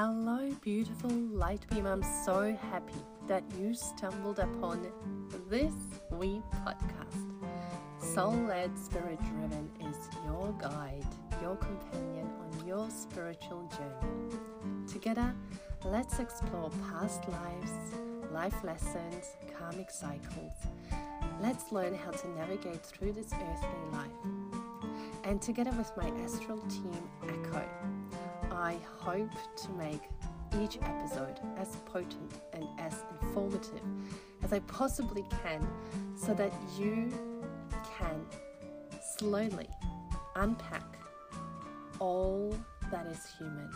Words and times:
Hello, 0.00 0.48
beautiful 0.60 1.10
light 1.10 1.66
beam. 1.70 1.84
I'm 1.84 2.04
so 2.24 2.56
happy 2.70 3.02
that 3.26 3.42
you 3.58 3.74
stumbled 3.74 4.38
upon 4.38 4.86
this 5.50 5.72
wee 6.12 6.40
podcast. 6.54 7.26
Soul 7.98 8.36
led, 8.46 8.78
spirit 8.78 9.18
driven 9.24 9.68
is 9.80 9.96
your 10.24 10.54
guide, 10.60 11.04
your 11.42 11.56
companion 11.56 12.30
on 12.38 12.64
your 12.64 12.88
spiritual 12.90 13.68
journey. 13.76 14.86
Together, 14.86 15.34
let's 15.84 16.20
explore 16.20 16.70
past 16.92 17.28
lives, 17.28 17.72
life 18.32 18.62
lessons, 18.62 19.32
karmic 19.58 19.90
cycles. 19.90 20.52
Let's 21.42 21.72
learn 21.72 21.96
how 21.96 22.12
to 22.12 22.28
navigate 22.38 22.86
through 22.86 23.14
this 23.14 23.32
earthly 23.32 23.90
life. 23.90 24.92
And 25.24 25.42
together 25.42 25.72
with 25.72 25.90
my 25.96 26.08
astral 26.22 26.60
team, 26.68 27.02
Echo, 27.24 27.64
I 28.58 28.76
hope 28.98 29.30
to 29.56 29.70
make 29.72 30.02
each 30.60 30.78
episode 30.82 31.38
as 31.56 31.76
potent 31.86 32.40
and 32.52 32.66
as 32.78 33.04
informative 33.22 33.82
as 34.42 34.52
I 34.52 34.58
possibly 34.60 35.24
can 35.42 35.64
so 36.16 36.34
that 36.34 36.52
you 36.76 37.08
can 37.96 38.26
slowly 39.16 39.68
unpack 40.34 40.98
all 42.00 42.52
that 42.90 43.06
is 43.06 43.24
human 43.38 43.70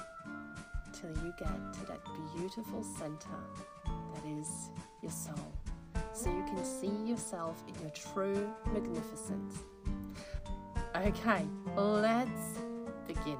till 0.93 1.11
you 1.25 1.33
get 1.39 1.73
to 1.75 1.87
that 1.87 2.01
beautiful 2.37 2.83
center 2.83 3.39
that 4.15 4.25
is 4.27 4.71
your 5.01 5.13
soul 5.13 5.53
so 6.13 6.29
you 6.29 6.45
can 6.45 6.65
see 6.65 7.09
yourself 7.09 7.63
in 7.69 7.81
your 7.81 7.91
true 7.91 8.53
magnificence. 8.73 9.59
Okay, 10.95 11.47
let's 11.77 12.59
begin. 13.07 13.39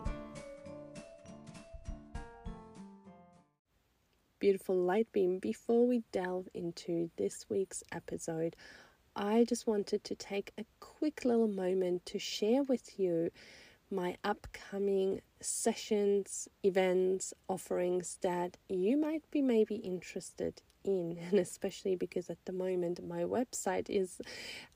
Beautiful 4.43 4.75
light 4.75 5.07
beam, 5.13 5.39
before 5.39 5.87
we 5.87 6.03
delve 6.11 6.49
into 6.53 7.09
this 7.17 7.47
week's 7.49 7.85
episode, 7.93 8.57
I 9.15 9.45
just 9.45 9.69
wanted 9.69 10.03
to 10.03 10.17
take 10.17 10.51
a 10.59 10.65
quick 10.81 11.25
little 11.25 11.47
moment 11.47 12.05
to 12.07 12.19
share 12.19 12.65
with 12.65 12.99
you 12.99 13.31
my 13.89 14.17
upcoming 14.25 15.21
sessions, 15.41 16.49
events, 16.65 17.33
offerings 17.47 18.19
that 18.23 18.57
you 18.69 18.97
might 18.97 19.23
be 19.31 19.43
maybe 19.43 19.77
interested 19.77 20.61
in, 20.83 21.19
and 21.31 21.39
especially 21.39 21.95
because 21.95 22.29
at 22.29 22.45
the 22.45 22.53
moment 22.53 23.07
my 23.07 23.23
website 23.23 23.89
is 23.89 24.21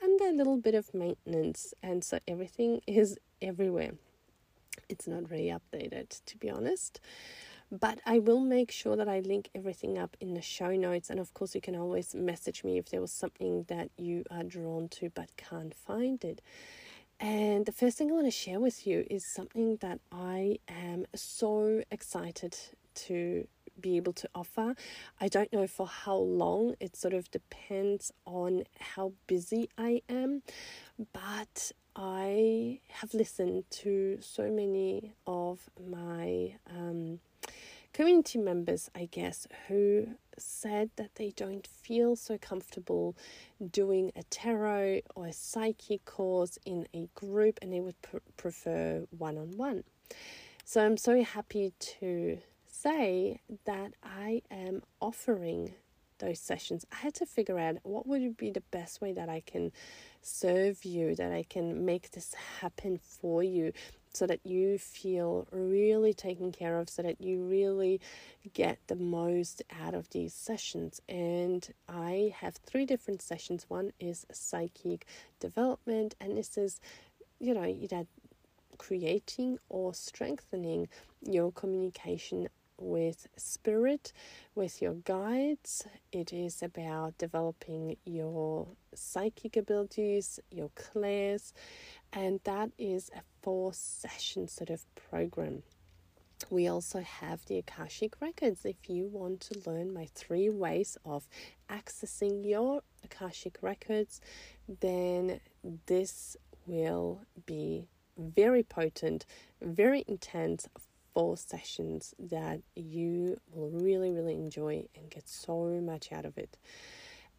under 0.00 0.26
a 0.26 0.32
little 0.32 0.58
bit 0.58 0.76
of 0.76 0.94
maintenance, 0.94 1.74
and 1.82 2.04
so 2.04 2.20
everything 2.28 2.82
is 2.86 3.18
everywhere. 3.42 3.94
It's 4.88 5.08
not 5.08 5.28
really 5.28 5.52
updated, 5.52 6.20
to 6.24 6.36
be 6.36 6.48
honest. 6.48 7.00
But 7.70 7.98
I 8.06 8.20
will 8.20 8.40
make 8.40 8.70
sure 8.70 8.96
that 8.96 9.08
I 9.08 9.20
link 9.20 9.50
everything 9.54 9.98
up 9.98 10.16
in 10.20 10.34
the 10.34 10.42
show 10.42 10.76
notes. 10.76 11.10
And 11.10 11.18
of 11.18 11.34
course, 11.34 11.54
you 11.54 11.60
can 11.60 11.74
always 11.74 12.14
message 12.14 12.62
me 12.62 12.78
if 12.78 12.90
there 12.90 13.00
was 13.00 13.12
something 13.12 13.64
that 13.68 13.90
you 13.96 14.24
are 14.30 14.44
drawn 14.44 14.88
to 14.90 15.10
but 15.10 15.36
can't 15.36 15.74
find 15.74 16.24
it. 16.24 16.40
And 17.18 17.66
the 17.66 17.72
first 17.72 17.96
thing 17.96 18.10
I 18.10 18.14
want 18.14 18.26
to 18.26 18.30
share 18.30 18.60
with 18.60 18.86
you 18.86 19.06
is 19.10 19.24
something 19.24 19.76
that 19.76 20.00
I 20.12 20.58
am 20.68 21.06
so 21.14 21.82
excited 21.90 22.56
to 23.06 23.48
be 23.80 23.96
able 23.96 24.12
to 24.14 24.28
offer. 24.34 24.74
I 25.20 25.28
don't 25.28 25.52
know 25.52 25.66
for 25.66 25.86
how 25.86 26.16
long, 26.16 26.74
it 26.80 26.96
sort 26.96 27.14
of 27.14 27.30
depends 27.30 28.12
on 28.24 28.64
how 28.80 29.12
busy 29.26 29.68
I 29.78 30.02
am, 30.08 30.42
but 31.12 31.72
I 31.94 32.80
have 32.88 33.14
listened 33.14 33.64
to 33.70 34.18
so 34.20 34.50
many 34.50 35.14
of 35.26 35.70
my 35.90 36.54
um, 36.70 37.20
community 37.92 38.38
members, 38.38 38.90
I 38.94 39.08
guess, 39.10 39.48
who 39.68 40.08
said 40.36 40.90
that 40.96 41.14
they 41.14 41.30
don't 41.30 41.66
feel 41.66 42.14
so 42.14 42.36
comfortable 42.36 43.16
doing 43.70 44.12
a 44.14 44.22
tarot 44.24 45.00
or 45.14 45.26
a 45.26 45.32
psychic 45.32 46.04
course 46.04 46.58
in 46.66 46.86
a 46.92 47.08
group 47.14 47.58
and 47.62 47.72
they 47.72 47.80
would 47.80 48.00
pr- 48.02 48.18
prefer 48.36 49.06
one 49.16 49.38
on 49.38 49.56
one. 49.56 49.84
So 50.66 50.84
I'm 50.84 50.98
so 50.98 51.22
happy 51.22 51.72
to 52.00 52.38
say 52.82 53.40
that 53.64 53.92
I 54.02 54.42
am 54.50 54.82
offering 55.00 55.74
those 56.18 56.38
sessions. 56.38 56.86
I 56.92 56.96
had 56.96 57.14
to 57.14 57.26
figure 57.26 57.58
out 57.58 57.76
what 57.82 58.06
would 58.06 58.36
be 58.36 58.50
the 58.50 58.62
best 58.70 59.00
way 59.00 59.12
that 59.12 59.28
I 59.28 59.40
can 59.40 59.72
serve 60.22 60.84
you, 60.84 61.14
that 61.14 61.32
I 61.32 61.42
can 61.42 61.84
make 61.84 62.10
this 62.12 62.34
happen 62.60 62.98
for 62.98 63.42
you, 63.42 63.72
so 64.12 64.26
that 64.26 64.40
you 64.44 64.78
feel 64.78 65.46
really 65.50 66.14
taken 66.14 66.52
care 66.52 66.78
of, 66.78 66.88
so 66.88 67.02
that 67.02 67.20
you 67.20 67.42
really 67.44 68.00
get 68.54 68.78
the 68.86 68.96
most 68.96 69.62
out 69.82 69.94
of 69.94 70.08
these 70.10 70.32
sessions. 70.32 71.02
And 71.08 71.68
I 71.88 72.34
have 72.38 72.56
three 72.56 72.86
different 72.86 73.20
sessions. 73.20 73.66
One 73.68 73.92
is 74.00 74.26
psychic 74.32 75.06
development, 75.38 76.14
and 76.18 76.36
this 76.36 76.56
is, 76.56 76.80
you 77.38 77.52
know, 77.52 77.70
that 77.90 78.06
creating 78.78 79.58
or 79.68 79.92
strengthening 79.92 80.88
your 81.22 81.52
communication 81.52 82.48
with 82.78 83.26
spirit, 83.36 84.12
with 84.54 84.80
your 84.82 84.94
guides. 84.94 85.86
It 86.12 86.32
is 86.32 86.62
about 86.62 87.18
developing 87.18 87.96
your 88.04 88.68
psychic 88.94 89.56
abilities, 89.56 90.40
your 90.50 90.70
clairs, 90.74 91.52
and 92.12 92.40
that 92.44 92.70
is 92.78 93.10
a 93.14 93.20
four 93.42 93.72
session 93.72 94.48
sort 94.48 94.70
of 94.70 94.84
program. 94.94 95.62
We 96.50 96.68
also 96.68 97.00
have 97.00 97.44
the 97.46 97.58
Akashic 97.58 98.20
Records. 98.20 98.64
If 98.64 98.88
you 98.88 99.06
want 99.06 99.40
to 99.42 99.60
learn 99.68 99.92
my 99.92 100.06
three 100.14 100.50
ways 100.50 100.98
of 101.04 101.26
accessing 101.70 102.46
your 102.48 102.82
Akashic 103.04 103.58
Records, 103.62 104.20
then 104.80 105.40
this 105.86 106.36
will 106.66 107.22
be 107.46 107.88
very 108.18 108.62
potent, 108.62 109.24
very 109.62 110.04
intense 110.06 110.68
four 111.16 111.34
sessions 111.34 112.14
that 112.18 112.60
you 112.74 113.40
will 113.50 113.70
really, 113.70 114.10
really 114.10 114.34
enjoy 114.34 114.84
and 114.94 115.08
get 115.08 115.26
so 115.26 115.80
much 115.82 116.12
out 116.12 116.26
of 116.26 116.36
it. 116.36 116.58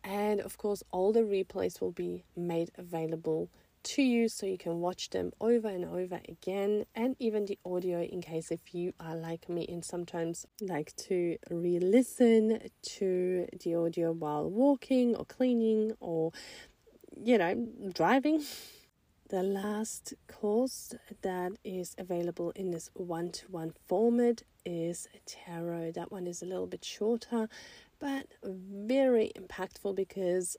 And 0.03 0.39
of 0.41 0.57
course, 0.57 0.81
all 0.91 1.13
the 1.13 1.19
replays 1.19 1.79
will 1.79 1.91
be 1.91 2.23
made 2.35 2.71
available 2.75 3.51
to 3.83 4.01
you 4.01 4.29
so 4.29 4.47
you 4.47 4.57
can 4.57 4.79
watch 4.79 5.11
them 5.11 5.31
over 5.39 5.67
and 5.67 5.85
over 5.85 6.19
again 6.27 6.85
and 6.95 7.15
even 7.19 7.45
the 7.45 7.59
audio 7.63 8.01
in 8.01 8.19
case 8.19 8.49
if 8.49 8.73
you 8.73 8.93
are 8.99 9.15
like 9.15 9.47
me 9.47 9.67
and 9.69 9.85
sometimes 9.85 10.47
like 10.59 10.93
to 10.95 11.37
re-listen 11.51 12.59
to 12.81 13.47
the 13.63 13.75
audio 13.75 14.11
while 14.11 14.49
walking 14.49 15.15
or 15.15 15.23
cleaning 15.23 15.93
or 15.99 16.31
you 17.15 17.37
know 17.37 17.67
driving 17.93 18.43
the 19.29 19.43
last 19.43 20.13
course 20.27 20.93
that 21.21 21.51
is 21.63 21.95
available 21.97 22.51
in 22.51 22.71
this 22.71 22.89
one-to-one 22.93 23.73
format 23.87 24.43
is 24.65 25.07
tarot 25.25 25.91
that 25.91 26.11
one 26.11 26.27
is 26.27 26.41
a 26.41 26.45
little 26.45 26.67
bit 26.67 26.83
shorter 26.83 27.49
but 27.99 28.27
very 28.43 29.31
impactful 29.35 29.95
because 29.95 30.55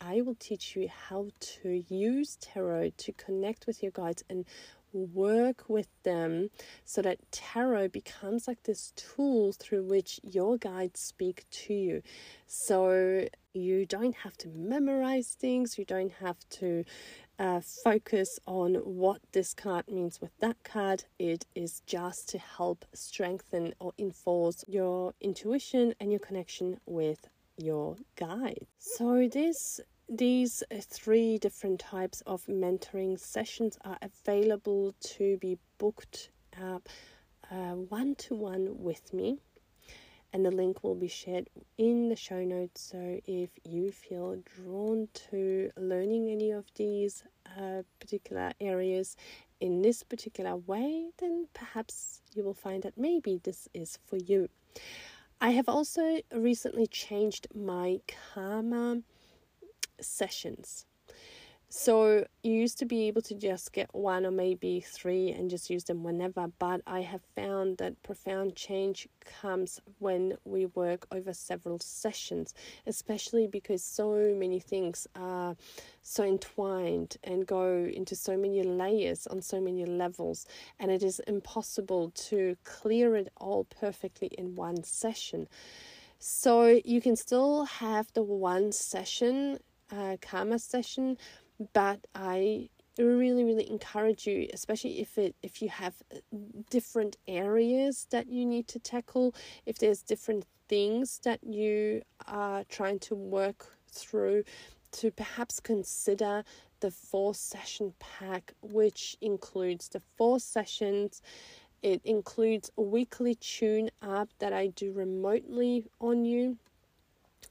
I 0.00 0.20
will 0.20 0.36
teach 0.36 0.76
you 0.76 0.88
how 0.88 1.28
to 1.62 1.84
use 1.88 2.36
tarot 2.40 2.92
to 2.98 3.12
connect 3.12 3.66
with 3.66 3.82
your 3.82 3.92
guides 3.92 4.24
and 4.30 4.44
work 4.92 5.64
with 5.68 5.88
them 6.02 6.50
so 6.84 7.02
that 7.02 7.18
tarot 7.30 7.88
becomes 7.88 8.48
like 8.48 8.62
this 8.62 8.92
tool 8.96 9.52
through 9.52 9.82
which 9.82 10.20
your 10.22 10.56
guides 10.56 11.00
speak 11.00 11.44
to 11.50 11.74
you. 11.74 12.02
So 12.46 13.26
you 13.52 13.86
don't 13.86 14.14
have 14.16 14.36
to 14.38 14.48
memorize 14.48 15.36
things, 15.38 15.78
you 15.78 15.84
don't 15.84 16.12
have 16.20 16.38
to 16.50 16.84
uh, 17.38 17.60
focus 17.84 18.38
on 18.46 18.74
what 18.74 19.20
this 19.32 19.54
card 19.54 19.86
means 19.88 20.20
with 20.20 20.30
that 20.40 20.56
card. 20.64 21.04
It 21.18 21.46
is 21.54 21.82
just 21.86 22.28
to 22.30 22.38
help 22.38 22.84
strengthen 22.92 23.74
or 23.78 23.92
enforce 23.98 24.64
your 24.66 25.14
intuition 25.20 25.94
and 26.00 26.10
your 26.10 26.20
connection 26.20 26.78
with 26.86 27.28
your 27.56 27.96
guide. 28.16 28.66
So 28.78 29.28
this 29.32 29.80
these 30.10 30.62
three 30.80 31.36
different 31.36 31.80
types 31.80 32.22
of 32.22 32.46
mentoring 32.46 33.20
sessions 33.20 33.76
are 33.84 33.98
available 34.00 34.94
to 35.00 35.36
be 35.36 35.58
booked 35.76 36.30
up 36.58 36.88
one 37.88 38.14
to 38.16 38.34
one 38.34 38.68
with 38.78 39.12
me 39.12 39.38
and 40.32 40.44
the 40.44 40.50
link 40.50 40.84
will 40.84 40.94
be 40.94 41.08
shared 41.08 41.48
in 41.76 42.08
the 42.08 42.16
show 42.16 42.44
notes. 42.44 42.80
So 42.80 43.20
if 43.26 43.50
you 43.64 43.92
feel 43.92 44.36
drawn 44.56 45.08
to 45.30 45.70
learning 45.76 46.30
any 46.30 46.50
of 46.50 46.66
these 46.74 47.24
uh, 47.58 47.82
particular 47.98 48.52
areas 48.60 49.16
in 49.60 49.82
this 49.82 50.02
particular 50.02 50.56
way, 50.56 51.10
then 51.18 51.48
perhaps 51.54 52.20
you 52.34 52.44
will 52.44 52.54
find 52.54 52.82
that 52.82 52.98
maybe 52.98 53.40
this 53.42 53.68
is 53.74 53.98
for 54.06 54.16
you. 54.16 54.48
I 55.40 55.50
have 55.50 55.68
also 55.68 56.20
recently 56.32 56.86
changed 56.86 57.46
my 57.54 58.00
karma 58.34 59.02
sessions. 60.00 60.84
So 61.70 62.24
you 62.42 62.52
used 62.52 62.78
to 62.78 62.86
be 62.86 63.08
able 63.08 63.20
to 63.22 63.34
just 63.34 63.74
get 63.74 63.94
one 63.94 64.24
or 64.24 64.30
maybe 64.30 64.80
three 64.80 65.32
and 65.32 65.50
just 65.50 65.68
use 65.68 65.84
them 65.84 66.02
whenever, 66.02 66.48
but 66.58 66.80
I 66.86 67.02
have 67.02 67.20
found 67.36 67.76
that 67.76 68.02
profound 68.02 68.56
change 68.56 69.06
comes 69.42 69.78
when 69.98 70.38
we 70.46 70.64
work 70.64 71.06
over 71.12 71.34
several 71.34 71.78
sessions, 71.78 72.54
especially 72.86 73.48
because 73.48 73.84
so 73.84 74.34
many 74.34 74.60
things 74.60 75.06
are 75.14 75.56
so 76.00 76.24
entwined 76.24 77.18
and 77.22 77.46
go 77.46 77.84
into 77.84 78.16
so 78.16 78.34
many 78.34 78.62
layers 78.62 79.26
on 79.26 79.42
so 79.42 79.60
many 79.60 79.84
levels, 79.84 80.46
and 80.80 80.90
it 80.90 81.02
is 81.02 81.20
impossible 81.26 82.12
to 82.14 82.56
clear 82.64 83.14
it 83.14 83.28
all 83.36 83.64
perfectly 83.64 84.28
in 84.38 84.54
one 84.54 84.82
session. 84.84 85.46
So 86.18 86.80
you 86.82 87.02
can 87.02 87.14
still 87.14 87.66
have 87.66 88.10
the 88.14 88.22
one 88.22 88.72
session, 88.72 89.58
uh, 89.92 90.16
karma 90.22 90.58
session 90.58 91.18
but 91.72 92.06
I 92.14 92.68
really 92.98 93.44
really 93.44 93.70
encourage 93.70 94.26
you 94.26 94.48
especially 94.52 95.00
if 95.00 95.16
it 95.18 95.36
if 95.40 95.62
you 95.62 95.68
have 95.68 95.94
uh, 96.12 96.18
different 96.68 97.16
areas 97.28 98.08
that 98.10 98.28
you 98.28 98.44
need 98.44 98.66
to 98.66 98.80
tackle 98.80 99.32
if 99.66 99.78
there's 99.78 100.02
different 100.02 100.44
things 100.68 101.20
that 101.22 101.38
you 101.44 102.02
are 102.26 102.64
trying 102.64 102.98
to 102.98 103.14
work 103.14 103.66
through 103.92 104.42
to 104.90 105.10
perhaps 105.10 105.60
consider 105.60 106.44
the 106.80 106.90
four 106.90 107.34
session 107.34 107.94
pack 107.98 108.52
which 108.62 109.16
includes 109.20 109.88
the 109.88 110.00
four 110.16 110.38
sessions. 110.38 111.22
It 111.82 112.00
includes 112.04 112.70
a 112.76 112.82
weekly 112.82 113.36
tune 113.36 113.90
up 114.02 114.28
that 114.38 114.52
I 114.52 114.68
do 114.68 114.92
remotely 114.92 115.84
on 116.00 116.24
you 116.24 116.58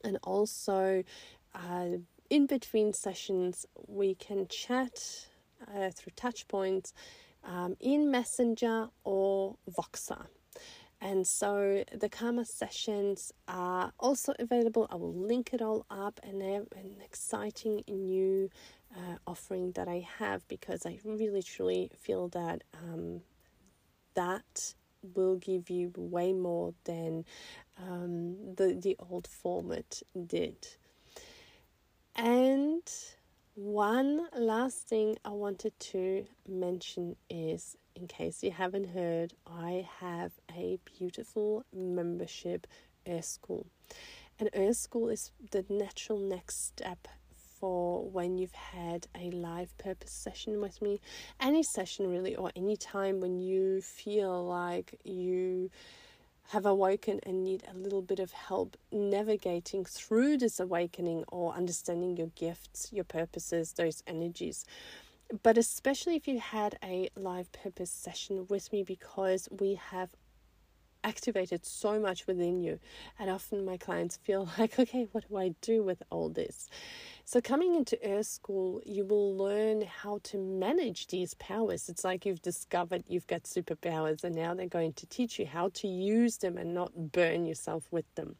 and 0.03 0.17
also 0.23 1.03
uh, 1.55 1.87
in 2.29 2.45
between 2.45 2.93
sessions, 2.93 3.65
we 3.87 4.15
can 4.15 4.47
chat 4.47 5.27
uh, 5.67 5.89
through 5.91 6.13
touch 6.15 6.47
points 6.47 6.93
um, 7.43 7.75
in 7.79 8.11
Messenger 8.11 8.89
or 9.03 9.55
Voxer. 9.69 10.27
And 10.99 11.27
so 11.27 11.83
the 11.93 12.09
Karma 12.09 12.43
sessions 12.43 13.31
are 13.47 13.91
also 13.99 14.33
available. 14.39 14.87
I 14.89 14.95
will 14.95 15.13
link 15.13 15.51
it 15.53 15.61
all 15.61 15.85
up 15.91 16.19
and 16.23 16.41
an 16.41 16.65
exciting 17.03 17.83
new 17.87 18.49
uh, 18.95 19.17
offering 19.27 19.73
that 19.73 19.87
I 19.87 20.07
have 20.17 20.47
because 20.47 20.85
I 20.85 20.99
really 21.03 21.43
truly 21.43 21.91
feel 21.95 22.29
that 22.29 22.63
um, 22.73 23.21
that 24.15 24.73
will 25.15 25.35
give 25.35 25.69
you 25.69 25.93
way 25.95 26.33
more 26.33 26.73
than 26.85 27.25
um, 27.79 28.55
the 28.55 28.73
the 28.73 28.97
old 29.09 29.27
format 29.27 30.01
did. 30.25 30.67
And 32.17 32.81
one 33.53 34.27
last 34.35 34.87
thing 34.87 35.17
I 35.23 35.29
wanted 35.29 35.79
to 35.79 36.25
mention 36.47 37.15
is 37.29 37.77
in 37.95 38.07
case 38.07 38.41
you 38.43 38.49
haven't 38.49 38.89
heard, 38.89 39.33
I 39.45 39.87
have 39.99 40.31
a 40.51 40.79
beautiful 40.97 41.63
membership 41.71 42.65
Earth 43.07 43.25
School. 43.25 43.67
And 44.39 44.49
Earth 44.55 44.77
School 44.77 45.09
is 45.09 45.31
the 45.51 45.63
natural 45.69 46.17
next 46.17 46.65
step 46.65 47.07
for 47.59 48.03
when 48.09 48.37
you've 48.37 48.51
had 48.53 49.07
a 49.15 49.29
live 49.31 49.77
purpose 49.77 50.11
session 50.11 50.59
with 50.59 50.81
me. 50.81 50.99
Any 51.39 51.61
session 51.61 52.09
really, 52.09 52.35
or 52.35 52.51
any 52.55 52.77
time 52.77 53.19
when 53.19 53.39
you 53.39 53.81
feel 53.81 54.43
like 54.45 54.99
you 55.03 55.69
have 56.49 56.65
awoken 56.65 57.19
and 57.23 57.43
need 57.43 57.63
a 57.69 57.77
little 57.77 58.01
bit 58.01 58.19
of 58.19 58.31
help 58.31 58.77
navigating 58.91 59.83
through 59.83 60.37
this 60.37 60.59
awakening 60.59 61.25
or 61.27 61.53
understanding 61.53 62.15
your 62.15 62.31
gifts, 62.35 62.89
your 62.91 63.03
purposes, 63.03 63.73
those 63.73 64.01
energies. 64.07 64.65
But 65.43 65.57
especially 65.57 66.15
if 66.15 66.27
you 66.27 66.39
had 66.39 66.77
a 66.81 67.09
live 67.17 67.51
purpose 67.51 67.91
session 67.91 68.47
with 68.49 68.71
me, 68.71 68.83
because 68.83 69.49
we 69.51 69.75
have 69.75 70.09
activated 71.07 71.65
so 71.65 71.99
much 71.99 72.27
within 72.27 72.59
you. 72.61 72.79
And 73.17 73.29
often 73.29 73.65
my 73.65 73.77
clients 73.77 74.17
feel 74.17 74.49
like, 74.59 74.77
okay, 74.77 75.07
what 75.11 75.29
do 75.29 75.37
I 75.37 75.55
do 75.61 75.83
with 75.83 76.03
all 76.09 76.29
this? 76.29 76.69
So, 77.23 77.41
coming 77.41 77.75
into 77.75 77.97
Earth 78.05 78.27
School, 78.27 78.81
you 78.85 79.03
will 79.03 79.35
learn 79.35 79.81
how 79.81 80.19
to 80.23 80.37
manage 80.37 81.07
these 81.07 81.33
powers. 81.33 81.89
It's 81.89 82.05
like 82.05 82.25
you've 82.25 82.41
discovered 82.41 83.03
you've 83.07 83.27
got 83.27 83.43
superpowers, 83.43 84.23
and 84.23 84.35
now 84.35 84.53
they're 84.53 84.67
going 84.67 84.93
to 84.93 85.05
teach 85.07 85.37
you 85.39 85.45
how 85.45 85.69
to 85.75 85.87
use 85.87 86.37
them 86.37 86.57
and 86.57 86.73
not 86.73 87.11
burn 87.11 87.45
yourself 87.45 87.83
with 87.91 88.05
them. 88.15 88.37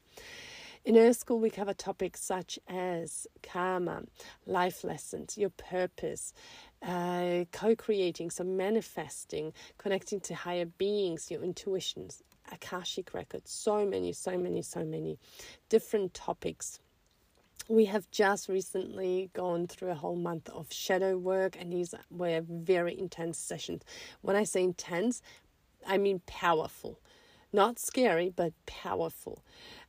In 0.86 0.96
Earth 0.96 1.18
School, 1.18 1.40
we 1.40 1.50
cover 1.50 1.74
topics 1.74 2.24
such 2.24 2.58
as 2.70 3.28
karma, 3.44 4.04
life 4.46 4.86
lessons, 4.86 5.38
your 5.38 5.50
purpose, 5.50 6.34
uh, 6.82 7.44
co 7.52 7.76
creating, 7.76 8.30
so 8.30 8.46
manifesting, 8.46 9.52
connecting 9.78 10.22
to 10.22 10.34
higher 10.34 10.64
beings, 10.66 11.30
your 11.30 11.44
intuitions, 11.44 12.24
Akashic 12.52 13.14
records, 13.14 13.52
so 13.52 13.86
many, 13.86 14.14
so 14.14 14.38
many, 14.38 14.62
so 14.62 14.84
many 14.84 15.20
different 15.70 16.14
topics 16.14 16.80
we 17.70 17.86
have 17.86 18.10
just 18.12 18.48
recently 18.48 19.30
gone 19.34 19.68
through 19.68 19.90
a 19.90 19.96
whole 19.96 20.16
month 20.16 20.50
of 20.50 20.72
shadow 20.72 21.18
work, 21.18 21.58
and 21.60 21.72
these 21.72 21.94
were 22.10 22.42
very 22.48 22.98
intense 22.98 23.38
sessions. 23.38 23.84
When 24.22 24.36
I 24.36 24.44
say 24.44 24.64
intense, 24.64 25.22
I 25.86 25.98
mean 25.98 26.22
powerful. 26.26 27.00
Not 27.52 27.80
scary, 27.80 28.30
but 28.30 28.54
powerful. 28.66 29.44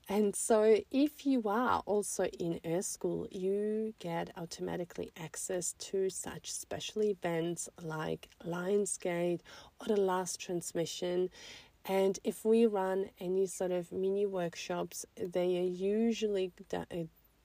And 0.09 0.35
so, 0.35 0.79
if 0.91 1.27
you 1.27 1.43
are 1.47 1.83
also 1.85 2.25
in 2.25 2.61
Earth 2.65 2.87
School, 2.87 3.29
you 3.31 3.95
get 3.99 4.31
automatically 4.37 5.13
access 5.21 5.75
to 5.75 6.09
such 6.09 6.51
special 6.51 7.03
events 7.03 7.69
like 7.83 8.29
Lionsgate 8.47 9.41
or 9.81 9.87
the 9.95 10.01
last 10.01 10.41
transmission. 10.41 11.29
And 11.89 12.19
if 12.23 12.45
we 12.45 12.67
run 12.67 13.09
any 13.19 13.47
sort 13.47 13.71
of 13.71 13.91
mini 13.91 14.27
workshops, 14.27 15.07
they 15.17 15.59
are 15.59 15.63
usually 15.63 16.53
uh, 16.73 16.85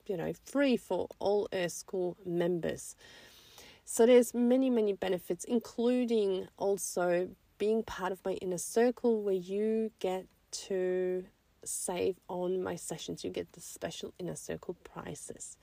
you 0.06 0.16
know 0.18 0.32
free 0.44 0.76
for 0.76 1.08
all 1.18 1.48
Earth 1.52 1.72
School 1.72 2.18
members. 2.26 2.94
So 3.86 4.04
there's 4.04 4.34
many 4.34 4.68
many 4.68 4.92
benefits, 4.92 5.44
including 5.44 6.48
also 6.58 7.30
being 7.56 7.82
part 7.82 8.12
of 8.12 8.22
my 8.24 8.32
inner 8.34 8.58
circle 8.58 9.22
where 9.22 9.34
you 9.34 9.90
get 9.98 10.26
to 10.68 11.24
save 11.64 12.20
on 12.28 12.62
my 12.62 12.76
sessions. 12.76 13.24
You 13.24 13.30
get 13.30 13.52
the 13.52 13.62
special 13.62 14.12
inner 14.18 14.36
circle 14.36 14.76
prices. 14.84 15.56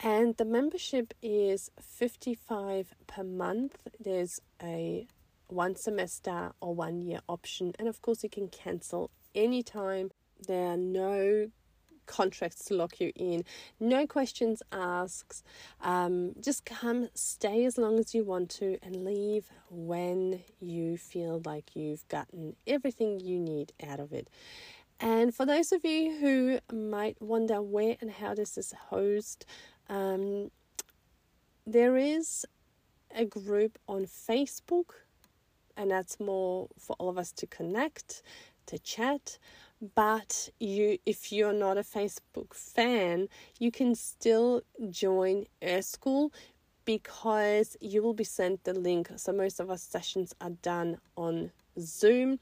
And 0.00 0.36
the 0.36 0.44
membership 0.44 1.14
is 1.22 1.70
55 1.80 2.94
per 3.06 3.24
month. 3.24 3.78
There's 3.98 4.40
a 4.62 5.06
one 5.48 5.76
semester 5.76 6.52
or 6.60 6.74
one 6.74 7.02
year 7.02 7.20
option. 7.28 7.72
And 7.78 7.88
of 7.88 8.02
course, 8.02 8.22
you 8.22 8.30
can 8.30 8.48
cancel 8.48 9.10
anytime. 9.34 10.10
There 10.46 10.72
are 10.72 10.76
no 10.76 11.50
contracts 12.06 12.64
to 12.66 12.74
lock 12.74 13.00
you 13.00 13.12
in. 13.16 13.44
No 13.80 14.06
questions 14.06 14.62
asked. 14.72 15.44
Um, 15.80 16.34
just 16.40 16.64
come, 16.64 17.08
stay 17.14 17.64
as 17.64 17.76
long 17.76 17.98
as 17.98 18.14
you 18.14 18.24
want 18.24 18.50
to, 18.50 18.78
and 18.82 19.04
leave 19.04 19.50
when 19.70 20.42
you 20.60 20.96
feel 20.96 21.42
like 21.44 21.74
you've 21.74 22.06
gotten 22.08 22.56
everything 22.66 23.20
you 23.20 23.38
need 23.38 23.72
out 23.86 24.00
of 24.00 24.12
it. 24.12 24.28
And 24.98 25.34
for 25.34 25.44
those 25.44 25.72
of 25.72 25.84
you 25.84 26.16
who 26.18 26.58
might 26.74 27.20
wonder 27.20 27.60
where 27.60 27.96
and 28.00 28.10
how 28.10 28.34
does 28.34 28.54
this 28.54 28.72
host, 28.88 29.44
um, 29.88 30.50
there 31.66 31.96
is 31.96 32.46
a 33.14 33.24
group 33.24 33.78
on 33.88 34.06
Facebook, 34.06 34.92
and 35.76 35.90
that's 35.90 36.18
more 36.20 36.68
for 36.78 36.96
all 36.98 37.08
of 37.08 37.18
us 37.18 37.32
to 37.32 37.46
connect, 37.46 38.22
to 38.66 38.78
chat. 38.78 39.38
But 39.94 40.48
you 40.58 40.98
if 41.04 41.30
you're 41.30 41.52
not 41.52 41.76
a 41.76 41.82
facebook 41.82 42.54
fan 42.54 43.28
you 43.58 43.70
can 43.70 43.94
still 43.94 44.62
join 44.88 45.44
Earth 45.62 45.84
School 45.84 46.32
because 46.86 47.76
you 47.80 48.00
will 48.02 48.14
be 48.14 48.24
sent 48.24 48.64
the 48.64 48.72
link. 48.72 49.10
So 49.16 49.32
most 49.32 49.60
of 49.60 49.68
our 49.68 49.76
sessions 49.76 50.34
are 50.40 50.50
done 50.50 50.98
on 51.16 51.50
zoom 51.78 52.38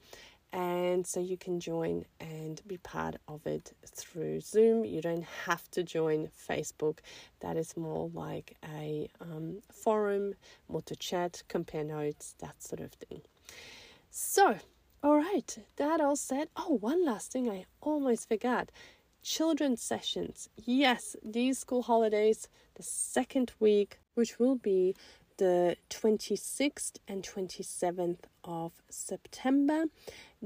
and 0.53 1.05
so 1.05 1.19
you 1.19 1.37
can 1.37 1.59
join 1.59 2.05
and 2.19 2.61
be 2.67 2.77
part 2.77 3.15
of 3.27 3.45
it 3.45 3.73
through 3.85 4.41
zoom. 4.41 4.85
You 4.85 5.01
don't 5.01 5.25
have 5.45 5.69
to 5.71 5.83
join 5.83 6.29
facebook. 6.49 6.99
That 7.41 7.57
is 7.57 7.75
more 7.75 8.09
like 8.13 8.55
a 8.77 9.09
um, 9.19 9.61
forum 9.71 10.35
more 10.69 10.81
to 10.83 10.95
chat 10.95 11.43
compare 11.47 11.83
notes 11.83 12.35
that 12.39 12.61
sort 12.63 12.81
of 12.81 12.91
thing. 12.93 13.21
So 14.09 14.57
all 15.05 15.17
right, 15.17 15.55
that 15.75 16.01
all 16.01 16.15
said, 16.15 16.47
oh, 16.55 16.77
one 16.81 17.05
last 17.05 17.31
thing 17.31 17.47
I 17.47 17.65
almost 17.79 18.27
forgot. 18.27 18.71
Children's 19.21 19.83
sessions. 19.83 20.49
Yes, 20.57 21.15
these 21.23 21.59
school 21.59 21.83
holidays, 21.83 22.47
the 22.73 22.81
second 22.81 23.51
week, 23.59 23.99
which 24.15 24.39
will 24.39 24.55
be 24.55 24.95
the 25.37 25.75
26th 25.89 26.97
and 27.07 27.23
27th 27.23 28.19
of 28.43 28.73
September. 28.89 29.85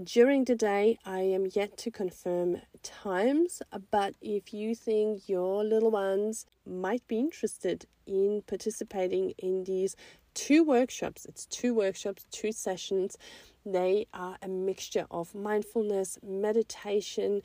During 0.01 0.46
the 0.46 0.55
day, 0.55 0.98
I 1.05 1.19
am 1.22 1.48
yet 1.53 1.77
to 1.77 1.91
confirm 1.91 2.62
times, 2.84 3.62
but 3.91 4.15
if 4.22 4.53
you 4.53 4.75
think 4.75 5.27
your 5.27 5.63
little 5.63 5.91
ones 5.91 6.46
might 6.65 7.05
be 7.08 7.19
interested 7.19 7.86
in 8.08 8.43
participating 8.48 9.31
in 9.38 9.63
these 9.65 9.96
two 10.34 10.63
workshops, 10.63 11.25
it's 11.25 11.46
two 11.46 11.74
workshops, 11.74 12.25
two 12.31 12.51
sessions, 12.51 13.17
they 13.65 14.08
are 14.13 14.38
a 14.41 14.48
mixture 14.48 15.05
of 15.12 15.36
mindfulness, 15.36 16.17
meditation, 16.24 17.41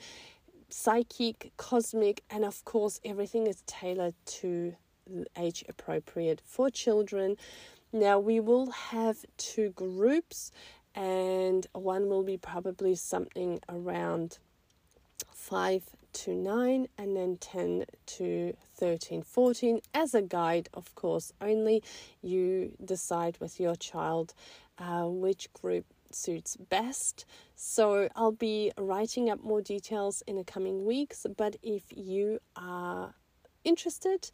psychic, 0.69 1.53
cosmic, 1.57 2.23
and 2.31 2.45
of 2.45 2.65
course, 2.65 3.01
everything 3.05 3.47
is 3.47 3.63
tailored 3.67 4.15
to 4.27 4.75
age 5.37 5.65
appropriate 5.69 6.41
for 6.45 6.71
children. 6.71 7.37
Now, 7.93 8.19
we 8.19 8.41
will 8.41 8.71
have 8.71 9.25
two 9.37 9.71
groups, 9.71 10.51
and 10.95 11.67
one 11.73 12.09
will 12.09 12.23
be 12.25 12.37
probably 12.37 12.95
something 12.95 13.61
around 13.69 14.39
5 15.33 15.83
to 16.13 16.35
9, 16.35 16.89
and 16.99 17.17
then 17.17 17.37
10 17.37 17.85
to 18.07 18.57
13, 18.77 19.23
14 19.23 19.81
as 19.93 20.15
a 20.15 20.23
guide, 20.23 20.69
of 20.75 20.95
course. 20.95 21.33
Only 21.41 21.83
you 22.23 22.73
decide 22.85 23.37
with 23.41 23.61
your 23.61 23.77
child 23.77 24.35
uh, 24.79 25.05
which 25.05 25.53
group 25.53 25.85
suits 26.11 26.57
best. 26.57 27.25
So 27.57 28.09
I'll 28.17 28.33
be 28.33 28.73
writing 28.79 29.31
up 29.31 29.43
more 29.43 29.61
details 29.61 30.23
in 30.27 30.37
the 30.37 30.45
coming 30.45 30.85
weeks. 30.85 31.27
But 31.37 31.57
if 31.63 31.85
you 31.95 32.41
are 32.57 33.15
interested 33.65 34.31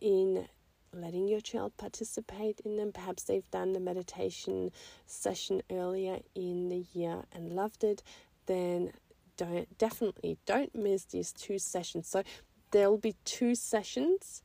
in 0.00 0.46
letting 0.92 1.28
your 1.28 1.40
child 1.40 1.76
participate 1.76 2.60
in 2.64 2.76
them, 2.76 2.92
perhaps 2.92 3.24
they've 3.24 3.50
done 3.50 3.72
the 3.72 3.80
meditation 3.80 4.72
session 5.06 5.62
earlier 5.70 6.18
in 6.34 6.68
the 6.68 6.84
year 6.92 7.22
and 7.32 7.52
loved 7.52 7.84
it, 7.84 8.02
then 8.46 8.92
don't 9.36 9.78
definitely 9.78 10.36
don't 10.46 10.74
miss 10.74 11.04
these 11.04 11.32
two 11.32 11.58
sessions. 11.58 12.08
So 12.08 12.22
there'll 12.72 12.98
be 12.98 13.14
two 13.24 13.54
sessions 13.54 14.42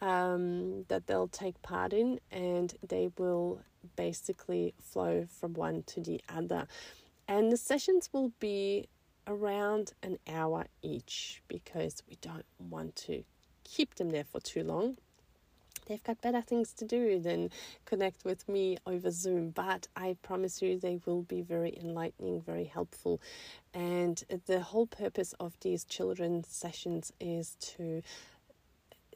um, 0.00 0.84
that 0.88 1.06
they'll 1.06 1.28
take 1.28 1.60
part 1.62 1.92
in, 1.92 2.20
and 2.30 2.74
they 2.86 3.08
will 3.18 3.60
basically 3.96 4.74
flow 4.82 5.26
from 5.28 5.54
one 5.54 5.82
to 5.84 6.00
the 6.00 6.20
other. 6.28 6.66
And 7.26 7.50
the 7.50 7.56
sessions 7.56 8.10
will 8.12 8.32
be 8.38 8.88
around 9.26 9.92
an 10.02 10.18
hour 10.28 10.66
each 10.82 11.42
because 11.48 12.02
we 12.08 12.16
don't 12.20 12.46
want 12.58 12.94
to 12.96 13.24
keep 13.66 13.96
them 13.96 14.10
there 14.10 14.24
for 14.24 14.40
too 14.40 14.62
long. 14.62 14.96
They've 15.86 16.02
got 16.02 16.20
better 16.20 16.40
things 16.40 16.72
to 16.74 16.84
do 16.84 17.20
than 17.20 17.50
connect 17.84 18.24
with 18.24 18.48
me 18.48 18.78
over 18.86 19.10
Zoom, 19.10 19.50
but 19.50 19.86
I 19.94 20.16
promise 20.20 20.60
you 20.60 20.78
they 20.78 20.98
will 21.06 21.22
be 21.22 21.42
very 21.42 21.78
enlightening, 21.80 22.40
very 22.40 22.64
helpful. 22.64 23.20
And 23.72 24.22
the 24.46 24.60
whole 24.60 24.86
purpose 24.86 25.32
of 25.38 25.52
these 25.60 25.84
children's 25.84 26.48
sessions 26.48 27.12
is 27.20 27.56
to 27.76 28.02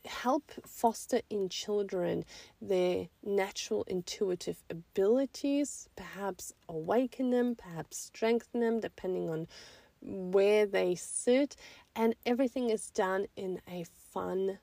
help 0.04 0.52
foster 0.66 1.20
in 1.28 1.48
children 1.48 2.24
their 2.62 3.08
natural 3.24 3.82
intuitive 3.84 4.62
abilities, 4.70 5.88
perhaps 5.96 6.54
awaken 6.68 7.30
them, 7.30 7.56
perhaps 7.56 7.98
strengthen 7.98 8.60
them, 8.60 8.80
depending 8.80 9.28
on 9.28 9.48
where 10.00 10.66
they 10.66 10.94
sit. 10.94 11.56
And 11.96 12.14
everything 12.24 12.70
is 12.70 12.90
done 12.90 13.26
in 13.36 13.60
a 13.68 13.84
fun 14.12 14.58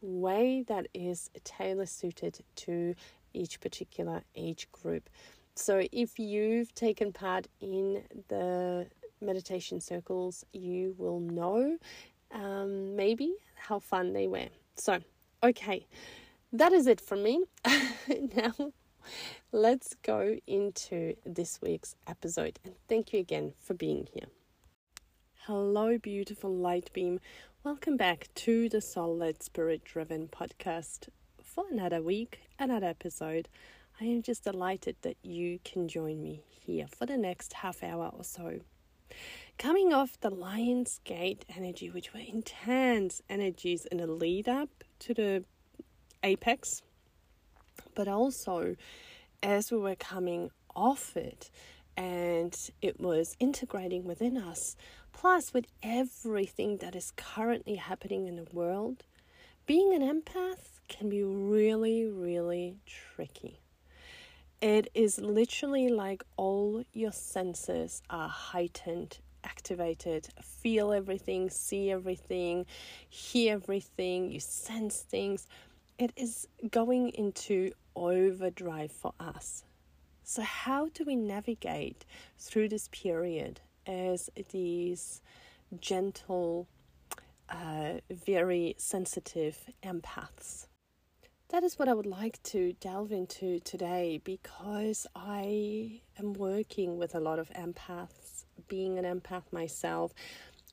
way 0.00 0.64
that 0.66 0.88
is 0.94 1.30
tailor 1.44 1.86
suited 1.86 2.40
to 2.56 2.94
each 3.32 3.60
particular 3.60 4.22
age 4.34 4.68
group. 4.72 5.08
So, 5.54 5.82
if 5.92 6.18
you've 6.18 6.74
taken 6.74 7.12
part 7.12 7.46
in 7.60 8.02
the 8.28 8.86
meditation 9.20 9.80
circles, 9.80 10.44
you 10.52 10.94
will 10.98 11.20
know 11.20 11.78
um, 12.32 12.96
maybe 12.96 13.34
how 13.54 13.78
fun 13.78 14.12
they 14.12 14.26
were. 14.26 14.48
So, 14.74 14.98
okay, 15.42 15.86
that 16.52 16.72
is 16.72 16.86
it 16.86 17.00
from 17.00 17.22
me. 17.22 17.44
now, 18.36 18.72
let's 19.52 19.94
go 20.02 20.38
into 20.46 21.14
this 21.26 21.60
week's 21.60 21.94
episode. 22.06 22.58
And 22.64 22.74
thank 22.88 23.12
you 23.12 23.20
again 23.20 23.52
for 23.60 23.74
being 23.74 24.08
here. 24.12 24.26
Hello, 25.46 25.98
beautiful 25.98 26.54
light 26.54 26.90
beam. 26.92 27.20
Welcome 27.64 27.96
back 27.96 28.26
to 28.34 28.68
the 28.68 28.80
Soul 28.80 29.16
Led 29.16 29.40
Spirit 29.40 29.84
Driven 29.84 30.26
podcast 30.26 31.08
for 31.40 31.64
another 31.70 32.02
week, 32.02 32.40
another 32.58 32.88
episode. 32.88 33.48
I 34.00 34.04
am 34.06 34.22
just 34.22 34.42
delighted 34.42 34.96
that 35.02 35.16
you 35.22 35.60
can 35.64 35.86
join 35.86 36.20
me 36.20 36.42
here 36.48 36.88
for 36.88 37.06
the 37.06 37.16
next 37.16 37.52
half 37.52 37.84
hour 37.84 38.10
or 38.16 38.24
so 38.24 38.62
coming 39.58 39.92
off 39.92 40.18
the 40.20 40.30
Lion's 40.30 40.98
Gate 41.04 41.44
energy, 41.56 41.88
which 41.88 42.12
were 42.12 42.18
intense 42.18 43.22
energies 43.30 43.84
in 43.84 43.98
the 43.98 44.08
lead 44.08 44.48
up 44.48 44.82
to 44.98 45.14
the 45.14 45.44
apex, 46.24 46.82
but 47.94 48.08
also 48.08 48.74
as 49.40 49.70
we 49.70 49.78
were 49.78 49.94
coming 49.94 50.50
off 50.74 51.16
it 51.16 51.48
and 52.02 52.70
it 52.80 52.98
was 52.98 53.36
integrating 53.38 54.02
within 54.02 54.36
us, 54.36 54.74
plus 55.12 55.54
with 55.54 55.66
everything 55.84 56.78
that 56.78 56.96
is 56.96 57.12
currently 57.14 57.76
happening 57.76 58.26
in 58.26 58.34
the 58.34 58.46
world, 58.52 59.04
being 59.66 59.94
an 59.94 60.02
empath 60.02 60.80
can 60.88 61.08
be 61.08 61.22
really, 61.22 62.06
really 62.06 62.78
tricky. 62.86 63.60
It 64.60 64.90
is 64.94 65.20
literally 65.20 65.90
like 65.90 66.24
all 66.36 66.82
your 66.92 67.12
senses 67.12 68.02
are 68.10 68.28
heightened 68.28 69.18
activated, 69.44 70.28
feel 70.40 70.92
everything, 70.92 71.50
see 71.50 71.90
everything, 71.90 72.66
hear 73.08 73.54
everything, 73.54 74.30
you 74.30 74.40
sense 74.40 75.00
things. 75.00 75.46
It 75.98 76.12
is 76.16 76.48
going 76.70 77.10
into 77.10 77.72
overdrive 77.94 78.90
for 78.90 79.12
us. 79.20 79.64
So, 80.24 80.42
how 80.42 80.88
do 80.88 81.04
we 81.04 81.16
navigate 81.16 82.04
through 82.38 82.68
this 82.68 82.88
period 82.92 83.60
as 83.86 84.30
these 84.50 85.20
gentle, 85.80 86.68
uh, 87.48 87.94
very 88.10 88.74
sensitive 88.78 89.58
empaths? 89.82 90.66
That 91.48 91.64
is 91.64 91.78
what 91.78 91.88
I 91.88 91.92
would 91.92 92.06
like 92.06 92.42
to 92.44 92.72
delve 92.74 93.12
into 93.12 93.60
today 93.60 94.20
because 94.24 95.06
I 95.14 96.00
am 96.18 96.32
working 96.32 96.96
with 96.96 97.14
a 97.14 97.20
lot 97.20 97.38
of 97.38 97.50
empaths 97.50 98.44
being 98.68 98.98
an 98.98 99.04
empath 99.04 99.44
myself, 99.52 100.14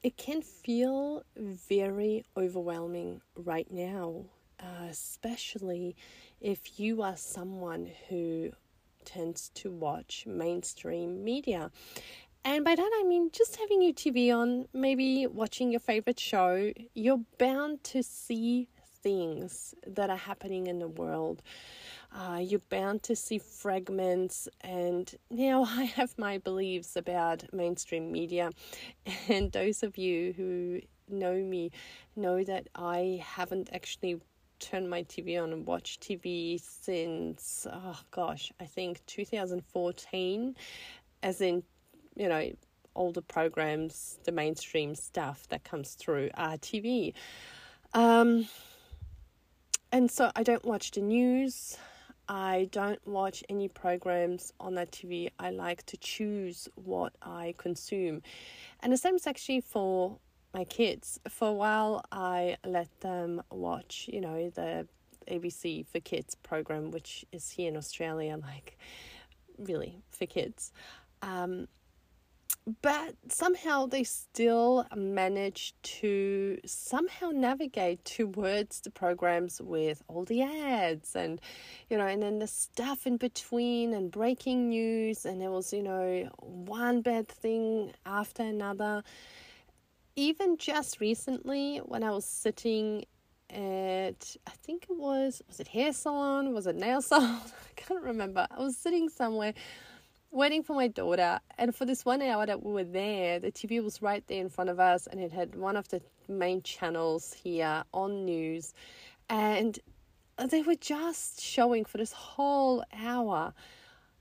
it 0.04 0.16
can 0.16 0.42
feel 0.42 1.24
very 1.36 2.24
overwhelming 2.38 3.22
right 3.36 3.70
now, 3.70 4.24
uh, 4.62 4.86
especially 4.90 5.96
if 6.40 6.80
you 6.80 7.02
are 7.02 7.18
someone 7.18 7.90
who 8.08 8.52
tends 9.06 9.50
to 9.56 9.72
watch 9.72 10.26
mainstream 10.28 11.24
media. 11.24 11.72
And 12.46 12.64
by 12.64 12.76
that 12.76 12.92
I 13.02 13.04
mean 13.04 13.32
just 13.32 13.58
having 13.58 13.82
your 13.82 13.94
TV 13.94 14.34
on, 14.34 14.68
maybe 14.74 15.28
watching 15.28 15.72
your 15.72 15.82
favorite 15.82 16.20
show, 16.20 16.72
you're 16.94 17.22
bound 17.38 17.84
to 17.86 18.02
see 18.02 18.70
things 19.02 19.74
that 19.88 20.10
are 20.10 20.18
happening 20.18 20.68
in 20.68 20.80
the 20.80 20.88
world 20.88 21.42
uh, 22.12 22.40
you're 22.42 22.62
bound 22.70 23.04
to 23.04 23.16
see 23.16 23.38
fragments. 23.38 24.48
And 24.62 25.14
now 25.30 25.64
I 25.68 25.86
have 25.86 26.18
my 26.18 26.38
beliefs 26.38 26.96
about 26.96 27.44
mainstream 27.54 28.12
media. 28.12 28.52
And 29.28 29.52
those 29.52 29.84
of 29.84 29.98
you 29.98 30.34
who 30.34 30.82
know 31.08 31.36
me 31.36 31.72
know 32.16 32.44
that 32.44 32.68
I 32.76 33.24
haven't 33.26 33.70
actually 33.74 34.20
turned 34.60 34.90
my 34.90 35.04
TV 35.04 35.42
on 35.42 35.54
and 35.54 35.66
watched 35.66 36.02
TV 36.02 36.62
since, 36.62 37.66
oh 37.72 38.00
gosh, 38.12 38.52
I 38.60 38.66
think 38.66 39.06
2014, 39.06 40.56
as 41.24 41.42
in, 41.42 41.64
you 42.16 42.30
know, 42.30 42.52
all 42.94 43.12
the 43.12 43.22
programs, 43.22 44.20
the 44.26 44.32
mainstream 44.32 44.96
stuff 44.96 45.48
that 45.50 45.64
comes 45.64 45.94
through 45.94 46.30
our 46.36 46.58
TV. 46.58 47.14
Um, 47.94 48.48
and 49.92 50.12
so 50.12 50.32
I 50.36 50.44
don't 50.44 50.66
watch 50.66 50.92
the 50.92 51.02
news. 51.02 51.78
I 52.28 52.70
don't 52.72 53.06
watch 53.08 53.44
any 53.50 53.68
programs 53.68 54.54
on 54.60 54.76
that 54.76 54.92
TV. 54.92 55.30
I 55.40 55.50
like 55.50 55.84
to 55.88 55.98
choose 55.98 56.70
what 56.76 57.14
I 57.24 57.56
consume. 57.58 58.22
And 58.82 58.94
the 58.94 58.98
same 58.98 59.16
is 59.16 59.26
actually 59.26 59.62
for 59.62 60.20
my 60.54 60.64
kids. 60.64 61.20
For 61.28 61.50
a 61.50 61.54
while, 61.54 62.04
I 62.12 62.58
let 62.66 62.88
them 63.02 63.42
watch, 63.52 64.10
you 64.12 64.22
know, 64.22 64.50
the 64.50 64.88
ABC 65.30 65.86
for 65.86 66.00
Kids 66.00 66.36
program, 66.36 66.92
which 66.92 67.26
is 67.32 67.50
here 67.52 67.70
in 67.70 67.78
Australia, 67.78 68.38
like 68.42 68.78
really 69.58 70.02
for 70.10 70.26
kids. 70.26 70.72
Um, 71.22 71.68
but 72.82 73.16
somehow 73.30 73.86
they 73.86 74.04
still 74.04 74.86
manage 74.96 75.74
to 75.82 76.60
somehow 76.66 77.30
navigate 77.32 78.04
towards 78.06 78.82
the 78.82 78.92
programs 78.92 79.62
with 79.62 80.04
all 80.08 80.24
the 80.26 80.42
ads 80.42 81.16
and 81.16 81.42
you 81.90 81.98
know 81.98 82.06
and 82.06 82.22
then 82.22 82.40
the 82.40 82.48
stuff 82.48 83.08
in 83.08 83.18
between 83.18 83.94
and 83.94 84.12
breaking 84.12 84.70
news 84.70 85.26
and 85.26 85.42
there 85.42 85.52
was 85.52 85.74
you 85.74 85.82
know 85.82 86.30
one 86.40 87.02
bad 87.02 87.28
thing 87.28 87.92
after 88.06 88.44
another 88.44 89.04
even 90.20 90.58
just 90.58 91.00
recently 91.00 91.78
when 91.86 92.04
i 92.04 92.12
was 92.12 92.26
sitting 92.26 93.06
at 93.52 94.36
I 94.46 94.52
think 94.62 94.86
it 94.90 94.96
was 94.96 95.42
was 95.48 95.60
it 95.60 95.68
hair 95.68 95.92
salon 95.92 96.54
was 96.54 96.68
it 96.68 96.76
nail 96.76 97.02
salon 97.10 97.42
I 97.42 97.74
can't 97.76 98.04
remember 98.04 98.46
I 98.52 98.60
was 98.62 98.78
sitting 98.78 99.10
somewhere 99.10 99.54
waiting 100.32 100.64
for 100.64 100.76
my 100.76 100.88
daughter. 100.88 101.40
And 101.58 101.76
for 101.76 101.86
this 101.86 102.06
one 102.06 102.22
hour 102.22 102.46
that 102.46 102.64
we 102.64 102.72
were 102.72 102.84
there, 102.84 103.40
the 103.40 103.52
TV 103.52 103.84
was 103.84 104.02
right 104.02 104.26
there 104.28 104.42
in 104.42 104.50
front 104.50 104.70
of 104.70 104.80
us, 104.80 105.08
and 105.08 105.20
it 105.20 105.32
had 105.32 105.56
one 105.56 105.76
of 105.76 105.88
the 105.90 106.02
main 106.28 106.62
channels 106.62 107.34
here 107.34 107.84
on 107.94 108.26
news. 108.26 108.74
And 109.30 109.80
they 110.50 110.62
were 110.62 110.76
just 110.76 111.42
showing 111.42 111.86
for 111.86 111.98
this 111.98 112.14
whole 112.14 112.84
hour, 112.94 113.54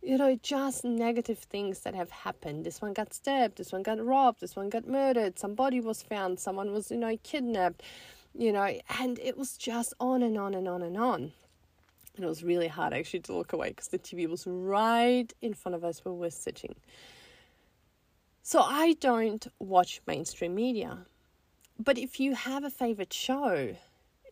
you 0.09 0.17
know, 0.17 0.39
just 0.43 0.87
negative 0.87 1.39
things 1.39 1.81
that 1.81 1.95
have 1.95 2.11
happened. 2.11 2.65
This 2.65 2.81
one 2.81 2.95
got 2.95 3.13
stabbed, 3.13 3.59
this 3.59 3.73
one 3.73 3.83
got 3.83 4.03
robbed, 4.03 4.41
this 4.41 4.57
one 4.57 4.71
got 4.71 4.89
murdered, 4.89 5.39
some 5.39 5.55
body 5.55 5.81
was 5.81 6.01
found, 6.01 6.41
someone 6.41 6.73
was, 6.73 6.91
you 6.91 6.97
know, 6.97 7.19
kidnapped, 7.23 7.83
you 8.35 8.51
know, 8.51 8.75
and 9.01 9.19
it 9.19 9.37
was 9.37 9.59
just 9.59 9.93
on 10.01 10.23
and 10.23 10.39
on 10.39 10.55
and 10.55 10.67
on 10.67 10.81
and 10.81 10.97
on. 10.97 11.33
And 12.17 12.25
it 12.25 12.27
was 12.27 12.43
really 12.43 12.69
hard 12.69 12.95
actually 12.95 13.21
to 13.21 13.35
look 13.35 13.53
away 13.53 13.69
because 13.69 13.89
the 13.89 13.99
TV 13.99 14.27
was 14.27 14.47
right 14.47 15.31
in 15.43 15.53
front 15.53 15.75
of 15.75 15.85
us 15.85 16.03
where 16.03 16.15
we 16.15 16.21
we're 16.21 16.31
sitting. 16.31 16.75
So 18.43 18.63
I 18.63 18.95
don't 18.95 19.47
watch 19.59 20.01
mainstream 20.07 20.55
media. 20.55 21.05
But 21.79 21.99
if 21.99 22.19
you 22.19 22.35
have 22.35 22.65
a 22.65 22.71
favorite 22.71 23.13
show, 23.13 23.77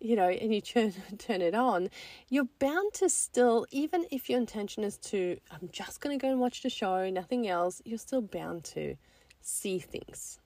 you 0.00 0.16
know, 0.16 0.28
and 0.28 0.54
you 0.54 0.60
turn 0.60 0.92
turn 1.18 1.42
it 1.42 1.54
on, 1.54 1.90
you're 2.28 2.48
bound 2.58 2.92
to 2.94 3.08
still, 3.08 3.66
even 3.70 4.06
if 4.10 4.28
your 4.28 4.38
intention 4.38 4.84
is 4.84 4.96
to, 4.98 5.38
I'm 5.50 5.68
just 5.72 6.00
going 6.00 6.18
to 6.18 6.22
go 6.22 6.30
and 6.30 6.40
watch 6.40 6.62
the 6.62 6.70
show, 6.70 7.08
nothing 7.10 7.48
else, 7.48 7.82
you're 7.84 7.98
still 7.98 8.22
bound 8.22 8.64
to 8.64 8.96
see 9.40 9.78
things. 9.78 10.40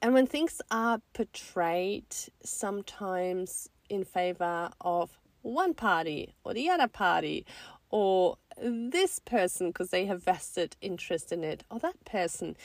And 0.00 0.14
when 0.14 0.26
things 0.26 0.60
are 0.70 1.00
portrayed 1.14 2.14
sometimes 2.42 3.68
in 3.88 4.04
favor 4.04 4.70
of 4.80 5.18
one 5.42 5.74
party 5.74 6.34
or 6.44 6.54
the 6.54 6.68
other 6.68 6.88
party 6.88 7.46
or 7.90 8.36
this 8.60 9.18
person 9.18 9.68
because 9.68 9.90
they 9.90 10.06
have 10.06 10.22
vested 10.22 10.76
interest 10.80 11.32
in 11.32 11.44
it 11.44 11.64
or 11.70 11.78
that 11.78 12.04
person 12.04 12.56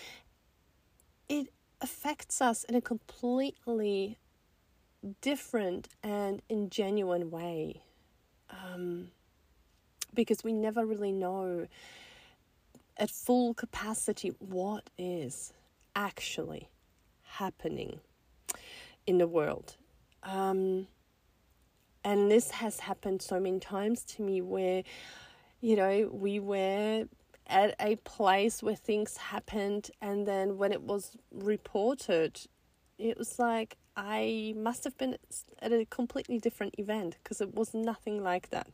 it 1.29 1.47
affects 1.81 2.41
us 2.41 2.63
in 2.63 2.75
a 2.75 2.81
completely 2.81 4.17
different 5.21 5.89
and 6.03 6.41
ingenuine 6.49 7.29
way 7.29 7.81
um, 8.49 9.09
because 10.13 10.43
we 10.43 10.53
never 10.53 10.85
really 10.85 11.11
know 11.11 11.67
at 12.97 13.09
full 13.09 13.53
capacity 13.53 14.29
what 14.39 14.89
is 14.97 15.53
actually 15.95 16.69
happening 17.23 17.99
in 19.05 19.17
the 19.17 19.27
world. 19.27 19.75
Um, 20.23 20.87
and 22.03 22.31
this 22.31 22.51
has 22.51 22.79
happened 22.79 23.21
so 23.21 23.39
many 23.39 23.59
times 23.59 24.03
to 24.05 24.21
me 24.21 24.41
where, 24.41 24.83
you 25.61 25.75
know, 25.75 26.09
we 26.11 26.39
were 26.39 27.05
at 27.47 27.75
a 27.79 27.95
place 27.97 28.61
where 28.61 28.75
things 28.75 29.17
happened, 29.17 29.89
and 30.01 30.27
then 30.27 30.57
when 30.57 30.71
it 30.71 30.81
was 30.81 31.15
reported, 31.31 32.41
it 32.97 33.17
was 33.17 33.39
like 33.39 33.77
I 33.97 34.53
must 34.55 34.83
have 34.83 34.95
been 34.97 35.17
at 35.59 35.73
a 35.73 35.83
completely 35.85 36.37
different 36.37 36.75
event 36.77 37.17
because 37.21 37.41
it 37.41 37.55
was 37.55 37.73
nothing 37.73 38.23
like 38.23 38.51
that. 38.51 38.67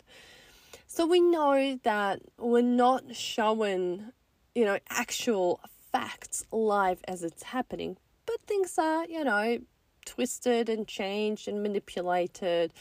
So 0.86 1.08
we 1.08 1.22
know 1.22 1.80
that 1.84 2.22
we're 2.38 2.62
not 2.62 3.16
showing, 3.16 4.12
you 4.54 4.66
know, 4.66 4.80
actual 4.90 5.62
facts 5.92 6.44
live 6.52 7.00
as 7.08 7.24
it's 7.24 7.44
happening, 7.44 7.98
but 8.26 8.36
things 8.46 8.78
are, 8.78 9.06
you 9.06 9.24
know, 9.24 9.60
twisted 10.06 10.68
and 10.68 10.88
changed 10.88 11.48
and 11.48 11.64
manipulated, 11.64 12.74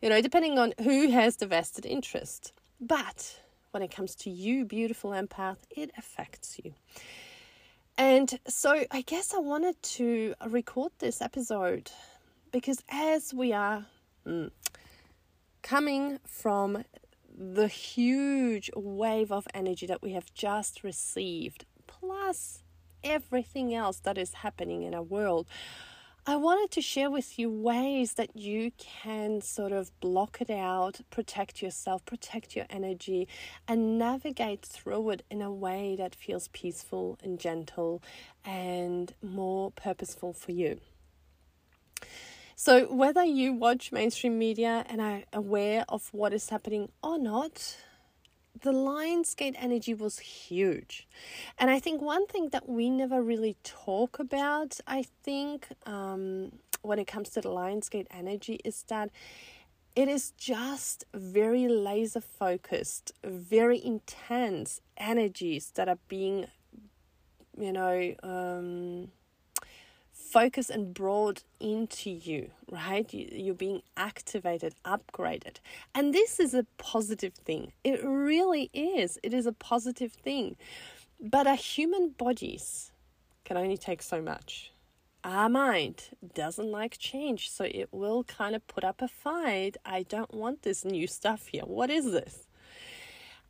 you 0.00 0.08
know, 0.08 0.22
depending 0.22 0.58
on 0.58 0.72
who 0.82 1.10
has 1.10 1.36
the 1.36 1.46
vested 1.46 1.84
interest. 1.84 2.52
But 2.80 3.38
when 3.72 3.82
it 3.82 3.90
comes 3.90 4.14
to 4.16 4.30
you, 4.30 4.64
beautiful 4.64 5.10
empath, 5.10 5.58
it 5.70 5.90
affects 5.98 6.58
you. 6.64 6.72
And 7.98 8.38
so 8.48 8.84
I 8.90 9.02
guess 9.02 9.34
I 9.34 9.38
wanted 9.38 9.80
to 9.82 10.34
record 10.48 10.92
this 10.98 11.20
episode 11.20 11.90
because 12.50 12.82
as 12.88 13.34
we 13.34 13.52
are 13.52 13.86
mm, 14.26 14.50
coming 15.62 16.18
from 16.26 16.84
the 17.34 17.68
huge 17.68 18.70
wave 18.76 19.32
of 19.32 19.46
energy 19.54 19.86
that 19.86 20.02
we 20.02 20.12
have 20.12 20.32
just 20.34 20.84
received, 20.84 21.64
plus 21.86 22.62
everything 23.04 23.74
else 23.74 23.98
that 24.00 24.18
is 24.18 24.34
happening 24.34 24.82
in 24.82 24.94
our 24.94 25.02
world, 25.02 25.46
I 26.24 26.36
wanted 26.36 26.70
to 26.72 26.80
share 26.80 27.10
with 27.10 27.36
you 27.36 27.50
ways 27.50 28.14
that 28.14 28.36
you 28.36 28.70
can 28.78 29.40
sort 29.40 29.72
of 29.72 29.90
block 29.98 30.40
it 30.40 30.50
out, 30.50 31.00
protect 31.10 31.60
yourself, 31.60 32.04
protect 32.04 32.54
your 32.54 32.64
energy, 32.70 33.26
and 33.66 33.98
navigate 33.98 34.62
through 34.64 35.10
it 35.10 35.24
in 35.32 35.42
a 35.42 35.50
way 35.50 35.96
that 35.96 36.14
feels 36.14 36.46
peaceful 36.48 37.18
and 37.24 37.40
gentle 37.40 38.04
and 38.44 39.14
more 39.20 39.72
purposeful 39.72 40.32
for 40.32 40.52
you. 40.52 40.78
So, 42.54 42.84
whether 42.84 43.24
you 43.24 43.52
watch 43.52 43.90
mainstream 43.90 44.38
media 44.38 44.84
and 44.88 45.00
are 45.00 45.22
aware 45.32 45.84
of 45.88 46.08
what 46.12 46.32
is 46.32 46.50
happening 46.50 46.92
or 47.02 47.18
not, 47.18 47.78
the 48.62 48.72
Lionsgate 48.72 49.54
energy 49.58 49.94
was 49.94 50.18
huge. 50.20 51.06
And 51.58 51.70
I 51.70 51.78
think 51.78 52.00
one 52.00 52.26
thing 52.26 52.48
that 52.50 52.68
we 52.68 52.90
never 52.90 53.22
really 53.22 53.56
talk 53.64 54.18
about, 54.18 54.80
I 54.86 55.04
think, 55.22 55.68
um, 55.84 56.52
when 56.82 56.98
it 56.98 57.06
comes 57.06 57.30
to 57.30 57.40
the 57.40 57.48
Lionsgate 57.48 58.06
energy, 58.10 58.60
is 58.64 58.84
that 58.88 59.10
it 59.94 60.08
is 60.08 60.32
just 60.32 61.04
very 61.12 61.68
laser 61.68 62.20
focused, 62.20 63.12
very 63.22 63.84
intense 63.84 64.80
energies 64.96 65.72
that 65.74 65.88
are 65.88 65.98
being, 66.08 66.46
you 67.58 67.72
know, 67.72 68.14
um, 68.22 69.10
focus 70.32 70.70
and 70.70 70.94
brought 70.94 71.44
into 71.60 72.08
you, 72.10 72.50
right? 72.70 73.12
You, 73.12 73.52
are 73.52 73.54
being 73.54 73.82
activated, 73.98 74.74
upgraded. 74.82 75.56
And 75.94 76.14
this 76.14 76.40
is 76.40 76.54
a 76.54 76.66
positive 76.78 77.34
thing. 77.34 77.72
It 77.84 78.00
really 78.02 78.70
is. 78.72 79.18
It 79.22 79.34
is 79.34 79.44
a 79.44 79.52
positive 79.52 80.12
thing. 80.12 80.56
But 81.20 81.46
our 81.46 81.56
human 81.56 82.10
bodies 82.10 82.92
can 83.44 83.58
only 83.58 83.76
take 83.76 84.02
so 84.02 84.22
much. 84.22 84.72
Our 85.22 85.50
mind 85.50 86.08
doesn't 86.34 86.70
like 86.70 86.96
change, 86.98 87.50
so 87.50 87.64
it 87.64 87.90
will 87.92 88.24
kind 88.24 88.56
of 88.56 88.66
put 88.66 88.84
up 88.84 89.02
a 89.02 89.08
fight. 89.08 89.76
I 89.84 90.02
don't 90.02 90.34
want 90.34 90.62
this 90.62 90.84
new 90.84 91.06
stuff 91.06 91.48
here. 91.48 91.64
What 91.64 91.90
is 91.90 92.10
this? 92.10 92.46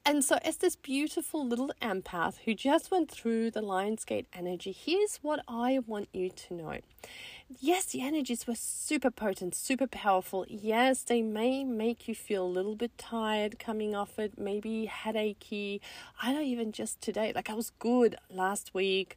And 0.05 0.25
so, 0.25 0.39
as 0.45 0.57
this 0.57 0.75
beautiful 0.75 1.47
little 1.47 1.71
empath 1.81 2.39
who 2.45 2.55
just 2.55 2.91
went 2.91 3.09
through 3.09 3.53
the 3.53 3.61
Lionsgate 3.61 4.27
energy, 4.33 4.73
here's 4.73 5.19
what 5.23 5.45
I 5.47 5.79
want 5.87 6.09
you 6.13 6.29
to 6.29 6.55
know. 6.55 6.79
Yes, 7.61 7.87
the 7.87 8.03
energies 8.03 8.45
were 8.45 8.57
super 8.57 9.13
potent, 9.13 9.55
super 9.55 9.87
powerful. 9.87 10.45
Yes, 10.49 11.05
they 11.05 11.23
may 11.23 11.63
make 11.63 12.09
you 12.09 12.17
feel 12.17 12.45
a 12.45 12.49
little 12.49 12.75
bit 12.75 12.99
tired 12.99 13.61
coming 13.61 13.95
off 13.95 14.19
it, 14.19 14.37
maybe 14.37 14.91
headachy. 14.93 15.81
I 16.21 16.33
know 16.33 16.41
even 16.41 16.73
just 16.73 17.01
today, 17.01 17.33
like 17.33 17.49
I 17.49 17.55
was 17.55 17.71
good 17.79 18.17
last 18.29 18.75
week. 18.75 19.17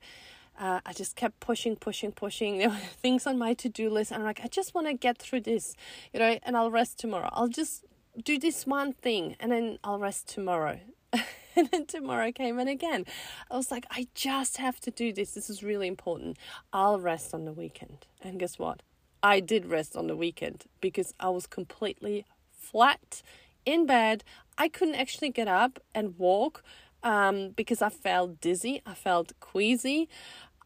Uh, 0.60 0.82
I 0.86 0.94
just 0.94 1.16
kept 1.16 1.40
pushing, 1.40 1.76
pushing, 1.78 2.12
pushing. 2.12 2.58
There 2.60 2.70
were 2.70 2.76
things 2.76 3.26
on 3.26 3.40
my 3.40 3.56
to 3.56 3.70
do 3.70 3.90
list. 3.90 4.12
And 4.12 4.22
I'm 4.22 4.28
like, 4.28 4.42
I 4.44 4.48
just 4.50 4.76
want 4.76 4.86
to 4.86 4.94
get 4.94 5.18
through 5.18 5.42
this, 5.42 5.76
you 6.14 6.20
know, 6.20 6.38
and 6.44 6.56
I'll 6.56 6.70
rest 6.70 7.00
tomorrow. 7.00 7.30
I'll 7.34 7.48
just 7.48 7.84
do 8.24 8.40
this 8.40 8.66
one 8.66 8.94
thing 8.94 9.36
and 9.40 9.52
then 9.52 9.80
I'll 9.84 10.00
rest 10.00 10.28
tomorrow. 10.28 10.80
and 11.56 11.70
then 11.72 11.86
tomorrow 11.86 12.32
came 12.32 12.60
and 12.60 12.70
again. 12.70 13.06
I 13.50 13.58
was 13.58 13.72
like, 13.72 13.86
I 13.92 14.08
just 14.14 14.58
have 14.58 14.80
to 14.82 14.92
do 14.92 15.14
this. 15.14 15.32
This 15.32 15.50
is 15.50 15.64
really 15.64 15.88
important. 15.88 16.38
I'll 16.74 17.00
rest 17.00 17.34
on 17.34 17.46
the 17.46 17.54
weekend. 17.54 18.08
And 18.22 18.40
guess 18.40 18.60
what? 18.60 18.82
I 19.24 19.40
did 19.40 19.66
rest 19.66 19.96
on 19.96 20.08
the 20.08 20.16
weekend 20.16 20.66
because 20.82 21.14
I 21.20 21.30
was 21.30 21.48
completely 21.48 22.26
flat 22.52 23.24
in 23.66 23.86
bed. 23.86 24.24
I 24.58 24.68
couldn't 24.68 24.96
actually 24.96 25.30
get 25.30 25.48
up 25.48 25.80
and 25.94 26.18
walk 26.18 26.64
um, 27.04 27.50
because 27.50 27.82
I 27.82 27.90
felt 27.90 28.40
dizzy. 28.40 28.82
I 28.86 28.94
felt 28.94 29.34
queasy. 29.40 30.10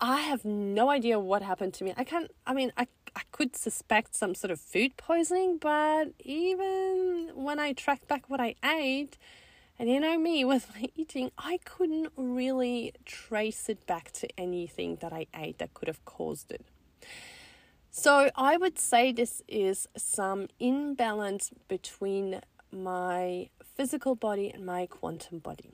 I 0.02 0.22
have 0.22 0.46
no 0.46 0.90
idea 0.90 1.20
what 1.20 1.42
happened 1.42 1.74
to 1.76 1.84
me. 1.84 1.94
I 1.98 2.06
can't, 2.06 2.32
I 2.48 2.54
mean, 2.54 2.72
I 2.78 2.88
I 3.16 3.22
could 3.32 3.56
suspect 3.56 4.16
some 4.16 4.36
sort 4.36 4.52
of 4.52 4.60
food 4.60 4.98
poisoning, 4.98 5.58
but 5.60 6.10
even 6.20 7.32
when 7.34 7.60
I 7.60 7.74
tracked 7.74 8.08
back 8.08 8.30
what 8.30 8.40
I 8.40 8.56
ate, 8.64 9.18
And 9.80 9.90
you 9.90 10.00
know 10.00 10.18
me 10.20 10.44
with 10.54 10.70
my 10.76 10.90
eating, 10.96 11.32
I 11.38 11.60
couldn't 11.64 12.12
really 12.18 12.94
trace 13.06 13.70
it 13.70 13.86
back 13.88 14.12
to 14.14 14.28
anything 14.38 14.98
that 15.02 15.14
I 15.14 15.28
ate 15.34 15.58
that 15.60 15.74
could 15.74 15.88
have 15.88 16.04
caused 16.06 16.52
it. 16.52 16.66
So 17.92 18.30
I 18.36 18.58
would 18.58 18.78
say 18.78 19.12
this 19.12 19.42
is 19.48 19.88
some 19.98 20.48
imbalance 20.60 21.52
between 21.68 22.42
my 22.72 23.50
physical 23.64 24.16
body 24.16 24.50
and 24.54 24.66
my 24.66 24.86
quantum 24.86 25.40
body. 25.40 25.74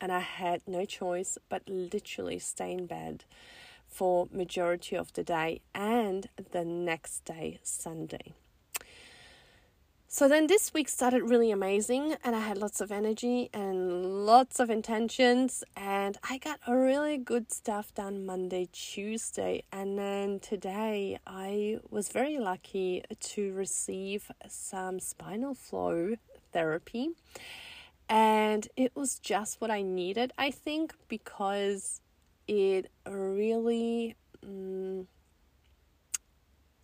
And 0.00 0.12
I 0.12 0.20
had 0.20 0.62
no 0.66 0.84
choice 0.84 1.38
but 1.48 1.62
literally 1.68 2.38
stay 2.38 2.72
in 2.72 2.86
bed 2.86 3.24
for 3.90 4.28
majority 4.32 4.96
of 4.96 5.12
the 5.12 5.24
day 5.24 5.60
and 5.74 6.28
the 6.52 6.64
next 6.64 7.24
day 7.24 7.58
Sunday. 7.62 8.34
So 10.12 10.26
then 10.26 10.48
this 10.48 10.74
week 10.74 10.88
started 10.88 11.22
really 11.22 11.52
amazing, 11.52 12.16
and 12.24 12.34
I 12.34 12.40
had 12.40 12.58
lots 12.58 12.80
of 12.80 12.90
energy 12.90 13.48
and 13.54 14.26
lots 14.26 14.58
of 14.58 14.68
intentions, 14.68 15.62
and 15.76 16.18
I 16.28 16.38
got 16.38 16.58
a 16.66 16.76
really 16.76 17.16
good 17.16 17.52
stuff 17.52 17.94
done 17.94 18.26
Monday, 18.26 18.68
Tuesday, 18.72 19.62
and 19.70 19.96
then 19.96 20.40
today 20.40 21.16
I 21.28 21.78
was 21.90 22.08
very 22.08 22.38
lucky 22.38 23.04
to 23.20 23.52
receive 23.52 24.32
some 24.48 24.98
spinal 24.98 25.54
flow 25.54 26.16
therapy, 26.52 27.10
and 28.08 28.66
it 28.76 28.90
was 28.96 29.20
just 29.20 29.60
what 29.60 29.70
I 29.70 29.82
needed, 29.82 30.32
I 30.36 30.50
think, 30.50 30.92
because 31.06 32.00
it 32.50 32.90
really. 33.08 34.16
Um, 34.42 35.06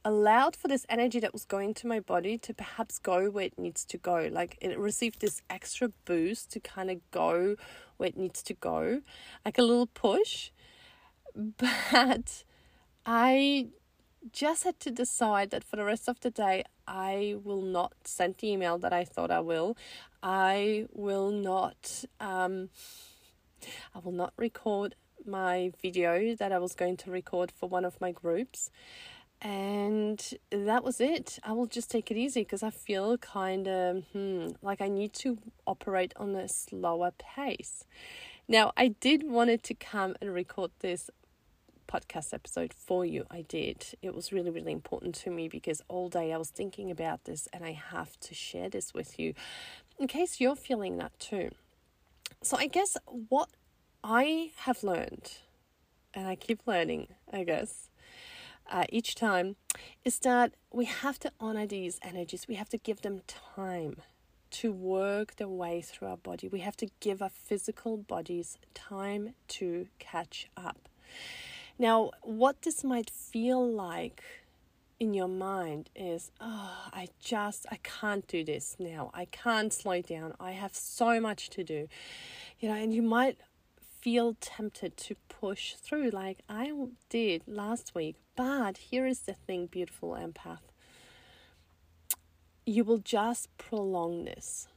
allowed 0.07 0.55
for 0.55 0.69
this 0.69 0.87
energy 0.89 1.19
that 1.19 1.33
was 1.33 1.45
going 1.45 1.75
to 1.75 1.85
my 1.89 1.99
body 1.99 2.39
to 2.39 2.55
perhaps 2.55 2.97
go 2.97 3.29
where 3.29 3.47
it 3.47 3.59
needs 3.59 3.85
to 3.85 3.99
go. 3.99 4.29
Like 4.31 4.57
it 4.61 4.79
received 4.79 5.21
this 5.21 5.43
extra 5.51 5.89
boost 6.05 6.53
to 6.53 6.61
kind 6.61 6.93
of 6.93 7.01
go 7.11 7.57
where 7.97 8.11
it 8.11 8.17
needs 8.17 8.41
to 8.45 8.55
go, 8.55 9.03
like 9.45 9.59
a 9.59 9.63
little 9.63 9.89
push. 9.89 10.51
But 11.35 12.45
I 13.05 13.67
just 14.33 14.63
had 14.63 14.79
to 14.81 14.91
decide 14.93 15.51
that 15.51 15.65
for 15.65 15.77
the 15.77 15.85
rest 15.85 16.09
of 16.09 16.21
the 16.21 16.31
day, 16.31 16.63
I 16.87 17.35
will 17.43 17.61
not 17.61 17.93
send 18.05 18.37
the 18.39 18.49
email 18.53 18.79
that 18.79 18.93
I 18.93 19.05
thought 19.05 19.33
I 19.33 19.41
will. 19.41 19.77
I 20.23 20.87
will 20.93 21.31
not. 21.31 22.05
Um, 22.21 22.71
I 23.95 23.99
will 23.99 24.13
not 24.13 24.33
record 24.37 24.95
my 25.27 25.73
video 25.83 26.35
that 26.37 26.53
I 26.53 26.59
was 26.59 26.75
going 26.75 26.97
to 26.99 27.11
record 27.11 27.51
for 27.51 27.69
one 27.69 27.85
of 27.85 28.01
my 28.01 28.13
groups 28.13 28.71
and 29.43 30.35
that 30.51 30.83
was 30.83 31.01
it. 31.01 31.39
I 31.45 31.53
will 31.53 31.67
just 31.67 31.91
take 31.91 32.11
it 32.11 32.17
easy 32.17 32.41
because 32.41 32.63
I 32.63 32.71
feel 32.71 33.19
kind 33.19 33.69
of 33.69 34.05
hmm, 34.13 34.49
like 34.63 34.81
I 34.81 34.89
need 34.89 35.13
to 35.15 35.39
operate 35.67 36.13
on 36.17 36.35
a 36.35 36.49
slower 36.49 37.13
pace. 37.19 37.85
Now, 38.49 38.73
I 38.77 38.89
did 38.89 39.29
wanted 39.29 39.63
to 39.65 39.75
come 39.75 40.15
and 40.21 40.33
record 40.33 40.71
this 40.81 41.11
podcast 41.87 42.33
episode 42.33 42.73
for 42.73 43.05
you. 43.05 43.25
I 43.31 43.43
did. 43.43 43.87
It 44.03 44.15
was 44.15 44.33
really, 44.33 44.51
really 44.51 44.73
important 44.73 45.15
to 45.17 45.31
me 45.31 45.49
because 45.49 45.83
all 45.89 46.09
day 46.09 46.33
I 46.33 46.37
was 46.37 46.51
thinking 46.51 46.91
about 46.91 47.25
this 47.25 47.49
and 47.53 47.65
I 47.65 47.73
have 47.73 48.19
to 48.21 48.35
share 48.35 48.69
this 48.69 48.95
with 48.95 49.19
you 49.19 49.35
in 49.99 50.07
case 50.07 50.41
you're 50.41 50.57
feeling 50.57 50.97
that 50.99 51.19
too. 51.19 51.51
So, 52.43 52.57
I 52.57 52.67
guess 52.67 52.97
what 53.29 53.51
I 54.09 54.53
have 54.59 54.85
learned, 54.85 55.39
and 56.15 56.29
I 56.29 56.37
keep 56.37 56.65
learning, 56.65 57.09
I 57.33 57.43
guess, 57.43 57.91
uh, 58.71 58.85
each 58.89 59.17
time 59.17 59.57
is 60.05 60.21
that 60.21 60.55
we 60.73 60.85
have 60.85 61.19
to 61.21 61.33
honor 61.41 61.67
these 61.67 61.99
energies. 62.03 62.47
We 62.47 62.55
have 62.55 62.69
to 62.69 62.79
give 62.79 63.03
them 63.03 63.23
time 63.27 63.97
to 64.53 64.73
work 64.73 65.35
their 65.35 65.49
way 65.49 65.81
through 65.81 66.07
our 66.07 66.17
body. 66.17 66.47
We 66.47 66.61
have 66.61 66.77
to 66.77 66.89
give 67.01 67.21
our 67.21 67.31
physical 67.31 67.97
bodies 67.97 68.59
time 68.75 69.35
to 69.49 69.89
catch 69.99 70.49
up. 70.57 70.89
Now, 71.77 72.13
what 72.23 72.63
this 72.63 72.85
might 72.85 73.11
feel 73.11 73.69
like 73.69 74.23
in 75.01 75.15
your 75.15 75.27
mind 75.27 75.91
is, 75.97 76.31
oh, 76.41 76.91
I 76.93 77.09
just, 77.19 77.67
I 77.73 77.81
can't 77.83 78.27
do 78.29 78.45
this 78.45 78.77
now. 78.79 79.11
I 79.13 79.25
can't 79.25 79.73
slow 79.73 80.01
down. 80.01 80.35
I 80.39 80.53
have 80.53 80.77
so 80.77 81.21
much 81.21 81.51
to 81.51 81.65
do. 81.65 81.89
You 82.61 82.69
know, 82.69 82.77
and 82.77 82.95
you 82.95 83.03
might 83.03 83.39
feel 84.01 84.37
tempted 84.41 84.97
to 84.97 85.17
push 85.29 85.75
through 85.75 86.11
like 86.11 86.39
I 86.49 86.73
did 87.09 87.43
last 87.47 87.95
week. 87.95 88.17
But 88.37 88.79
here 88.79 89.07
is 89.07 89.21
the 89.21 89.35
thing, 89.35 89.67
beautiful 89.67 90.11
empath. 90.11 90.61
You 92.65 92.85
will 92.85 92.99
just 92.99 93.57
prolong 93.59 94.25
this. 94.25 94.69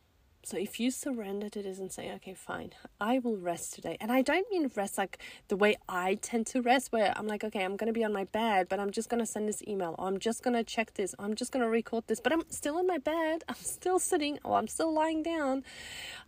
So 0.49 0.57
if 0.57 0.79
you 0.79 0.89
surrender 0.89 1.47
to 1.47 1.61
this 1.61 1.77
and 1.77 1.91
say, 1.91 2.11
okay, 2.13 2.33
fine, 2.33 2.71
I 2.99 3.19
will 3.19 3.37
rest 3.37 3.75
today. 3.75 3.97
And 4.01 4.11
I 4.11 4.23
don't 4.23 4.49
mean 4.49 4.71
rest 4.75 4.97
like 4.97 5.19
the 5.47 5.55
way 5.55 5.77
I 5.87 6.15
tend 6.15 6.47
to 6.47 6.61
rest, 6.63 6.91
where 6.91 7.13
I'm 7.15 7.27
like, 7.27 7.43
okay, 7.43 7.63
I'm 7.63 7.75
going 7.75 7.85
to 7.85 7.93
be 7.93 8.03
on 8.03 8.11
my 8.11 8.23
bed, 8.23 8.65
but 8.67 8.79
I'm 8.79 8.89
just 8.89 9.09
going 9.09 9.19
to 9.19 9.27
send 9.27 9.47
this 9.47 9.61
email, 9.67 9.93
or 9.99 10.07
I'm 10.07 10.17
just 10.17 10.41
going 10.41 10.55
to 10.55 10.63
check 10.63 10.95
this, 10.95 11.13
or 11.19 11.25
I'm 11.25 11.35
just 11.35 11.51
going 11.51 11.61
to 11.61 11.69
record 11.69 12.05
this, 12.07 12.19
but 12.19 12.33
I'm 12.33 12.41
still 12.49 12.79
in 12.79 12.87
my 12.87 12.97
bed, 12.97 13.43
I'm 13.47 13.61
still 13.61 13.99
sitting, 13.99 14.39
or 14.43 14.57
I'm 14.57 14.67
still 14.67 14.91
lying 14.91 15.21
down, 15.21 15.63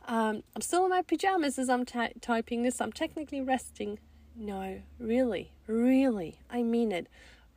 um, 0.07 0.43
I'm 0.55 0.62
still 0.62 0.84
in 0.84 0.91
my 0.91 1.01
pajamas 1.01 1.57
as 1.57 1.67
I'm 1.67 1.84
typing 1.84 2.62
this, 2.62 2.79
I'm 2.79 2.91
technically 2.91 3.41
resting. 3.41 3.97
No, 4.36 4.84
really, 4.99 5.51
really, 5.65 6.36
I 6.47 6.62
mean 6.62 6.91
it. 6.91 7.07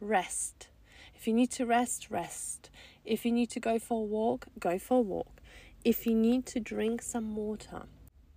Rest. 0.01 0.69
If 1.15 1.27
you 1.27 1.35
need 1.35 1.51
to 1.51 1.67
rest, 1.67 2.07
rest. 2.11 2.71
If 3.05 3.27
you 3.27 3.33
need 3.33 3.51
to 3.51 3.61
go 3.61 3.79
for 3.79 4.01
a 4.01 4.05
walk, 4.05 4.47
go 4.59 4.79
for 4.79 4.97
a 4.97 5.03
walk. 5.03 5.34
If 5.85 6.07
you 6.07 6.15
need 6.15 6.47
to 6.47 6.61
drink 6.61 7.03
some 7.03 7.37
water, 7.37 7.83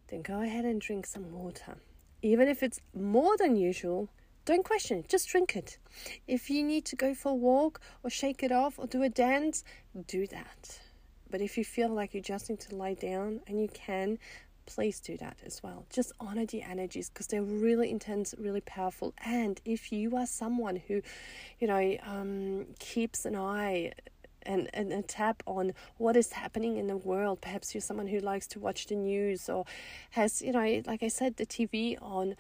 then 0.10 0.22
go 0.22 0.42
ahead 0.42 0.66
and 0.66 0.82
drink 0.82 1.06
some 1.06 1.32
water. 1.32 1.78
Even 2.22 2.50
if 2.50 2.62
it's 2.62 2.82
more 2.94 3.38
than 3.38 3.56
usual, 3.56 4.10
don't 4.44 4.66
question 4.66 5.00
it, 5.00 5.08
just 5.08 5.30
drink 5.30 5.56
it. 5.56 5.78
If 6.28 6.50
you 6.50 6.62
need 6.62 6.84
to 6.86 6.98
go 6.98 7.14
for 7.14 7.32
a 7.32 7.36
walk 7.36 7.80
or 8.04 8.10
shake 8.10 8.44
it 8.44 8.52
off 8.52 8.78
or 8.78 8.86
do 8.86 9.02
a 9.02 9.10
dance, 9.10 9.64
do 10.08 10.28
that. 10.28 10.80
But 11.30 11.42
if 11.42 11.58
you 11.58 11.64
feel 11.64 11.90
like 11.90 12.14
you 12.14 12.20
just 12.20 12.50
need 12.50 12.60
to 12.62 12.76
lie 12.76 12.96
down 12.96 13.40
and 13.48 13.62
you 13.62 13.70
can, 13.70 14.20
please 14.66 15.00
do 15.00 15.16
that 15.18 15.38
as 15.46 15.64
well. 15.64 15.86
Just 15.90 16.12
honor 16.20 16.46
the 16.46 16.62
energies 16.62 17.10
because 17.10 17.28
they're 17.28 17.42
really 17.42 17.90
intense, 17.90 18.36
really 18.38 18.62
powerful. 18.62 19.14
And 19.24 19.60
if 19.64 19.92
you 19.92 20.16
are 20.18 20.26
someone 20.26 20.76
who, 20.76 21.02
you 21.60 21.68
know, 21.68 21.98
um, 22.06 22.66
keeps 22.80 23.26
an 23.26 23.36
eye 23.36 23.94
and, 24.48 24.70
and, 24.74 25.08
tap 25.08 25.44
on 25.46 25.74
what 25.98 26.16
is 26.16 26.32
happening 26.34 26.78
in 26.78 26.88
the 26.88 26.98
world. 26.98 27.42
Perhaps 27.42 27.74
you're 27.74 27.82
someone 27.82 28.08
who 28.08 28.20
likes 28.20 28.48
to 28.48 28.60
watch 28.60 28.88
the 28.88 28.96
news 28.96 29.50
or 29.50 29.66
has, 30.12 30.42
you 30.42 30.52
know, 30.52 30.82
like 30.86 31.04
I 31.04 31.08
said, 31.08 31.38
the 31.38 31.46
TV 31.46 32.02
on 32.02 32.36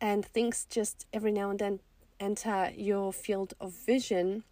and 0.00 0.24
things 0.24 0.66
just 0.68 1.06
every 1.12 1.32
now 1.32 1.50
and 1.50 1.58
then 1.58 1.80
enter 2.18 2.70
your 2.76 3.12
field 3.12 3.54
of 3.60 3.72
vision 3.72 4.44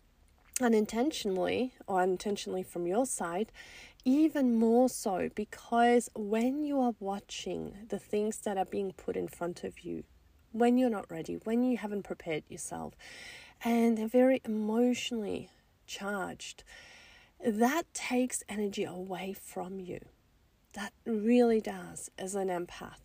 unintentionally 0.60 1.72
or 1.86 2.00
unintentionally 2.00 2.62
from 2.62 2.86
your 2.86 3.06
side, 3.06 3.50
even 4.04 4.54
more 4.54 4.88
so 4.88 5.28
because 5.34 6.08
when 6.14 6.62
you 6.62 6.80
are 6.80 6.94
watching 7.00 7.74
the 7.88 7.98
things 7.98 8.38
that 8.38 8.56
are 8.56 8.64
being 8.64 8.92
put 8.92 9.16
in 9.16 9.26
front 9.26 9.64
of 9.64 9.80
you, 9.80 10.04
when 10.52 10.78
you're 10.78 10.90
not 10.90 11.10
ready, 11.10 11.34
when 11.44 11.64
you 11.64 11.76
haven't 11.76 12.04
prepared 12.04 12.44
yourself, 12.48 12.94
and 13.64 13.98
they're 13.98 14.06
very 14.06 14.40
emotionally 14.44 15.50
charged, 15.86 16.64
that 17.44 17.82
takes 17.92 18.42
energy 18.48 18.84
away 18.84 19.34
from 19.34 19.80
you. 19.80 20.00
That 20.72 20.92
really 21.04 21.60
does 21.60 22.10
as 22.18 22.34
an 22.34 22.48
empath. 22.48 23.00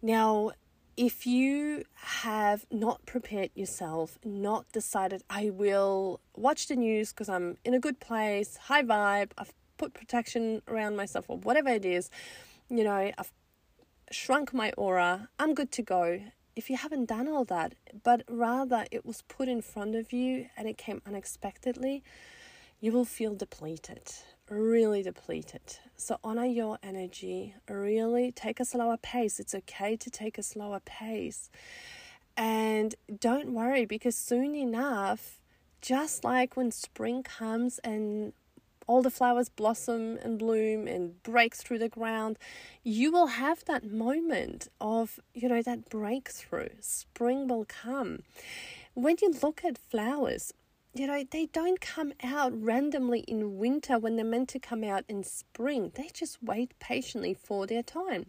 Now, 0.00 0.52
if 0.96 1.26
you 1.26 1.84
have 1.94 2.66
not 2.70 3.06
prepared 3.06 3.50
yourself, 3.54 4.18
not 4.24 4.70
decided, 4.72 5.22
I 5.30 5.50
will 5.50 6.20
watch 6.36 6.68
the 6.68 6.76
news 6.76 7.12
because 7.12 7.28
I'm 7.28 7.56
in 7.64 7.74
a 7.74 7.80
good 7.80 7.98
place, 7.98 8.56
high 8.56 8.82
vibe, 8.82 9.30
I've 9.38 9.52
put 9.78 9.94
protection 9.94 10.62
around 10.68 10.96
myself, 10.96 11.24
or 11.28 11.38
whatever 11.38 11.70
it 11.70 11.84
is, 11.84 12.10
you 12.68 12.84
know, 12.84 13.10
I've 13.16 13.32
shrunk 14.10 14.52
my 14.52 14.72
aura, 14.76 15.28
I'm 15.38 15.54
good 15.54 15.72
to 15.72 15.82
go, 15.82 16.20
if 16.54 16.68
you 16.68 16.76
haven't 16.76 17.06
done 17.06 17.28
all 17.28 17.44
that, 17.46 17.74
but 18.02 18.22
rather 18.28 18.86
it 18.90 19.04
was 19.06 19.22
put 19.22 19.48
in 19.48 19.62
front 19.62 19.94
of 19.94 20.12
you 20.12 20.46
and 20.56 20.68
it 20.68 20.76
came 20.76 21.00
unexpectedly, 21.06 22.02
you 22.80 22.92
will 22.92 23.04
feel 23.04 23.34
depleted, 23.34 24.12
really 24.50 25.02
depleted. 25.02 25.78
So 25.96 26.18
honor 26.24 26.44
your 26.44 26.78
energy, 26.82 27.54
really 27.68 28.32
take 28.32 28.60
a 28.60 28.64
slower 28.64 28.96
pace. 28.96 29.38
It's 29.38 29.54
okay 29.54 29.96
to 29.96 30.10
take 30.10 30.36
a 30.36 30.42
slower 30.42 30.80
pace. 30.80 31.48
And 32.36 32.94
don't 33.20 33.52
worry 33.52 33.84
because 33.84 34.16
soon 34.16 34.54
enough, 34.54 35.38
just 35.80 36.24
like 36.24 36.56
when 36.56 36.70
spring 36.70 37.22
comes 37.22 37.78
and 37.80 38.32
all 38.86 39.02
the 39.02 39.10
flowers 39.10 39.48
blossom 39.48 40.18
and 40.22 40.38
bloom 40.38 40.86
and 40.86 41.22
break 41.22 41.54
through 41.54 41.78
the 41.78 41.88
ground, 41.88 42.38
you 42.82 43.12
will 43.12 43.28
have 43.28 43.64
that 43.64 43.84
moment 43.84 44.68
of, 44.80 45.20
you 45.34 45.48
know, 45.48 45.62
that 45.62 45.88
breakthrough. 45.88 46.68
Spring 46.80 47.48
will 47.48 47.64
come. 47.64 48.20
When 48.94 49.16
you 49.20 49.34
look 49.42 49.64
at 49.64 49.78
flowers, 49.78 50.52
you 50.94 51.06
know, 51.06 51.24
they 51.30 51.46
don't 51.46 51.80
come 51.80 52.12
out 52.22 52.52
randomly 52.54 53.20
in 53.20 53.56
winter 53.56 53.98
when 53.98 54.16
they're 54.16 54.24
meant 54.26 54.50
to 54.50 54.58
come 54.58 54.84
out 54.84 55.04
in 55.08 55.24
spring. 55.24 55.90
They 55.94 56.10
just 56.12 56.42
wait 56.42 56.78
patiently 56.80 57.32
for 57.32 57.66
their 57.66 57.82
time. 57.82 58.26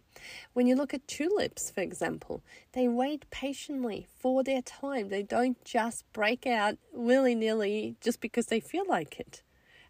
When 0.53 0.65
you 0.65 0.75
look 0.75 0.93
at 0.93 1.05
tulips, 1.05 1.69
for 1.69 1.81
example, 1.81 2.41
they 2.71 2.87
wait 2.87 3.29
patiently 3.31 4.07
for 4.17 4.43
their 4.43 4.61
time. 4.61 5.09
They 5.09 5.23
don't 5.23 5.61
just 5.65 6.05
break 6.13 6.47
out 6.47 6.77
willy 6.93 7.35
nilly 7.35 7.97
just 7.99 8.21
because 8.21 8.45
they 8.45 8.61
feel 8.61 8.85
like 8.87 9.19
it. 9.19 9.43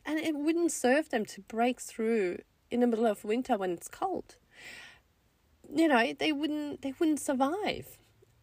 And 0.05 0.19
it 0.19 0.35
wouldn't 0.35 0.71
serve 0.71 1.09
them 1.09 1.25
to 1.25 1.41
break 1.41 1.79
through 1.79 2.39
in 2.69 2.79
the 2.79 2.87
middle 2.87 3.05
of 3.05 3.23
winter 3.23 3.57
when 3.57 3.71
it's 3.71 3.87
cold. 3.87 4.35
You 5.73 5.87
know, 5.87 6.13
they 6.13 6.31
wouldn't 6.31 6.81
they 6.81 6.93
wouldn't 6.99 7.19
survive. 7.19 7.97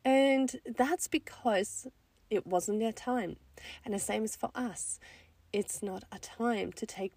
And 0.04 0.58
that's 0.64 1.08
because 1.08 1.86
it 2.30 2.46
wasn't 2.46 2.80
their 2.80 2.92
time. 2.92 3.36
And 3.84 3.92
the 3.92 3.98
same 3.98 4.24
is 4.24 4.36
for 4.36 4.50
us. 4.54 4.98
It's 5.52 5.82
not 5.82 6.04
a 6.10 6.18
time 6.18 6.72
to 6.72 6.86
take 6.86 7.12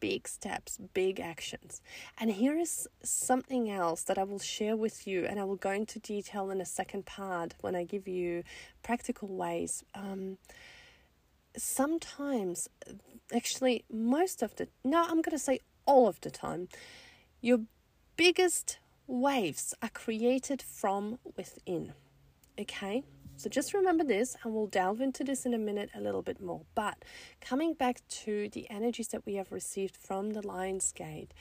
big 0.00 0.28
steps, 0.28 0.78
big 0.92 1.20
actions. 1.20 1.80
And 2.18 2.30
here 2.30 2.56
is 2.58 2.86
something 3.02 3.70
else 3.70 4.02
that 4.02 4.18
I 4.18 4.24
will 4.24 4.38
share 4.38 4.76
with 4.76 5.06
you, 5.06 5.24
and 5.24 5.40
I 5.40 5.44
will 5.44 5.56
go 5.56 5.70
into 5.70 5.98
detail 5.98 6.50
in 6.50 6.60
a 6.60 6.66
second 6.66 7.06
part 7.06 7.54
when 7.60 7.74
I 7.74 7.84
give 7.84 8.06
you 8.06 8.42
practical 8.82 9.28
ways. 9.28 9.84
Um, 9.94 10.38
sometimes, 11.56 12.68
actually, 13.34 13.84
most 13.90 14.42
of 14.42 14.54
the, 14.56 14.68
no, 14.84 15.02
I'm 15.02 15.22
going 15.22 15.30
to 15.32 15.38
say 15.38 15.60
all 15.86 16.08
of 16.08 16.20
the 16.20 16.30
time, 16.30 16.68
your 17.40 17.60
biggest 18.16 18.78
waves 19.06 19.74
are 19.82 19.88
created 19.88 20.62
from 20.62 21.18
within. 21.36 21.92
Okay? 22.58 23.04
So 23.36 23.50
just 23.50 23.74
remember 23.74 24.02
this, 24.02 24.34
and 24.42 24.54
we'll 24.54 24.66
delve 24.66 25.00
into 25.00 25.22
this 25.22 25.44
in 25.44 25.52
a 25.52 25.58
minute 25.58 25.90
a 25.94 26.00
little 26.00 26.22
bit 26.22 26.40
more. 26.40 26.62
But 26.74 27.04
coming 27.40 27.74
back 27.74 28.00
to 28.08 28.48
the 28.48 28.68
energies 28.70 29.08
that 29.08 29.26
we 29.26 29.34
have 29.34 29.52
received 29.52 29.96
from 29.96 30.30
the 30.30 30.46
Lion's 30.46 30.90
Gate 30.92 31.32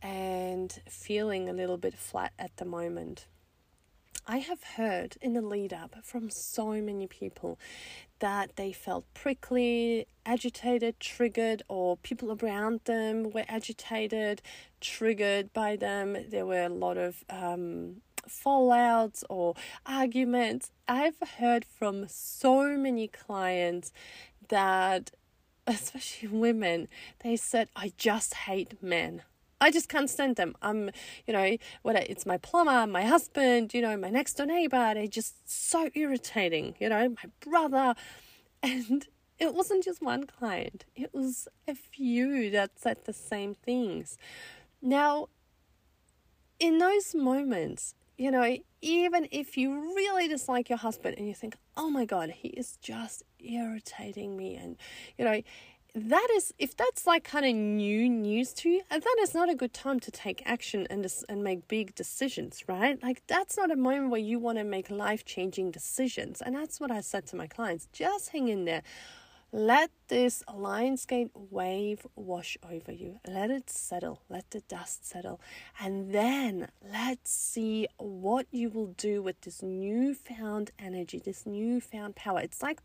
and 0.00 0.80
feeling 0.88 1.48
a 1.48 1.52
little 1.52 1.78
bit 1.78 1.94
flat 1.94 2.32
at 2.38 2.56
the 2.56 2.64
moment. 2.64 3.26
I 4.24 4.38
have 4.38 4.62
heard 4.62 5.16
in 5.20 5.32
the 5.32 5.42
lead 5.42 5.72
up 5.72 5.96
from 6.04 6.30
so 6.30 6.80
many 6.80 7.08
people 7.08 7.58
that 8.22 8.54
they 8.54 8.70
felt 8.70 9.04
prickly, 9.14 10.06
agitated, 10.24 11.00
triggered, 11.00 11.60
or 11.68 11.96
people 11.96 12.38
around 12.40 12.78
them 12.84 13.32
were 13.32 13.44
agitated, 13.48 14.40
triggered 14.80 15.52
by 15.52 15.74
them. 15.74 16.16
There 16.30 16.46
were 16.46 16.62
a 16.62 16.68
lot 16.68 16.96
of 16.98 17.24
um, 17.28 17.96
fallouts 18.28 19.24
or 19.28 19.56
arguments. 19.84 20.70
I've 20.86 21.18
heard 21.40 21.64
from 21.64 22.06
so 22.06 22.76
many 22.76 23.08
clients 23.08 23.92
that, 24.48 25.10
especially 25.66 26.28
women, 26.28 26.86
they 27.24 27.34
said, 27.34 27.70
I 27.74 27.92
just 27.98 28.34
hate 28.34 28.80
men. 28.80 29.22
I 29.62 29.70
just 29.70 29.88
can't 29.88 30.10
stand 30.10 30.36
them. 30.36 30.54
I'm, 30.60 30.90
you 31.26 31.32
know, 31.32 31.56
whether 31.82 32.00
it's 32.00 32.26
my 32.26 32.36
plumber, 32.36 32.86
my 32.86 33.04
husband, 33.04 33.72
you 33.72 33.80
know, 33.80 33.96
my 33.96 34.10
next 34.10 34.34
door 34.34 34.46
neighbor, 34.46 34.92
they're 34.94 35.06
just 35.06 35.48
so 35.48 35.88
irritating, 35.94 36.74
you 36.80 36.88
know, 36.88 37.08
my 37.10 37.30
brother. 37.40 37.94
And 38.62 39.06
it 39.38 39.54
wasn't 39.54 39.84
just 39.84 40.02
one 40.02 40.24
client, 40.26 40.84
it 40.94 41.12
was 41.12 41.48
a 41.66 41.74
few 41.74 42.50
that 42.50 42.78
said 42.78 42.98
the 43.04 43.12
same 43.12 43.54
things. 43.54 44.18
Now, 44.80 45.28
in 46.60 46.78
those 46.78 47.14
moments, 47.14 47.94
you 48.16 48.30
know, 48.30 48.56
even 48.80 49.26
if 49.32 49.56
you 49.56 49.94
really 49.96 50.28
dislike 50.28 50.68
your 50.68 50.78
husband 50.78 51.16
and 51.18 51.26
you 51.26 51.34
think, 51.34 51.56
oh 51.76 51.90
my 51.90 52.04
God, 52.04 52.30
he 52.30 52.48
is 52.48 52.78
just 52.82 53.24
irritating 53.40 54.36
me, 54.36 54.54
and, 54.54 54.76
you 55.18 55.24
know, 55.24 55.42
that 55.94 56.28
is 56.32 56.54
if 56.58 56.74
that's 56.74 57.06
like 57.06 57.22
kind 57.22 57.44
of 57.44 57.54
new 57.54 58.08
news 58.08 58.54
to 58.54 58.70
you 58.70 58.80
uh, 58.90 58.98
that 58.98 59.16
is 59.20 59.34
not 59.34 59.50
a 59.50 59.54
good 59.54 59.74
time 59.74 60.00
to 60.00 60.10
take 60.10 60.42
action 60.46 60.86
and 60.88 61.06
and 61.28 61.44
make 61.44 61.68
big 61.68 61.94
decisions 61.94 62.64
right? 62.66 63.02
Like 63.02 63.22
that's 63.26 63.56
not 63.58 63.70
a 63.70 63.76
moment 63.76 64.10
where 64.10 64.20
you 64.20 64.38
want 64.38 64.56
to 64.58 64.64
make 64.64 64.90
life 64.90 65.24
changing 65.24 65.70
decisions. 65.70 66.40
And 66.40 66.54
that's 66.54 66.80
what 66.80 66.90
i 66.90 67.00
said 67.00 67.26
to 67.26 67.36
my 67.36 67.46
clients 67.46 67.88
just 67.92 68.30
hang 68.30 68.48
in 68.48 68.64
there 68.64 68.82
let 69.54 69.90
this 70.08 70.42
Lionsgate 70.48 71.28
wave 71.34 72.06
wash 72.16 72.56
over 72.70 72.90
you. 72.90 73.20
Let 73.28 73.50
it 73.50 73.68
settle. 73.68 74.22
Let 74.30 74.50
the 74.50 74.60
dust 74.60 75.06
settle. 75.06 75.42
And 75.78 76.14
then 76.14 76.68
let's 76.90 77.30
see 77.30 77.86
what 77.98 78.46
you 78.50 78.70
will 78.70 78.94
do 78.96 79.22
with 79.22 79.42
this 79.42 79.62
newfound 79.62 80.70
energy, 80.78 81.18
this 81.18 81.44
newfound 81.44 82.16
power. 82.16 82.40
It's 82.40 82.62
like 82.62 82.80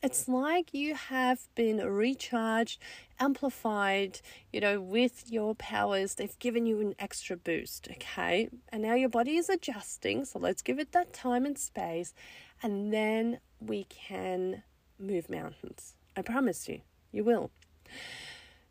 it's 0.00 0.28
like 0.28 0.72
you 0.72 0.94
have 0.94 1.48
been 1.56 1.78
recharged, 1.78 2.80
amplified, 3.18 4.20
you 4.52 4.60
know, 4.60 4.80
with 4.80 5.24
your 5.28 5.56
powers. 5.56 6.14
They've 6.14 6.38
given 6.38 6.66
you 6.66 6.80
an 6.80 6.94
extra 7.00 7.36
boost, 7.36 7.88
okay? 7.90 8.48
And 8.68 8.84
now 8.84 8.94
your 8.94 9.08
body 9.08 9.38
is 9.38 9.48
adjusting. 9.48 10.24
So 10.24 10.38
let's 10.38 10.62
give 10.62 10.78
it 10.78 10.92
that 10.92 11.12
time 11.12 11.44
and 11.44 11.58
space. 11.58 12.14
And 12.62 12.92
then 12.92 13.40
we 13.60 13.84
can 13.84 14.62
move 15.00 15.28
mountains. 15.28 15.96
I 16.16 16.22
promise 16.22 16.68
you, 16.68 16.80
you 17.10 17.24
will. 17.24 17.50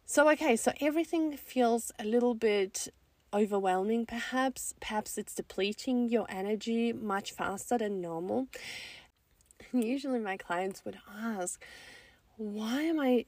So, 0.05 0.29
okay, 0.31 0.55
so 0.55 0.73
everything 0.81 1.37
feels 1.37 1.91
a 1.97 2.03
little 2.03 2.33
bit 2.33 2.89
overwhelming, 3.33 4.05
perhaps. 4.05 4.73
Perhaps 4.81 5.17
it's 5.17 5.33
depleting 5.33 6.09
your 6.09 6.25
energy 6.29 6.91
much 6.91 7.31
faster 7.31 7.77
than 7.77 8.01
normal. 8.01 8.47
Usually, 9.73 10.19
my 10.19 10.37
clients 10.37 10.83
would 10.83 10.97
ask, 11.23 11.63
Why 12.37 12.81
am 12.81 12.99
I 12.99 13.25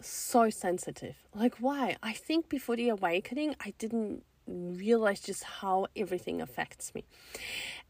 so 0.00 0.50
sensitive? 0.50 1.16
Like, 1.34 1.56
why? 1.56 1.96
I 2.02 2.12
think 2.12 2.48
before 2.48 2.76
the 2.76 2.90
awakening, 2.90 3.56
I 3.60 3.74
didn't 3.78 4.24
realize 4.50 5.20
just 5.20 5.44
how 5.44 5.86
everything 5.96 6.40
affects 6.40 6.94
me. 6.94 7.04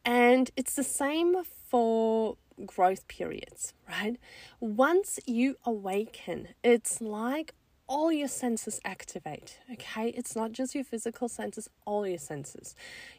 And 0.04 0.50
it's 0.56 0.74
the 0.74 0.84
same 0.84 1.42
for 1.68 2.36
growth 2.66 3.08
periods, 3.08 3.74
right? 3.88 4.16
Once 4.60 5.18
you 5.26 5.56
awaken, 5.64 6.48
it's 6.62 7.00
like 7.00 7.54
all 7.90 8.12
your 8.12 8.28
senses 8.28 8.80
activate 8.84 9.58
okay 9.72 10.10
it's 10.10 10.36
not 10.36 10.52
just 10.52 10.76
your 10.76 10.84
physical 10.84 11.28
senses 11.28 11.68
all 11.84 12.06
your 12.06 12.18
senses 12.18 12.76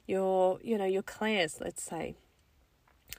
your 0.08 0.60
you 0.64 0.78
know 0.78 0.86
your 0.86 1.02
clairs 1.02 1.58
let's 1.60 1.84
say 1.84 2.16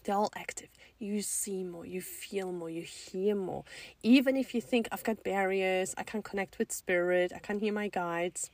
they're 0.02 0.16
all 0.16 0.32
active 0.34 0.70
you 0.98 1.20
see 1.20 1.62
more 1.62 1.84
you 1.84 2.00
feel 2.00 2.50
more 2.52 2.70
you 2.70 2.80
hear 2.80 3.34
more 3.34 3.64
even 4.02 4.34
if 4.34 4.54
you 4.54 4.62
think 4.62 4.88
i've 4.90 5.04
got 5.04 5.22
barriers 5.22 5.94
i 5.98 6.02
can't 6.02 6.24
connect 6.24 6.58
with 6.58 6.72
spirit 6.72 7.30
i 7.36 7.38
can't 7.38 7.60
hear 7.60 7.72
my 7.72 7.86
guides 7.86 8.50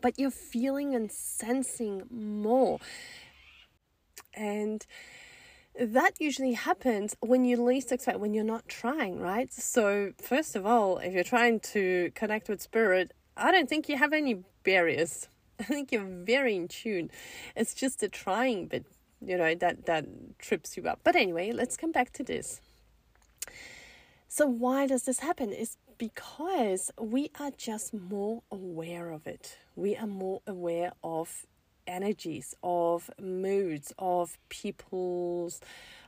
but 0.00 0.18
you're 0.18 0.30
feeling 0.30 0.94
and 0.94 1.10
sensing 1.10 2.02
more 2.10 2.78
and 4.36 4.86
that 5.78 6.20
usually 6.20 6.52
happens 6.52 7.16
when 7.20 7.44
you 7.44 7.60
least 7.62 7.90
expect, 7.90 8.20
when 8.20 8.32
you're 8.34 8.44
not 8.44 8.68
trying, 8.68 9.18
right? 9.18 9.52
So, 9.52 10.12
first 10.20 10.54
of 10.54 10.64
all, 10.64 10.98
if 10.98 11.12
you're 11.12 11.24
trying 11.24 11.60
to 11.60 12.12
connect 12.14 12.48
with 12.48 12.60
spirit, 12.60 13.12
I 13.36 13.50
don't 13.50 13.68
think 13.68 13.88
you 13.88 13.96
have 13.96 14.12
any 14.12 14.44
barriers. 14.62 15.28
I 15.60 15.64
think 15.64 15.90
you're 15.90 16.04
very 16.04 16.54
in 16.54 16.68
tune. 16.68 17.10
It's 17.56 17.74
just 17.74 18.00
the 18.00 18.08
trying 18.08 18.66
bit, 18.66 18.86
you 19.20 19.36
know, 19.36 19.54
that 19.56 19.86
that 19.86 20.06
trips 20.38 20.76
you 20.76 20.84
up. 20.84 21.00
But 21.02 21.16
anyway, 21.16 21.50
let's 21.50 21.76
come 21.76 21.90
back 21.90 22.12
to 22.14 22.22
this. 22.22 22.60
So, 24.28 24.46
why 24.46 24.86
does 24.86 25.04
this 25.04 25.20
happen? 25.20 25.52
Is 25.52 25.76
because 25.98 26.90
we 26.98 27.30
are 27.38 27.50
just 27.50 27.94
more 27.94 28.42
aware 28.50 29.10
of 29.10 29.26
it. 29.26 29.58
We 29.76 29.96
are 29.96 30.06
more 30.06 30.40
aware 30.46 30.92
of 31.02 31.46
energies, 31.86 32.54
of 32.62 33.10
moods, 33.20 33.92
of 33.98 34.38
people's, 34.48 35.60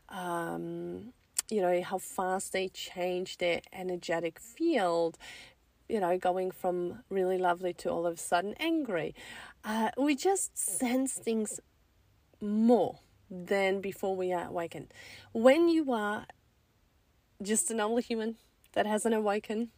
um, 0.08 1.12
you 1.50 1.60
know, 1.60 1.82
how 1.82 1.98
fast 1.98 2.52
they 2.52 2.68
change 2.68 3.38
their 3.38 3.60
energetic 3.72 4.38
field, 4.40 5.18
you 5.88 6.00
know, 6.00 6.18
going 6.18 6.50
from 6.50 7.02
really 7.10 7.38
lovely 7.38 7.72
to 7.74 7.90
all 7.90 8.06
of 8.06 8.14
a 8.14 8.20
sudden 8.20 8.54
angry. 8.58 9.14
Uh, 9.64 9.90
we 9.96 10.14
just 10.14 10.56
sense 10.56 11.12
things 11.12 11.60
more 12.40 13.00
than 13.30 13.80
before 13.80 14.16
we 14.16 14.32
are 14.32 14.46
awakened. 14.46 14.92
When 15.32 15.68
you 15.68 15.92
are 15.92 16.26
just 17.42 17.70
a 17.70 17.74
normal 17.74 17.98
human 17.98 18.36
that 18.72 18.86
hasn't 18.86 19.14
awakened, 19.14 19.68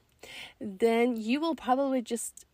then 0.60 1.16
you 1.16 1.40
will 1.40 1.54
probably 1.54 2.02
just 2.02 2.46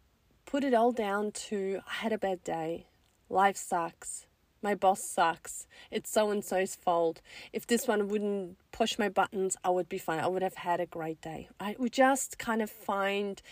put 0.47 0.65
it 0.65 0.75
all 0.75 0.93
down 0.93 1.33
to 1.33 1.81
I 1.89 1.95
had 1.95 2.13
a 2.13 2.19
bad 2.19 2.45
day. 2.45 2.87
Life 3.29 3.57
sucks. 3.57 4.27
My 4.63 4.75
boss 4.75 5.03
sucks. 5.03 5.67
It's 5.91 6.11
so 6.11 6.31
and 6.31 6.43
so's 6.43 6.75
fault. 6.75 7.21
If 7.53 7.67
this 7.67 7.87
one 7.87 8.09
wouldn't 8.09 8.57
push 8.73 8.99
my 8.99 9.11
buttons, 9.11 9.57
I 9.63 9.71
would 9.71 9.89
be 9.89 9.99
fine. 9.99 10.21
I 10.21 10.27
would 10.27 10.43
have 10.43 10.55
had 10.55 10.81
a 10.81 10.87
great 10.87 11.21
day. 11.21 11.49
I 11.61 11.77
would 11.79 11.93
just 11.93 12.39
kind 12.39 12.63
of 12.63 12.71
find 12.71 13.43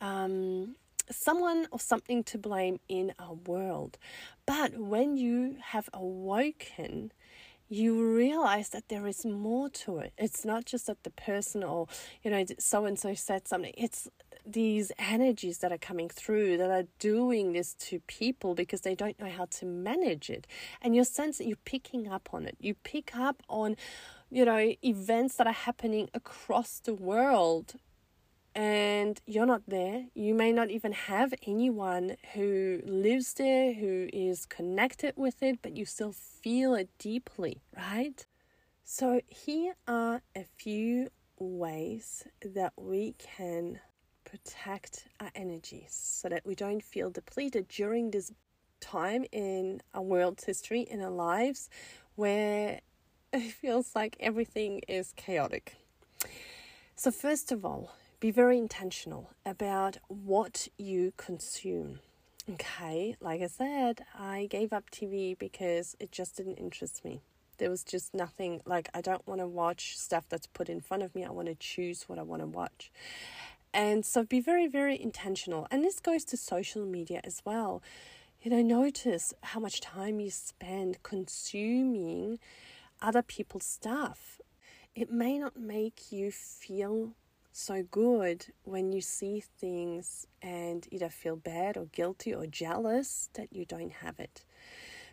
um, 0.00 0.76
someone 1.10 1.66
or 1.72 1.80
something 1.80 2.22
to 2.24 2.38
blame 2.38 2.78
in 2.88 3.12
our 3.18 3.34
world. 3.34 3.98
But 4.46 4.78
when 4.78 5.16
you 5.16 5.56
have 5.60 5.88
awoken, 5.92 7.12
you 7.70 8.14
realize 8.14 8.70
that 8.70 8.88
there 8.88 9.06
is 9.06 9.24
more 9.24 9.70
to 9.70 9.98
it. 9.98 10.12
It's 10.18 10.44
not 10.44 10.64
just 10.64 10.88
that 10.88 11.04
the 11.04 11.10
person 11.10 11.62
or, 11.62 11.86
you 12.22 12.30
know, 12.30 12.44
so 12.58 12.84
and 12.84 12.98
so 12.98 13.14
said 13.14 13.46
something. 13.46 13.72
It's 13.76 14.08
these 14.44 14.90
energies 14.98 15.58
that 15.58 15.70
are 15.70 15.78
coming 15.78 16.08
through 16.08 16.56
that 16.56 16.70
are 16.70 16.88
doing 16.98 17.52
this 17.52 17.74
to 17.74 18.00
people 18.00 18.56
because 18.56 18.80
they 18.80 18.96
don't 18.96 19.20
know 19.20 19.30
how 19.30 19.44
to 19.44 19.66
manage 19.66 20.30
it. 20.30 20.48
And 20.82 20.96
you 20.96 21.04
sense 21.04 21.38
that 21.38 21.46
you're 21.46 21.56
picking 21.64 22.08
up 22.08 22.30
on 22.32 22.44
it. 22.44 22.56
You 22.58 22.74
pick 22.74 23.16
up 23.16 23.40
on, 23.48 23.76
you 24.30 24.44
know, 24.44 24.74
events 24.84 25.36
that 25.36 25.46
are 25.46 25.52
happening 25.52 26.10
across 26.12 26.80
the 26.80 26.94
world 26.94 27.74
and 28.54 29.20
you're 29.26 29.46
not 29.46 29.62
there. 29.68 30.06
You 30.14 30.34
may 30.34 30.52
not 30.52 30.70
even 30.70 30.92
have 30.92 31.32
anyone 31.46 32.16
who 32.34 32.80
lives 32.84 33.34
there, 33.34 33.74
who 33.74 34.08
is 34.12 34.46
connected 34.46 35.14
with 35.16 35.42
it, 35.42 35.60
but 35.62 35.76
you 35.76 35.84
still 35.84 36.12
feel 36.12 36.74
it 36.74 36.88
deeply, 36.98 37.62
right? 37.76 38.26
So, 38.84 39.20
here 39.28 39.74
are 39.86 40.22
a 40.34 40.44
few 40.56 41.08
ways 41.38 42.24
that 42.44 42.72
we 42.76 43.14
can 43.18 43.78
protect 44.24 45.06
our 45.20 45.30
energies 45.34 45.92
so 45.92 46.28
that 46.28 46.44
we 46.44 46.54
don't 46.54 46.82
feel 46.82 47.10
depleted 47.10 47.68
during 47.68 48.10
this 48.10 48.32
time 48.80 49.24
in 49.32 49.80
our 49.94 50.02
world's 50.02 50.44
history, 50.44 50.80
in 50.82 51.00
our 51.00 51.10
lives, 51.10 51.70
where 52.16 52.80
it 53.32 53.52
feels 53.52 53.94
like 53.94 54.16
everything 54.18 54.80
is 54.88 55.12
chaotic. 55.16 55.76
So, 56.96 57.10
first 57.10 57.52
of 57.52 57.64
all, 57.64 57.92
be 58.20 58.30
very 58.30 58.58
intentional 58.58 59.30
about 59.46 59.96
what 60.08 60.68
you 60.76 61.14
consume. 61.16 62.00
Okay, 62.48 63.16
like 63.18 63.40
I 63.40 63.46
said, 63.46 64.04
I 64.18 64.46
gave 64.50 64.74
up 64.74 64.90
TV 64.90 65.38
because 65.38 65.96
it 65.98 66.12
just 66.12 66.36
didn't 66.36 66.56
interest 66.56 67.02
me. 67.02 67.22
There 67.56 67.70
was 67.70 67.82
just 67.82 68.12
nothing 68.12 68.60
like 68.66 68.90
I 68.92 69.00
don't 69.00 69.26
want 69.26 69.40
to 69.40 69.46
watch 69.46 69.96
stuff 69.98 70.24
that's 70.28 70.46
put 70.46 70.68
in 70.68 70.80
front 70.80 71.02
of 71.02 71.14
me. 71.14 71.24
I 71.24 71.30
want 71.30 71.48
to 71.48 71.54
choose 71.54 72.04
what 72.08 72.18
I 72.18 72.22
want 72.22 72.42
to 72.42 72.46
watch. 72.46 72.90
And 73.72 74.04
so 74.04 74.24
be 74.24 74.40
very, 74.40 74.66
very 74.66 75.00
intentional. 75.00 75.66
And 75.70 75.82
this 75.82 76.00
goes 76.00 76.24
to 76.26 76.36
social 76.36 76.84
media 76.84 77.20
as 77.24 77.40
well. 77.44 77.82
You 78.42 78.50
know, 78.50 78.62
notice 78.62 79.32
how 79.42 79.60
much 79.60 79.80
time 79.80 80.20
you 80.20 80.30
spend 80.30 81.02
consuming 81.02 82.38
other 83.00 83.22
people's 83.22 83.66
stuff. 83.66 84.40
It 84.94 85.10
may 85.10 85.38
not 85.38 85.56
make 85.56 86.10
you 86.10 86.30
feel 86.32 87.12
so 87.60 87.82
good 87.82 88.46
when 88.64 88.92
you 88.92 89.00
see 89.00 89.42
things 89.58 90.26
and 90.42 90.86
either 90.90 91.08
feel 91.08 91.36
bad 91.36 91.76
or 91.76 91.84
guilty 91.86 92.34
or 92.34 92.46
jealous 92.46 93.28
that 93.34 93.52
you 93.52 93.64
don't 93.64 93.92
have 93.92 94.18
it. 94.18 94.44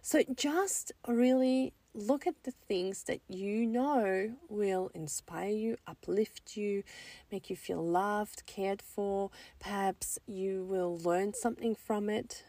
So 0.02 0.24
just 0.36 0.92
really 1.08 1.74
look 1.94 2.28
at 2.28 2.44
the 2.44 2.52
things 2.52 3.04
that 3.04 3.20
you 3.28 3.66
know 3.66 4.32
will 4.48 4.92
inspire 4.94 5.50
you, 5.50 5.78
uplift 5.86 6.56
you, 6.56 6.84
make 7.32 7.50
you 7.50 7.56
feel 7.56 7.86
loved, 7.86 8.46
cared 8.46 8.82
for. 8.82 9.32
Perhaps 9.60 10.20
you 10.26 10.64
will 10.64 10.98
learn 10.98 11.34
something 11.34 11.76
from 11.76 12.10
it. 12.10 12.44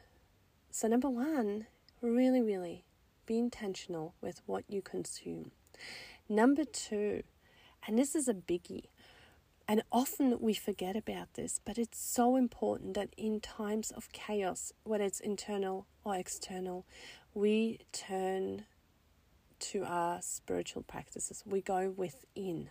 So, 0.70 0.86
number 0.86 1.10
one, 1.10 1.66
really, 2.00 2.42
really 2.42 2.84
be 3.26 3.38
intentional 3.38 4.14
with 4.20 4.42
what 4.46 4.64
you 4.68 4.82
consume. 4.82 5.50
Number 6.28 6.64
two, 6.64 7.22
and 7.86 7.98
this 7.98 8.14
is 8.14 8.28
a 8.28 8.34
biggie, 8.34 8.84
and 9.68 9.82
often 9.92 10.38
we 10.40 10.54
forget 10.54 10.96
about 10.96 11.34
this, 11.34 11.60
but 11.62 11.76
it's 11.76 12.00
so 12.00 12.36
important 12.36 12.94
that 12.94 13.10
in 13.18 13.38
times 13.38 13.90
of 13.90 14.10
chaos, 14.12 14.72
whether 14.84 15.04
it's 15.04 15.20
internal 15.20 15.86
or 16.04 16.16
external, 16.16 16.86
we 17.34 17.80
turn 17.92 18.64
to 19.58 19.84
our 19.84 20.22
spiritual 20.22 20.82
practices. 20.82 21.42
We 21.44 21.60
go 21.60 21.92
within. 21.94 22.70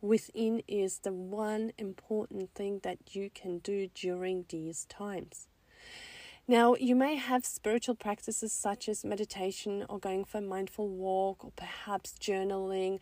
Within 0.00 0.62
is 0.68 1.00
the 1.00 1.12
one 1.12 1.72
important 1.76 2.54
thing 2.54 2.80
that 2.84 3.16
you 3.16 3.30
can 3.34 3.58
do 3.58 3.88
during 3.92 4.44
these 4.48 4.84
times. 4.84 5.48
Now, 6.46 6.76
you 6.76 6.94
may 6.94 7.16
have 7.16 7.44
spiritual 7.44 7.96
practices 7.96 8.52
such 8.52 8.88
as 8.88 9.04
meditation 9.04 9.84
or 9.88 9.98
going 9.98 10.24
for 10.24 10.38
a 10.38 10.42
mindful 10.42 10.88
walk 10.88 11.44
or 11.44 11.50
perhaps 11.56 12.14
journaling. 12.20 13.00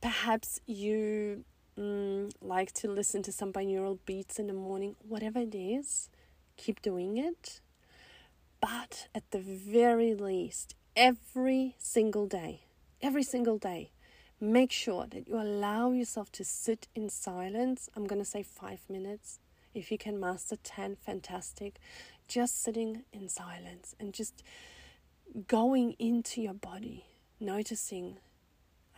Perhaps 0.00 0.60
you 0.66 1.44
mm, 1.78 2.30
like 2.40 2.72
to 2.72 2.88
listen 2.88 3.22
to 3.22 3.32
some 3.32 3.52
binaural 3.52 3.98
beats 4.04 4.38
in 4.38 4.46
the 4.46 4.52
morning. 4.52 4.96
Whatever 5.06 5.40
it 5.40 5.54
is, 5.54 6.08
keep 6.56 6.82
doing 6.82 7.16
it. 7.16 7.60
But 8.60 9.08
at 9.14 9.30
the 9.30 9.38
very 9.38 10.14
least, 10.14 10.74
every 10.96 11.76
single 11.78 12.26
day, 12.26 12.62
every 13.00 13.22
single 13.22 13.58
day, 13.58 13.92
make 14.40 14.72
sure 14.72 15.06
that 15.06 15.28
you 15.28 15.40
allow 15.40 15.92
yourself 15.92 16.32
to 16.32 16.44
sit 16.44 16.88
in 16.94 17.08
silence. 17.08 17.88
I'm 17.94 18.06
going 18.06 18.20
to 18.20 18.28
say 18.28 18.42
five 18.42 18.80
minutes. 18.88 19.38
If 19.74 19.92
you 19.92 19.98
can 19.98 20.18
master 20.18 20.56
10, 20.56 20.96
fantastic. 20.96 21.76
Just 22.26 22.62
sitting 22.62 23.04
in 23.12 23.28
silence 23.28 23.94
and 24.00 24.12
just 24.12 24.42
going 25.46 25.94
into 25.98 26.42
your 26.42 26.54
body, 26.54 27.04
noticing 27.38 28.16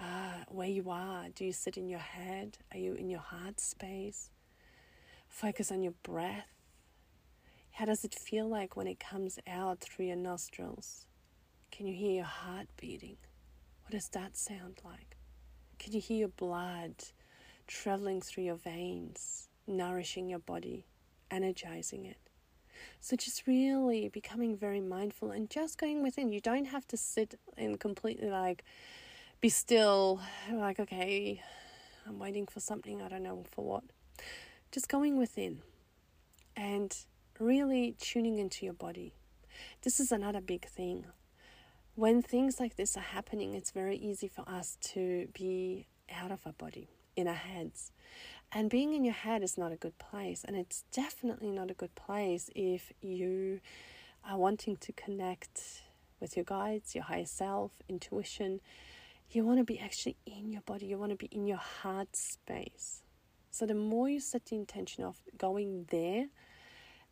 uh, 0.00 0.44
where 0.48 0.68
you 0.68 0.90
are. 0.90 1.26
Do 1.34 1.44
you 1.44 1.52
sit 1.52 1.76
in 1.76 1.88
your 1.88 1.98
head? 2.00 2.58
Are 2.72 2.78
you 2.78 2.94
in 2.94 3.10
your 3.10 3.20
heart 3.20 3.60
space? 3.60 4.30
Focus 5.28 5.70
on 5.70 5.82
your 5.82 5.94
breath. 6.02 6.48
How 7.72 7.84
does 7.84 8.04
it 8.04 8.14
feel 8.14 8.48
like 8.48 8.76
when 8.76 8.86
it 8.86 8.98
comes 8.98 9.38
out 9.46 9.80
through 9.80 10.06
your 10.06 10.16
nostrils? 10.16 11.06
Can 11.70 11.86
you 11.86 11.94
hear 11.94 12.12
your 12.12 12.24
heart 12.24 12.66
beating? 12.76 13.16
What 13.84 13.92
does 13.92 14.08
that 14.08 14.36
sound 14.36 14.80
like? 14.84 15.16
Can 15.78 15.92
you 15.92 16.00
hear 16.00 16.18
your 16.18 16.28
blood 16.28 16.94
traveling 17.66 18.20
through 18.20 18.44
your 18.44 18.56
veins, 18.56 19.48
nourishing 19.66 20.28
your 20.28 20.40
body, 20.40 20.86
energizing 21.30 22.04
it? 22.04 22.18
So, 23.00 23.16
just 23.16 23.46
really 23.46 24.08
becoming 24.08 24.56
very 24.56 24.80
mindful 24.80 25.30
and 25.30 25.48
just 25.50 25.78
going 25.78 26.02
within. 26.02 26.32
You 26.32 26.40
don't 26.40 26.66
have 26.66 26.86
to 26.88 26.96
sit 26.96 27.38
and 27.56 27.78
completely 27.78 28.30
like 28.30 28.64
be 29.40 29.48
still, 29.48 30.20
like, 30.52 30.80
okay, 30.80 31.42
I'm 32.06 32.18
waiting 32.18 32.46
for 32.46 32.60
something, 32.60 33.02
I 33.02 33.08
don't 33.08 33.22
know 33.22 33.44
for 33.50 33.64
what. 33.64 33.84
Just 34.70 34.88
going 34.88 35.16
within 35.18 35.62
and 36.56 36.96
really 37.38 37.96
tuning 37.98 38.38
into 38.38 38.64
your 38.64 38.74
body. 38.74 39.14
This 39.82 39.98
is 39.98 40.12
another 40.12 40.40
big 40.40 40.66
thing 40.66 41.06
when 42.00 42.22
things 42.22 42.58
like 42.58 42.76
this 42.76 42.96
are 42.96 43.00
happening, 43.00 43.54
it's 43.54 43.72
very 43.72 43.96
easy 43.96 44.26
for 44.26 44.48
us 44.48 44.78
to 44.80 45.28
be 45.34 45.86
out 46.10 46.30
of 46.30 46.40
our 46.46 46.52
body, 46.52 46.88
in 47.14 47.28
our 47.28 47.34
heads. 47.34 47.92
And 48.52 48.70
being 48.70 48.94
in 48.94 49.04
your 49.04 49.12
head 49.12 49.42
is 49.42 49.58
not 49.58 49.70
a 49.70 49.76
good 49.76 49.98
place. 49.98 50.42
And 50.42 50.56
it's 50.56 50.84
definitely 50.92 51.50
not 51.50 51.70
a 51.70 51.74
good 51.74 51.94
place 51.94 52.48
if 52.54 52.92
you 53.02 53.60
are 54.26 54.38
wanting 54.38 54.76
to 54.78 54.92
connect 54.92 55.82
with 56.20 56.36
your 56.36 56.44
guides, 56.44 56.94
your 56.94 57.04
higher 57.04 57.26
self, 57.26 57.72
intuition. 57.88 58.60
You 59.30 59.44
want 59.44 59.58
to 59.58 59.64
be 59.64 59.78
actually 59.78 60.16
in 60.26 60.50
your 60.50 60.62
body, 60.62 60.86
you 60.86 60.98
want 60.98 61.10
to 61.10 61.16
be 61.16 61.26
in 61.26 61.46
your 61.46 61.58
heart 61.58 62.16
space. 62.16 63.02
So 63.50 63.64
the 63.64 63.74
more 63.74 64.08
you 64.08 64.18
set 64.18 64.46
the 64.46 64.56
intention 64.56 65.04
of 65.04 65.20
going 65.38 65.86
there, 65.90 66.26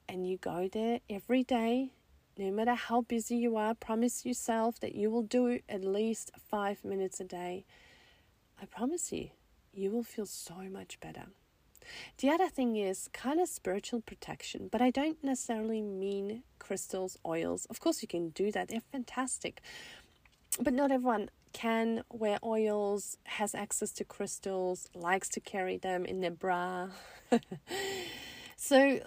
and 0.09 0.27
you 0.27 0.39
go 0.39 0.69
there 0.73 1.01
every 1.09 1.45
day, 1.45 1.93
no 2.37 2.51
matter 2.51 2.75
how 2.75 3.03
busy 3.03 3.37
you 3.37 3.57
are, 3.57 3.75
promise 3.75 4.25
yourself 4.25 4.81
that 4.81 4.95
you 4.95 5.11
will 5.11 5.23
do 5.23 5.61
at 5.69 5.85
least 5.85 6.31
five 6.51 6.85
minutes 6.85 7.21
a 7.21 7.25
day. 7.25 7.65
I 8.61 8.65
promise 8.67 9.13
you, 9.13 9.31
you 9.73 9.91
will 9.91 10.03
feel 10.03 10.27
so 10.27 10.55
much 10.71 10.99
better. 11.01 11.27
The 12.19 12.31
other 12.31 12.49
thing 12.49 12.77
is 12.77 13.09
kind 13.13 13.41
of 13.41 13.49
spiritual 13.49 14.01
protection, 14.01 14.69
but 14.71 14.83
I 14.83 14.91
don't 14.91 15.23
necessarily 15.23 15.83
mean 15.83 16.43
crystals, 16.59 17.19
oils. 17.25 17.67
Of 17.67 17.81
course, 17.81 18.03
you 18.03 18.09
can 18.09 18.31
do 18.31 18.51
that, 18.53 18.69
they're 18.69 18.81
fantastic. 18.93 19.61
But 20.61 20.75
not 20.75 20.91
everyone 20.91 21.31
can 21.53 22.03
wear 22.11 22.39
oils, 22.45 23.17
has 23.25 23.55
access 23.55 23.93
to 23.93 24.05
crystals, 24.05 24.89
likes 24.95 25.29
to 25.31 25.41
carry 25.41 25.77
them 25.77 26.05
in 26.05 26.21
their 26.21 26.31
bra. 26.31 26.89
so, 28.57 29.01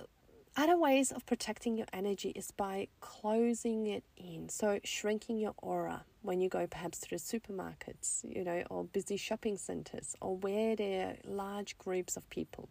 other 0.58 0.77
ways 0.77 1.12
of 1.12 1.25
protecting 1.25 1.77
your 1.77 1.88
energy 1.93 2.30
is 2.36 2.51
by 2.51 2.88
closing 2.99 3.88
it 3.88 4.04
in. 4.17 4.49
So, 4.49 4.80
shrinking 4.84 5.38
your 5.38 5.54
aura 5.58 6.04
when 6.21 6.41
you 6.41 6.49
go 6.49 6.67
perhaps 6.67 6.99
to 6.99 7.10
the 7.10 7.15
supermarkets, 7.15 8.23
you 8.23 8.43
know, 8.43 8.63
or 8.69 8.84
busy 8.84 9.17
shopping 9.17 9.58
centers, 9.58 10.15
or 10.21 10.38
where 10.38 10.75
there 10.75 11.08
are 11.08 11.15
large 11.32 11.77
groups 11.77 12.17
of 12.17 12.30
people. 12.30 12.69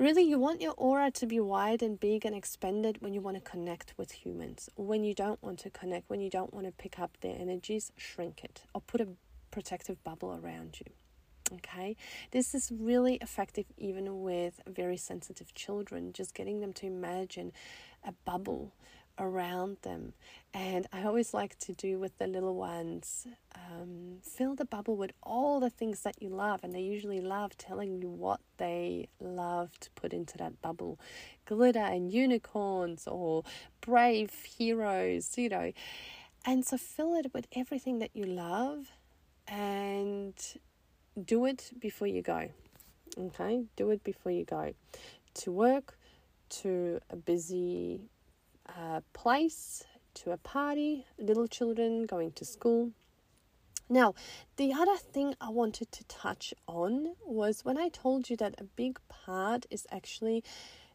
Really, 0.00 0.22
you 0.22 0.38
want 0.38 0.62
your 0.62 0.72
aura 0.78 1.10
to 1.10 1.26
be 1.26 1.40
wide 1.40 1.82
and 1.82 2.00
big 2.00 2.24
and 2.24 2.34
expanded 2.34 3.02
when 3.02 3.12
you 3.12 3.20
want 3.20 3.36
to 3.36 3.42
connect 3.42 3.92
with 3.98 4.12
humans. 4.12 4.70
When 4.74 5.04
you 5.04 5.12
don't 5.12 5.42
want 5.42 5.58
to 5.58 5.68
connect, 5.68 6.08
when 6.08 6.22
you 6.22 6.30
don't 6.30 6.54
want 6.54 6.64
to 6.64 6.72
pick 6.72 6.98
up 6.98 7.18
their 7.20 7.36
energies, 7.38 7.92
shrink 7.98 8.42
it 8.42 8.62
or 8.74 8.80
put 8.80 9.02
a 9.02 9.08
protective 9.50 10.02
bubble 10.02 10.40
around 10.42 10.80
you. 10.80 10.86
Okay, 11.56 11.96
this 12.30 12.54
is 12.54 12.72
really 12.74 13.16
effective 13.16 13.66
even 13.76 14.22
with 14.22 14.62
very 14.66 14.96
sensitive 14.96 15.52
children, 15.52 16.14
just 16.14 16.32
getting 16.32 16.60
them 16.60 16.72
to 16.72 16.86
imagine 16.86 17.52
a 18.02 18.12
bubble 18.24 18.72
around 19.20 19.76
them. 19.82 20.14
And 20.52 20.88
I 20.92 21.04
always 21.04 21.32
like 21.32 21.56
to 21.60 21.72
do 21.72 21.98
with 21.98 22.18
the 22.18 22.26
little 22.26 22.56
ones 22.56 23.28
um, 23.54 24.16
fill 24.22 24.56
the 24.56 24.64
bubble 24.64 24.96
with 24.96 25.12
all 25.22 25.60
the 25.60 25.70
things 25.70 26.00
that 26.00 26.20
you 26.20 26.28
love. 26.28 26.60
And 26.64 26.74
they 26.74 26.80
usually 26.80 27.20
love 27.20 27.56
telling 27.56 28.00
you 28.00 28.08
what 28.08 28.40
they 28.56 29.08
love 29.20 29.78
to 29.80 29.90
put 29.90 30.12
into 30.12 30.36
that 30.38 30.60
bubble 30.60 30.98
glitter 31.46 31.78
and 31.78 32.12
unicorns 32.12 33.06
or 33.06 33.44
brave 33.80 34.32
heroes, 34.32 35.36
you 35.36 35.50
know. 35.50 35.72
And 36.44 36.64
so 36.64 36.78
fill 36.78 37.14
it 37.14 37.32
with 37.32 37.46
everything 37.54 37.98
that 37.98 38.10
you 38.14 38.24
love 38.24 38.90
and 39.46 40.34
do 41.22 41.44
it 41.44 41.70
before 41.78 42.08
you 42.08 42.22
go. 42.22 42.48
Okay, 43.18 43.64
do 43.76 43.90
it 43.90 44.02
before 44.02 44.32
you 44.32 44.44
go 44.44 44.72
to 45.34 45.52
work, 45.52 45.98
to 46.48 47.00
a 47.10 47.16
busy 47.16 48.00
uh, 48.78 49.00
place, 49.12 49.84
to 50.14 50.32
a 50.32 50.36
party, 50.36 51.06
little 51.18 51.46
children 51.46 52.04
going 52.04 52.32
to 52.32 52.44
school. 52.44 52.90
Now, 53.88 54.14
the 54.56 54.72
other 54.72 54.96
thing 54.96 55.34
I 55.40 55.48
wanted 55.48 55.90
to 55.92 56.04
touch 56.04 56.54
on 56.68 57.14
was 57.26 57.64
when 57.64 57.76
I 57.76 57.88
told 57.88 58.30
you 58.30 58.36
that 58.36 58.54
a 58.58 58.64
big 58.64 59.00
part 59.08 59.66
is 59.70 59.86
actually 59.90 60.44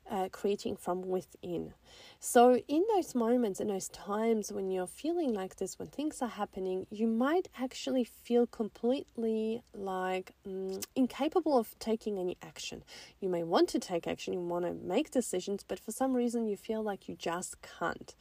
uh, 0.10 0.30
creating 0.32 0.76
from 0.76 1.02
within. 1.02 1.74
So, 2.20 2.58
in 2.68 2.84
those 2.94 3.14
moments, 3.14 3.60
in 3.60 3.68
those 3.68 3.90
times 3.90 4.52
when 4.52 4.72
you're 4.72 4.88
feeling 4.88 5.34
like 5.34 5.58
this, 5.58 5.78
when 5.78 5.88
things 5.88 6.22
are 6.22 6.30
happening, 6.30 6.88
you 6.90 7.08
might 7.08 7.48
actually 7.60 8.04
feel 8.04 8.48
completely 8.48 9.62
like 9.74 10.34
um, 10.46 10.80
incapable 10.96 11.58
of 11.58 11.78
taking 11.80 12.18
any 12.18 12.38
action. 12.42 12.84
You 13.20 13.30
may 13.30 13.44
want 13.44 13.70
to 13.70 13.80
take 13.80 14.08
action, 14.08 14.34
you 14.34 14.40
want 14.40 14.66
to 14.66 14.74
make 14.74 15.12
decisions, 15.12 15.64
but 15.68 15.80
for 15.80 15.92
some 15.92 16.14
reason, 16.14 16.48
you 16.48 16.58
feel 16.58 16.82
like 16.82 17.08
you 17.08 17.16
just 17.16 17.58
can't. 17.62 18.16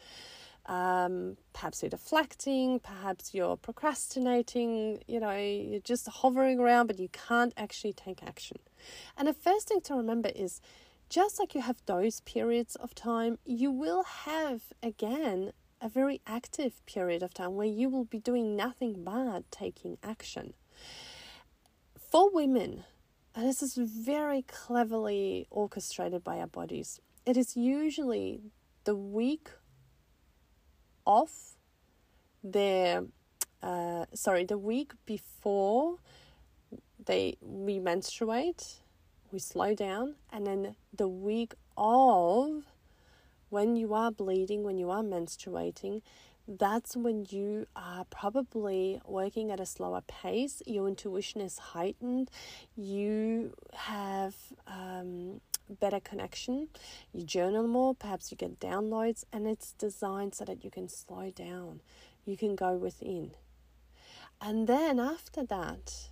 Um, 0.66 1.37
perhaps 1.53 1.82
you're 1.82 1.91
deflecting, 1.91 2.80
perhaps 2.80 3.35
you're 3.35 3.57
procrastinating, 3.57 5.03
you 5.07 5.20
know, 5.20 5.37
you're 5.37 5.80
just 5.80 6.09
hovering 6.09 6.59
around, 6.59 6.87
but 6.87 6.99
you 6.99 7.09
can't 7.11 7.53
actually 7.57 7.93
take 7.93 8.22
action. 8.22 8.59
And 9.16 9.28
the 9.28 9.35
first 9.35 9.68
thing 9.68 9.82
to 9.82 9.95
remember 9.95 10.30
is 10.35 10.62
just 11.09 11.38
like 11.38 11.55
you 11.55 11.61
have 11.61 11.82
those 11.86 12.20
periods 12.20 12.76
of 12.76 12.94
time, 12.94 13.38
you 13.44 13.70
will 13.70 14.05
have 14.05 14.62
again 14.82 15.52
a 15.80 15.88
very 15.88 16.20
active 16.26 16.84
period 16.86 17.22
of 17.22 17.34
time 17.34 17.55
where 17.55 17.66
you 17.66 17.88
will 17.88 18.05
be 18.05 18.18
doing 18.18 18.57
nothing 18.57 19.05
but 19.05 19.50
taking 19.50 19.98
action. 20.02 20.55
For 21.96 22.30
women, 22.32 22.84
and 23.34 23.46
this 23.46 23.62
is 23.62 23.76
very 23.76 24.42
cleverly 24.42 25.46
orchestrated 25.50 26.24
by 26.24 26.38
our 26.38 26.46
bodies, 26.46 27.00
it 27.26 27.36
is 27.36 27.57
usually 27.57 28.40
the 28.84 28.94
week 28.94 29.50
off 31.05 31.57
their 32.42 33.05
uh, 33.62 34.05
sorry 34.14 34.44
the 34.44 34.59
week 34.59 34.92
before 35.07 35.98
they 37.05 37.36
we 37.40 37.78
menstruate 37.78 38.80
we 39.35 39.41
slow 39.41 39.74
down, 39.74 40.14
and 40.32 40.47
then 40.47 40.76
the 40.97 41.09
week 41.09 41.55
of 41.76 42.62
when 43.51 43.74
you 43.74 43.93
are 43.93 44.12
bleeding, 44.12 44.62
when 44.62 44.78
you 44.78 44.91
are 44.91 45.03
menstruating, 45.03 46.03
that's 46.47 46.97
when 46.97 47.26
you 47.30 47.66
are 47.74 48.05
probably 48.05 49.01
working 49.05 49.51
at 49.51 49.59
a 49.59 49.66
slower 49.66 50.03
pace. 50.03 50.62
Your 50.66 50.87
intuition 50.87 51.41
is 51.41 51.59
heightened. 51.59 52.30
You 52.76 53.55
have 53.74 54.37
um, 54.68 55.41
better 55.68 55.99
connection. 55.99 56.68
You 57.12 57.24
journal 57.24 57.66
more. 57.66 57.93
Perhaps 57.93 58.30
you 58.30 58.37
get 58.37 58.61
downloads, 58.61 59.24
and 59.32 59.49
it's 59.49 59.72
designed 59.72 60.37
so 60.37 60.45
that 60.45 60.62
you 60.62 60.70
can 60.70 60.89
slow 60.89 61.30
down. 61.30 61.80
You 62.24 62.37
can 62.37 62.55
go 62.55 62.76
within. 62.76 63.32
And 64.41 64.68
then 64.68 65.01
after 65.01 65.43
that, 65.45 66.09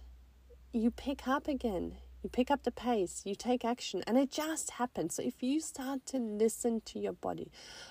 you 0.73 0.91
pick 0.91 1.29
up 1.29 1.47
again 1.47 1.99
you 2.23 2.31
pick 2.31 2.51
up 2.51 2.63
the 2.63 2.71
pace, 2.71 3.23
you 3.25 3.35
take 3.35 3.65
action, 3.65 4.03
and 4.07 4.17
it 4.17 4.31
just 4.31 4.73
happens. 4.73 5.17
So, 5.17 5.23
if 5.23 5.43
you 5.43 5.61
start 5.61 6.07
to 6.07 6.19
listen 6.19 6.81
to 6.87 6.99
your 6.99 7.13
body, 7.13 7.51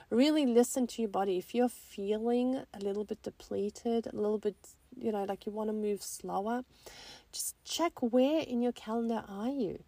really 0.10 0.46
listen 0.46 0.88
to 0.88 1.02
your 1.02 1.10
body, 1.10 1.38
if 1.38 1.54
you're 1.54 1.70
feeling 1.70 2.64
a 2.74 2.80
little 2.80 3.04
bit 3.04 3.22
depleted, 3.24 4.08
a 4.08 4.16
little 4.16 4.38
bit, 4.38 4.56
you 4.98 5.12
know, 5.12 5.24
like 5.24 5.46
you 5.46 5.52
want 5.52 5.70
to 5.70 5.74
move 5.74 6.02
slower, 6.02 6.64
just 7.32 7.56
check 7.64 7.94
where 8.02 8.42
in 8.42 8.62
your 8.62 8.72
calendar 8.72 9.24
are 9.28 9.50
you. 9.50 9.84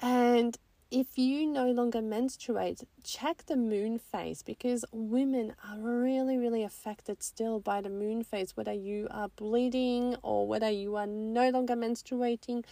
And 0.00 0.56
if 0.90 1.16
you 1.16 1.46
no 1.46 1.70
longer 1.70 2.02
menstruate, 2.02 2.82
check 3.02 3.46
the 3.46 3.56
moon 3.56 3.98
phase 3.98 4.42
because 4.42 4.84
women 4.92 5.54
are 5.66 5.78
really, 5.78 6.36
really 6.36 6.62
affected 6.62 7.22
still 7.22 7.60
by 7.60 7.80
the 7.80 7.88
moon 7.88 8.22
phase, 8.22 8.54
whether 8.56 8.74
you 8.74 9.08
are 9.10 9.28
bleeding 9.28 10.16
or 10.22 10.46
whether 10.46 10.68
you 10.68 10.96
are 10.96 11.06
no 11.06 11.48
longer 11.48 11.74
menstruating 11.74 12.64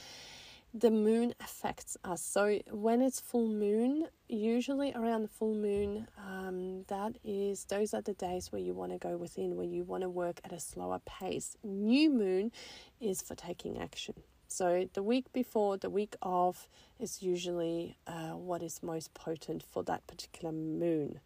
the 0.73 0.91
moon 0.91 1.35
affects 1.41 1.97
us. 2.05 2.23
So 2.23 2.61
when 2.71 3.03
it's 3.03 3.21
full 3.21 3.49
moon, 3.49 4.07
usually 4.29 4.93
around 4.95 5.23
the 5.23 5.29
full 5.29 5.55
moon, 5.55 6.07
um, 6.19 6.85
that 6.89 7.17
is 7.25 7.65
those 7.65 7.93
are 7.93 8.03
the 8.03 8.15
days 8.15 8.53
where 8.53 8.63
you 8.63 8.73
want 8.73 8.93
to 8.93 8.99
go 8.99 9.17
within, 9.17 9.57
where 9.57 9.67
you 9.67 9.83
want 9.85 10.03
to 10.03 10.09
work 10.09 10.41
at 10.45 10.53
a 10.53 10.61
slower 10.61 11.01
pace. 11.05 11.57
New 11.65 12.11
moon 12.11 12.53
is 13.01 13.21
for 13.21 13.35
taking 13.35 13.79
action. 13.79 14.15
So 14.49 14.89
the 14.95 15.03
week 15.03 15.33
before, 15.33 15.77
the 15.77 15.91
week 15.91 16.17
of 16.23 16.69
is 16.99 17.23
usually 17.23 17.97
uh, 18.07 18.31
what 18.31 18.63
is 18.63 18.83
most 18.83 19.15
potent 19.15 19.63
for 19.63 19.83
that 19.85 20.07
particular 20.07 20.53
moon. 20.53 21.21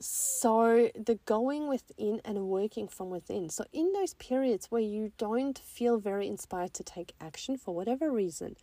So, 0.00 0.90
the 0.94 1.18
going 1.24 1.68
within 1.68 2.20
and 2.24 2.48
working 2.48 2.88
from 2.88 3.10
within. 3.10 3.48
So, 3.48 3.64
in 3.72 3.92
those 3.92 4.14
periods 4.14 4.70
where 4.70 4.82
you 4.82 5.12
don't 5.18 5.58
feel 5.58 5.98
very 5.98 6.26
inspired 6.26 6.74
to 6.74 6.82
take 6.82 7.14
action 7.20 7.56
for 7.56 7.74
whatever 7.74 8.10
reason, 8.10 8.56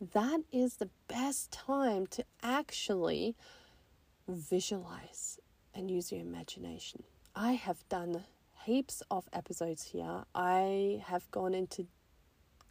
that 0.00 0.40
is 0.50 0.76
the 0.76 0.88
best 1.06 1.52
time 1.52 2.06
to 2.08 2.24
actually 2.42 3.36
visualize 4.26 5.38
and 5.74 5.90
use 5.90 6.10
your 6.10 6.20
imagination. 6.20 7.02
I 7.34 7.52
have 7.52 7.88
done 7.88 8.24
heaps 8.64 9.02
of 9.10 9.28
episodes 9.32 9.84
here. 9.84 10.24
I 10.34 11.02
have 11.06 11.30
gone 11.30 11.54
into 11.54 11.86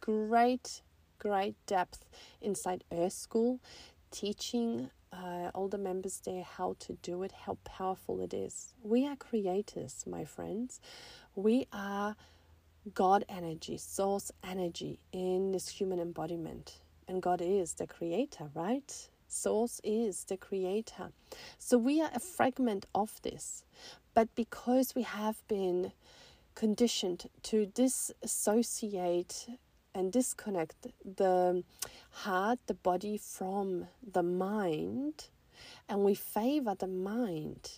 great, 0.00 0.82
great 1.18 1.54
depth 1.66 2.04
inside 2.40 2.84
Earth 2.92 3.14
School, 3.14 3.60
teaching 4.10 4.90
uh, 5.12 5.50
the 5.68 5.78
members 5.78 6.20
there 6.24 6.44
how 6.44 6.76
to 6.80 6.94
do 7.02 7.22
it, 7.22 7.32
how 7.32 7.58
powerful 7.64 8.20
it 8.20 8.32
is. 8.32 8.74
We 8.82 9.06
are 9.06 9.16
creators, 9.16 10.04
my 10.06 10.24
friends. 10.24 10.80
We 11.34 11.66
are 11.72 12.16
God 12.94 13.24
energy, 13.28 13.76
source 13.76 14.30
energy 14.42 14.98
in 15.12 15.52
this 15.52 15.68
human 15.68 16.00
embodiment. 16.00 16.78
And 17.06 17.22
God 17.22 17.40
is 17.42 17.74
the 17.74 17.86
creator, 17.86 18.50
right? 18.54 19.08
Source 19.28 19.80
is 19.84 20.24
the 20.24 20.36
creator. 20.36 21.10
So 21.58 21.76
we 21.78 22.00
are 22.00 22.10
a 22.14 22.20
fragment 22.20 22.86
of 22.94 23.20
this. 23.22 23.64
But 24.14 24.34
because 24.34 24.94
we 24.94 25.02
have 25.02 25.46
been 25.48 25.92
conditioned 26.54 27.28
to 27.44 27.66
disassociate 27.66 29.46
and 29.98 30.12
disconnect 30.12 30.86
the 31.04 31.64
heart, 32.10 32.60
the 32.68 32.74
body 32.74 33.18
from 33.18 33.88
the 34.12 34.22
mind, 34.22 35.28
and 35.88 36.04
we 36.04 36.14
favor 36.14 36.74
the 36.78 36.86
mind. 36.86 37.72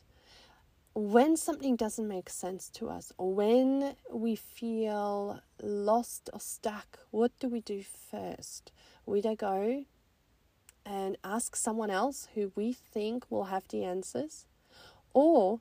When 0.92 1.36
something 1.36 1.76
doesn't 1.76 2.06
make 2.06 2.28
sense 2.28 2.68
to 2.70 2.90
us, 2.90 3.10
or 3.16 3.32
when 3.32 3.94
we 4.12 4.36
feel 4.36 5.40
lost 5.62 6.28
or 6.32 6.40
stuck, 6.40 6.98
what 7.10 7.32
do 7.40 7.48
we 7.48 7.60
do 7.60 7.82
first? 7.82 8.70
We 9.06 9.22
go 9.22 9.84
and 10.84 11.16
ask 11.24 11.56
someone 11.56 11.90
else 11.90 12.28
who 12.34 12.52
we 12.54 12.74
think 12.74 13.30
will 13.30 13.44
have 13.44 13.66
the 13.68 13.84
answers, 13.84 14.46
or 15.14 15.60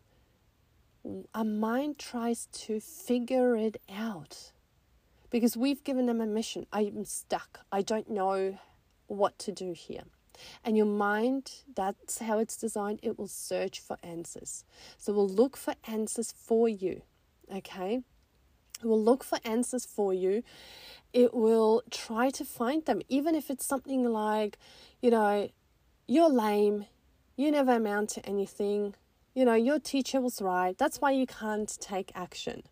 our 1.34 1.46
mind 1.46 1.98
tries 1.98 2.48
to 2.48 2.82
figure 2.82 3.56
it 3.56 3.80
out 3.90 4.52
because 5.30 5.56
we've 5.56 5.84
given 5.84 6.06
them 6.06 6.22
a 6.22 6.26
mission. 6.26 6.66
I'm 6.72 7.06
stuck. 7.06 7.62
I 7.72 7.82
don't 7.82 8.10
know 8.10 8.58
what 9.08 9.38
to 9.40 9.52
do 9.52 9.74
here. 9.74 10.04
And 10.64 10.78
your 10.78 10.86
mind, 10.86 11.52
that's 11.76 12.20
how 12.20 12.40
it's 12.40 12.56
designed, 12.56 13.00
it 13.04 13.20
will 13.20 13.28
search 13.28 13.80
for 13.80 13.98
answers. 14.02 14.64
So 14.98 15.12
we'll 15.14 15.28
look 15.28 15.58
for 15.58 15.76
answers 15.86 16.32
for 16.32 16.70
you. 16.70 17.02
Okay? 17.54 18.02
It 18.82 18.88
will 18.88 19.04
look 19.04 19.24
for 19.24 19.40
answers 19.44 19.86
for 19.86 20.14
you. 20.14 20.44
It 21.12 21.34
will 21.34 21.84
try 21.92 22.30
to 22.30 22.46
find 22.46 22.86
them, 22.86 23.02
even 23.10 23.36
if 23.36 23.50
it's 23.50 23.66
something 23.66 24.06
like, 24.06 24.58
you 25.02 25.12
know, 25.12 25.50
you're 26.08 26.30
lame, 26.30 26.86
you 27.36 27.52
never 27.52 27.74
amount 27.74 28.10
to 28.12 28.26
anything, 28.26 28.96
you 29.34 29.44
know, 29.44 29.54
your 29.54 29.80
teacher 29.80 30.22
was 30.22 30.42
right, 30.42 30.78
that's 30.78 31.02
why 31.02 31.12
you 31.12 31.26
can't 31.26 31.78
take 31.80 32.12
action 32.16 32.64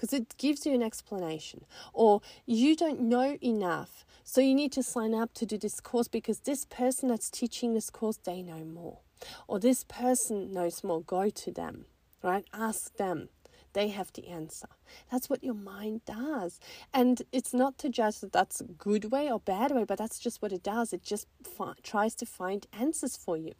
because 0.00 0.14
it 0.14 0.34
gives 0.38 0.64
you 0.64 0.72
an 0.72 0.82
explanation. 0.82 1.64
Or 1.92 2.22
you 2.46 2.74
don't 2.74 3.02
know 3.02 3.36
enough, 3.42 4.06
so 4.24 4.40
you 4.40 4.54
need 4.54 4.72
to 4.72 4.82
sign 4.82 5.14
up 5.14 5.34
to 5.34 5.46
do 5.46 5.58
this 5.58 5.78
course 5.80 6.08
because 6.08 6.40
this 6.40 6.64
person 6.64 7.10
that's 7.10 7.28
teaching 7.28 7.74
this 7.74 7.90
course, 7.90 8.16
they 8.24 8.40
know 8.42 8.64
more. 8.64 9.00
Or 9.46 9.60
this 9.60 9.84
person 9.84 10.54
knows 10.54 10.82
more, 10.82 11.02
go 11.02 11.28
to 11.28 11.50
them, 11.50 11.84
right? 12.22 12.46
Ask 12.54 12.96
them. 12.96 13.28
They 13.72 13.88
have 13.88 14.10
the 14.14 14.26
answer. 14.26 14.68
That's 15.12 15.30
what 15.30 15.44
your 15.44 15.54
mind 15.54 16.00
does. 16.04 16.58
And 16.92 17.22
it's 17.30 17.54
not 17.54 17.78
to 17.78 17.88
judge 17.88 18.18
that 18.20 18.32
that's 18.32 18.60
a 18.60 18.64
good 18.64 19.12
way 19.12 19.30
or 19.30 19.38
bad 19.38 19.70
way, 19.70 19.84
but 19.84 19.98
that's 19.98 20.18
just 20.18 20.42
what 20.42 20.50
it 20.50 20.62
does. 20.64 20.92
It 20.92 21.04
just 21.04 21.26
fi- 21.44 21.74
tries 21.82 22.14
to 22.16 22.26
find 22.26 22.66
answers 22.72 23.16
for 23.16 23.36
you. 23.36 23.52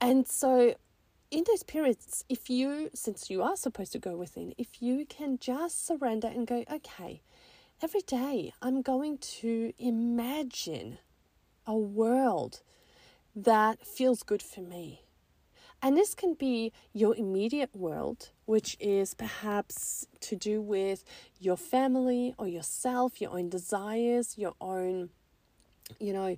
And 0.00 0.28
so 0.28 0.74
in 1.30 1.44
those 1.46 1.62
periods, 1.62 2.24
if 2.28 2.50
you, 2.50 2.90
since 2.92 3.30
you 3.30 3.42
are 3.42 3.56
supposed 3.56 3.92
to 3.92 3.98
go 3.98 4.16
within, 4.16 4.52
if 4.58 4.82
you 4.82 5.06
can 5.06 5.38
just 5.38 5.86
surrender 5.86 6.26
and 6.26 6.46
go, 6.46 6.64
okay, 6.70 7.22
every 7.82 8.00
day 8.00 8.52
I'm 8.60 8.82
going 8.82 9.18
to 9.18 9.72
imagine 9.78 10.98
a 11.66 11.76
world 11.76 12.62
that 13.36 13.86
feels 13.86 14.22
good 14.22 14.42
for 14.42 14.60
me. 14.60 15.02
And 15.82 15.96
this 15.96 16.14
can 16.14 16.34
be 16.34 16.72
your 16.92 17.16
immediate 17.16 17.74
world, 17.74 18.30
which 18.44 18.76
is 18.80 19.14
perhaps 19.14 20.06
to 20.20 20.36
do 20.36 20.60
with 20.60 21.04
your 21.38 21.56
family 21.56 22.34
or 22.36 22.46
yourself, 22.46 23.20
your 23.20 23.30
own 23.30 23.48
desires, 23.48 24.36
your 24.36 24.52
own, 24.60 25.08
you 25.98 26.12
know, 26.12 26.36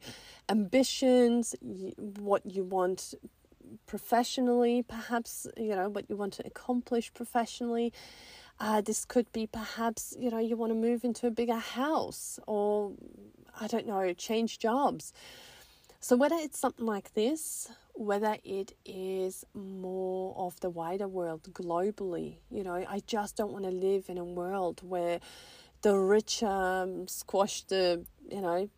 ambitions, 0.49 1.57
what 1.61 2.43
you 2.47 2.63
want 2.63 3.15
professionally, 3.87 4.83
perhaps, 4.83 5.47
you 5.57 5.75
know, 5.75 5.89
what 5.89 6.09
you 6.09 6.17
want 6.17 6.33
to 6.35 6.47
accomplish 6.47 7.13
professionally. 7.13 7.93
Uh, 8.61 8.81
this 8.81 9.05
could 9.05 9.31
be 9.33 9.47
perhaps, 9.47 10.15
you 10.19 10.31
know, 10.31 10.39
you 10.39 10.57
want 10.57 10.71
to 10.71 10.75
move 10.75 11.05
into 11.05 11.27
a 11.27 11.31
bigger 11.31 11.57
house 11.57 12.39
or, 12.47 12.93
I 13.61 13.67
don't 13.67 13.87
know, 13.87 14.13
change 14.13 14.59
jobs. 14.59 15.13
So, 16.01 16.17
whether 16.17 16.37
it's 16.37 16.59
something 16.59 16.85
like 16.85 17.15
this, 17.15 17.71
whether 17.95 18.37
it 18.45 18.73
is 18.85 19.45
more 19.55 20.35
of 20.37 20.59
the 20.61 20.71
wider 20.71 21.07
world 21.07 21.43
globally, 21.53 22.39
you 22.51 22.65
know, 22.65 22.85
I 22.89 23.03
just 23.07 23.37
don't 23.37 23.53
want 23.53 23.65
to 23.65 23.71
live 23.71 24.09
in 24.09 24.19
a 24.19 24.25
world 24.25 24.81
where 24.83 25.21
the 25.83 25.97
rich 25.97 26.43
um, 26.43 27.07
squash 27.07 27.63
the, 27.65 28.05
you 28.31 28.41
know, 28.41 28.69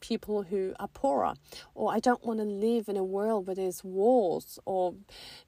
people 0.00 0.42
who 0.42 0.74
are 0.78 0.88
poorer. 0.88 1.34
Or 1.74 1.92
I 1.92 2.00
don't 2.00 2.24
want 2.24 2.40
to 2.40 2.44
live 2.44 2.88
in 2.88 2.96
a 2.96 3.04
world 3.04 3.46
where 3.46 3.56
there's 3.56 3.82
wars 3.84 4.58
or 4.64 4.94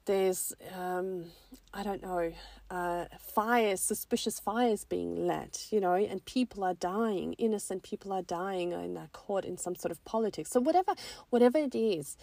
there's, 0.05 0.53
um, 0.75 1.25
I 1.73 1.83
don't 1.83 2.01
know, 2.01 2.33
uh, 2.69 3.05
fires, 3.19 3.81
suspicious 3.81 4.39
fires 4.39 4.85
being 4.85 5.27
lit, 5.27 5.67
you 5.71 5.79
know, 5.79 5.93
and 5.93 6.23
people 6.25 6.63
are 6.63 6.75
dying, 6.75 7.33
innocent 7.33 7.83
people 7.83 8.13
are 8.13 8.21
dying 8.21 8.73
and 8.73 8.97
are 8.97 9.09
caught 9.11 9.45
in 9.45 9.57
some 9.57 9.75
sort 9.75 9.91
of 9.91 10.03
politics. 10.05 10.51
So 10.51 10.59
whatever, 10.59 10.93
whatever 11.29 11.57
it 11.57 11.73
is, 11.73 12.15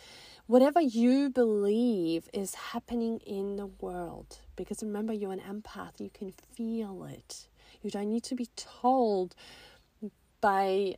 whatever 0.47 0.81
you 0.81 1.31
believe 1.31 2.29
is 2.33 2.55
happening 2.55 3.19
in 3.27 3.57
the 3.57 3.67
world, 3.67 4.39
because 4.55 4.83
remember 4.83 5.13
you're 5.13 5.33
an 5.33 5.41
empath, 5.41 6.01
you 6.01 6.11
can 6.11 6.33
feel 6.55 7.05
it. 7.05 7.49
You 7.83 7.91
don't 7.91 8.09
need 8.09 8.25
to 8.25 8.35
be 8.35 8.49
told 8.57 9.35
by 10.41 10.97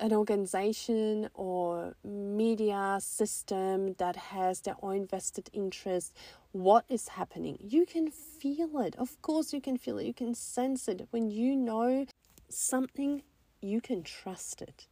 an 0.00 0.12
organization 0.12 1.28
or 1.34 1.94
media 2.04 2.98
system 3.00 3.94
that 3.94 4.16
has 4.16 4.60
their 4.60 4.76
own 4.82 5.06
vested 5.06 5.50
interest 5.52 6.14
what 6.52 6.84
is 6.88 7.08
happening? 7.08 7.58
You 7.60 7.84
can 7.84 8.10
feel 8.10 8.78
it. 8.80 8.96
Of 8.96 9.20
course 9.22 9.52
you 9.52 9.60
can 9.60 9.76
feel 9.76 9.98
it. 9.98 10.06
You 10.06 10.14
can 10.14 10.34
sense 10.34 10.88
it. 10.88 11.06
When 11.10 11.30
you 11.30 11.54
know 11.54 12.06
something 12.48 13.22
you 13.60 13.80
can 13.80 14.02
trust 14.02 14.62
it. 14.62 14.86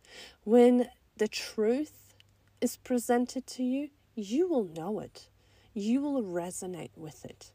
When 0.45 0.89
the 1.17 1.29
truth 1.29 2.15
is 2.61 2.77
presented 2.77 3.47
to 3.47 3.63
you 3.63 3.91
you 4.15 4.49
will 4.49 4.65
know 4.65 5.01
it. 5.01 5.29
You 5.75 6.01
will 6.01 6.23
resonate 6.23 6.97
with 6.97 7.25
it 7.25 7.53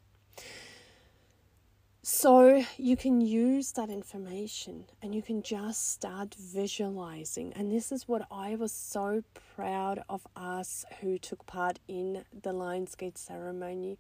so 2.04 2.64
you 2.78 2.98
can 2.98 3.22
use 3.22 3.74
that 3.74 3.92
information 3.92 4.86
and 5.04 5.14
you 5.14 5.22
can 5.22 5.44
just 5.44 5.92
start 5.92 6.34
visualizing. 6.34 7.54
And 7.54 7.72
this 7.72 7.92
is 7.92 8.08
what 8.08 8.26
I 8.32 8.56
was 8.56 8.72
so 8.72 9.24
proud 9.56 10.04
of 10.10 10.26
us 10.36 10.84
who 11.00 11.20
took 11.20 11.46
part 11.46 11.78
in 11.88 12.26
the 12.42 12.54
Lion's 12.54 12.96
Gate 12.96 13.20
ceremony 13.20 14.00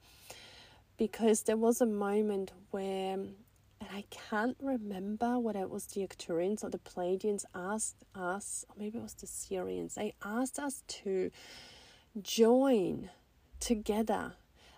because 0.97 1.43
there 1.43 1.57
was 1.57 1.79
a 1.79 1.85
moment 1.85 2.53
where 2.71 3.13
and 3.13 3.89
I 3.91 4.03
can't 4.11 4.57
remember 4.61 5.39
whether 5.39 5.61
it 5.61 5.69
was 5.69 5.85
the 5.85 6.01
Arcturians 6.01 6.63
or 6.63 6.69
the 6.69 6.77
Pleiadians 6.77 7.45
asked 7.55 8.03
us, 8.13 8.63
or 8.69 8.75
maybe 8.77 8.99
it 8.99 9.01
was 9.01 9.15
the 9.15 9.25
Sirians, 9.25 9.95
they 9.95 10.13
asked 10.23 10.59
us 10.59 10.83
to 10.87 11.31
join 12.21 13.09
together 13.59 14.33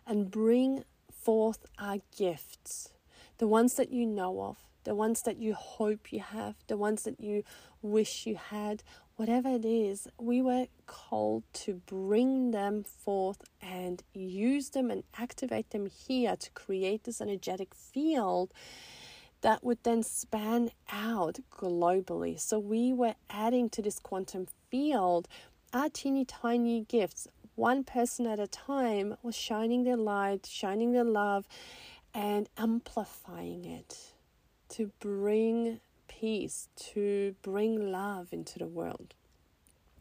and 0.07 0.31
bring 0.31 0.85
forth 1.11 1.65
our 1.77 1.97
gifts 2.17 2.93
the 3.37 3.47
ones 3.47 3.75
that 3.75 3.91
you 3.91 4.05
know 4.05 4.41
of, 4.41 4.57
the 4.83 4.95
ones 4.95 5.21
that 5.23 5.37
you 5.37 5.53
hope 5.53 6.11
you 6.11 6.19
have, 6.19 6.55
the 6.67 6.77
ones 6.77 7.03
that 7.03 7.19
you 7.19 7.43
wish 7.81 8.25
you 8.25 8.35
had, 8.35 8.83
whatever 9.15 9.49
it 9.49 9.65
is, 9.65 10.07
we 10.19 10.41
were 10.41 10.67
called 10.87 11.43
to 11.53 11.81
bring 11.85 12.51
them 12.51 12.83
forth 12.83 13.43
and 13.61 14.03
use 14.13 14.69
them 14.69 14.89
and 14.89 15.03
activate 15.17 15.69
them 15.69 15.85
here 15.85 16.35
to 16.35 16.49
create 16.51 17.03
this 17.03 17.21
energetic 17.21 17.73
field 17.73 18.53
that 19.41 19.63
would 19.63 19.83
then 19.83 20.01
span 20.01 20.71
out 20.91 21.39
globally. 21.51 22.39
So 22.39 22.57
we 22.59 22.93
were 22.93 23.15
adding 23.29 23.69
to 23.71 23.81
this 23.81 23.99
quantum 23.99 24.47
field 24.69 25.27
our 25.73 25.89
teeny 25.89 26.23
tiny 26.23 26.81
gifts. 26.81 27.27
One 27.55 27.83
person 27.83 28.27
at 28.27 28.39
a 28.39 28.47
time 28.47 29.15
was 29.21 29.35
shining 29.35 29.83
their 29.83 29.97
light, 29.97 30.45
shining 30.45 30.91
their 30.91 31.03
love, 31.03 31.47
and 32.13 32.49
amplifying 32.57 33.65
it 33.65 34.13
to 34.69 34.91
bring 34.99 35.79
peace, 36.07 36.69
to 36.75 37.35
bring 37.41 37.91
love 37.91 38.29
into 38.31 38.59
the 38.59 38.67
world. 38.67 39.13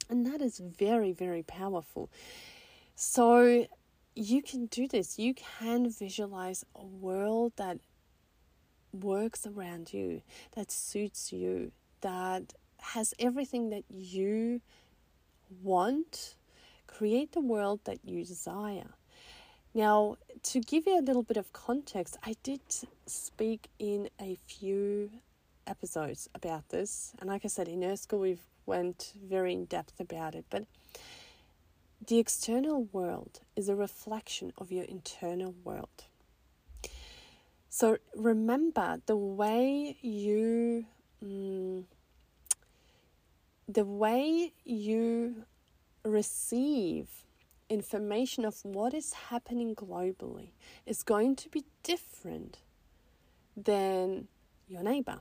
And 0.09 0.27
that 0.27 0.43
is 0.43 0.59
very, 0.59 1.13
very 1.13 1.43
powerful. 1.43 2.11
So 2.95 3.67
you 4.15 4.43
can 4.43 4.67
do 4.67 4.87
this. 4.87 5.19
You 5.19 5.35
can 5.35 5.91
visualize 5.91 6.65
a 6.77 6.85
world 6.85 7.53
that 7.57 7.79
works 8.93 9.47
around 9.47 9.93
you, 9.93 10.23
that 10.55 10.71
suits 10.71 11.33
you, 11.33 11.73
that 12.03 12.53
has 12.79 13.15
everything 13.19 13.71
that 13.71 13.85
you 13.89 14.61
want. 15.63 16.37
Create 16.87 17.33
the 17.33 17.41
world 17.41 17.81
that 17.85 17.99
you 18.05 18.25
desire. 18.25 18.91
Now, 19.75 20.17
to 20.43 20.61
give 20.61 20.87
you 20.87 20.99
a 20.99 21.01
little 21.01 21.23
bit 21.23 21.39
of 21.39 21.53
context, 21.53 22.19
I 22.23 22.37
did 22.43 22.61
speak 23.07 23.69
in 23.79 24.11
a 24.21 24.37
few 24.47 25.11
episodes 25.67 26.29
about 26.35 26.69
this, 26.69 27.13
and 27.21 27.31
like 27.31 27.45
I 27.45 27.49
said, 27.49 27.69
in 27.69 27.97
School 27.97 28.21
we've 28.21 28.47
went 28.67 29.15
very 29.23 29.55
in 29.55 29.65
depth 29.65 29.99
about 29.99 30.35
it. 30.35 30.45
But 30.51 30.67
the 32.07 32.19
external 32.19 32.85
world 32.93 33.41
is 33.57 33.69
a 33.69 33.75
reflection 33.75 34.53
of 34.59 34.71
your 34.71 34.85
internal 34.85 35.55
world. 35.65 36.05
So 37.71 37.97
remember 38.15 39.01
the 39.07 39.17
way 39.17 39.97
you, 40.03 40.85
mm, 41.25 41.85
the 43.67 43.85
way 43.87 44.53
you 44.65 45.45
receive 46.05 47.09
information 47.73 48.45
of 48.45 48.65
what 48.65 48.93
is 48.93 49.15
happening 49.31 49.75
globally 49.75 50.51
is 50.85 51.03
going 51.03 51.35
to 51.37 51.49
be 51.49 51.65
different 51.83 52.59
than 53.57 54.29
your 54.69 54.83
neighbor 54.83 55.21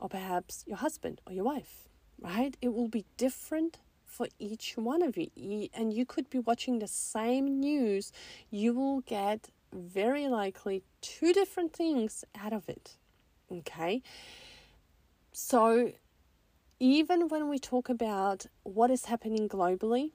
or 0.00 0.08
perhaps 0.08 0.64
your 0.66 0.78
husband 0.78 1.20
or 1.26 1.32
your 1.32 1.44
wife, 1.44 1.88
right? 2.18 2.56
It 2.62 2.72
will 2.72 2.88
be 2.88 3.04
different 3.18 3.78
for 4.06 4.26
each 4.38 4.74
one 4.76 5.02
of 5.02 5.16
you. 5.16 5.68
And 5.74 5.92
you 5.92 6.06
could 6.06 6.30
be 6.30 6.38
watching 6.38 6.78
the 6.78 6.88
same 6.88 7.60
news, 7.60 8.12
you 8.50 8.72
will 8.72 9.00
get 9.02 9.50
very 9.72 10.26
likely 10.26 10.82
two 11.00 11.32
different 11.32 11.72
things 11.72 12.24
out 12.34 12.52
of 12.52 12.68
it. 12.68 12.96
Okay? 13.52 14.02
So, 15.32 15.92
even 16.80 17.28
when 17.28 17.48
we 17.48 17.58
talk 17.58 17.88
about 17.88 18.46
what 18.62 18.90
is 18.90 19.04
happening 19.04 19.48
globally, 19.48 20.12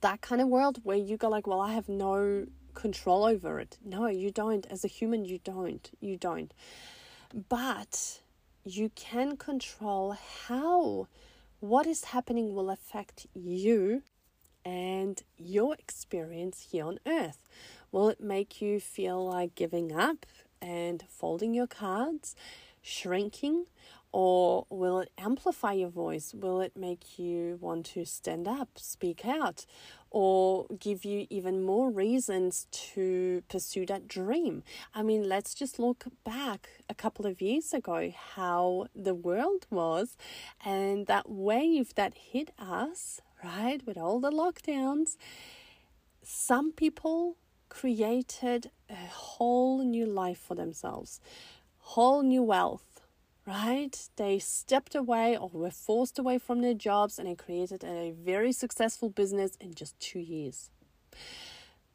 that 0.00 0.20
kind 0.20 0.40
of 0.40 0.48
world 0.48 0.80
where 0.82 0.96
you 0.96 1.16
go 1.16 1.28
like, 1.28 1.46
well, 1.46 1.60
I 1.60 1.72
have 1.72 1.88
no 1.88 2.46
control 2.74 3.24
over 3.24 3.58
it. 3.58 3.78
No, 3.84 4.06
you 4.06 4.30
don't. 4.30 4.66
As 4.66 4.84
a 4.84 4.88
human, 4.88 5.24
you 5.24 5.38
don't. 5.42 5.90
You 6.00 6.16
don't. 6.16 6.52
But 7.48 8.20
you 8.64 8.90
can 8.94 9.36
control 9.36 10.16
how 10.46 11.08
what 11.60 11.86
is 11.86 12.04
happening 12.04 12.54
will 12.54 12.70
affect 12.70 13.26
you 13.34 14.02
and 14.64 15.22
your 15.38 15.74
experience 15.74 16.68
here 16.70 16.84
on 16.84 16.98
earth. 17.06 17.48
Will 17.92 18.08
it 18.08 18.20
make 18.20 18.60
you 18.60 18.80
feel 18.80 19.24
like 19.24 19.54
giving 19.54 19.92
up 19.92 20.26
and 20.60 21.04
folding 21.08 21.54
your 21.54 21.66
cards, 21.66 22.34
shrinking, 22.82 23.66
Or 24.12 24.66
will 24.70 25.00
it 25.00 25.10
amplify 25.18 25.72
your 25.72 25.90
voice? 25.90 26.32
Will 26.34 26.60
it 26.60 26.76
make 26.76 27.18
you 27.18 27.58
want 27.60 27.86
to 27.86 28.04
stand 28.04 28.48
up, 28.48 28.70
speak 28.76 29.26
out, 29.26 29.66
or 30.10 30.66
give 30.78 31.04
you 31.04 31.26
even 31.28 31.62
more 31.62 31.90
reasons 31.90 32.66
to 32.70 33.42
pursue 33.48 33.84
that 33.86 34.08
dream? 34.08 34.62
I 34.94 35.02
mean, 35.02 35.28
let's 35.28 35.54
just 35.54 35.78
look 35.78 36.04
back 36.24 36.68
a 36.88 36.94
couple 36.94 37.26
of 37.26 37.42
years 37.42 37.74
ago 37.74 38.12
how 38.34 38.86
the 38.94 39.14
world 39.14 39.66
was 39.70 40.16
and 40.64 41.06
that 41.06 41.28
wave 41.28 41.94
that 41.96 42.14
hit 42.14 42.52
us, 42.58 43.20
right, 43.44 43.84
with 43.86 43.98
all 43.98 44.20
the 44.20 44.30
lockdowns. 44.30 45.16
Some 46.22 46.72
people 46.72 47.36
created 47.68 48.70
a 48.88 48.94
whole 48.94 49.84
new 49.84 50.06
life 50.06 50.38
for 50.38 50.54
themselves, 50.54 51.20
whole 51.78 52.22
new 52.22 52.42
wealth 52.42 52.85
right? 53.46 54.08
They 54.16 54.38
stepped 54.38 54.94
away 54.94 55.36
or 55.36 55.48
were 55.48 55.70
forced 55.70 56.18
away 56.18 56.38
from 56.38 56.62
their 56.62 56.74
jobs 56.74 57.18
and 57.18 57.28
they 57.28 57.34
created 57.34 57.84
a 57.84 58.12
very 58.12 58.52
successful 58.52 59.08
business 59.08 59.56
in 59.60 59.74
just 59.74 59.98
two 60.00 60.18
years. 60.18 60.70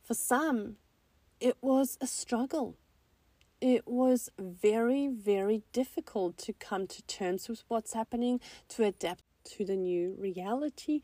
For 0.04 0.14
some, 0.14 0.78
it 1.40 1.58
was 1.62 1.98
a 2.00 2.08
struggle. 2.08 2.78
It 3.60 3.88
was 3.88 4.30
very, 4.40 5.08
very 5.08 5.64
difficult 5.74 6.38
to 6.40 6.54
come 6.54 6.88
to 6.88 7.02
terms 7.04 7.48
with 7.48 7.64
what's 7.68 7.94
happening, 7.94 8.40
to 8.70 8.84
adapt 8.84 9.24
to 9.44 9.66
the 9.66 9.76
new 9.76 10.16
reality, 10.18 11.02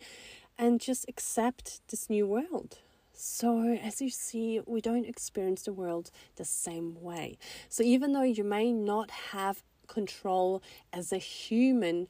and 0.57 0.79
just 0.79 1.05
accept 1.07 1.81
this 1.89 2.09
new 2.09 2.25
world. 2.25 2.79
So, 3.13 3.73
as 3.73 3.99
you 3.99 4.09
see, 4.09 4.61
we 4.65 4.79
don't 4.79 5.05
experience 5.05 5.63
the 5.63 5.73
world 5.73 6.11
the 6.35 6.45
same 6.45 7.01
way. 7.01 7.37
So, 7.67 7.81
even 7.83 8.13
though 8.13 8.21
you 8.21 8.43
may 8.43 8.71
not 8.71 9.09
have 9.31 9.63
control 9.87 10.61
as 10.93 11.11
a 11.11 11.17
human 11.17 12.07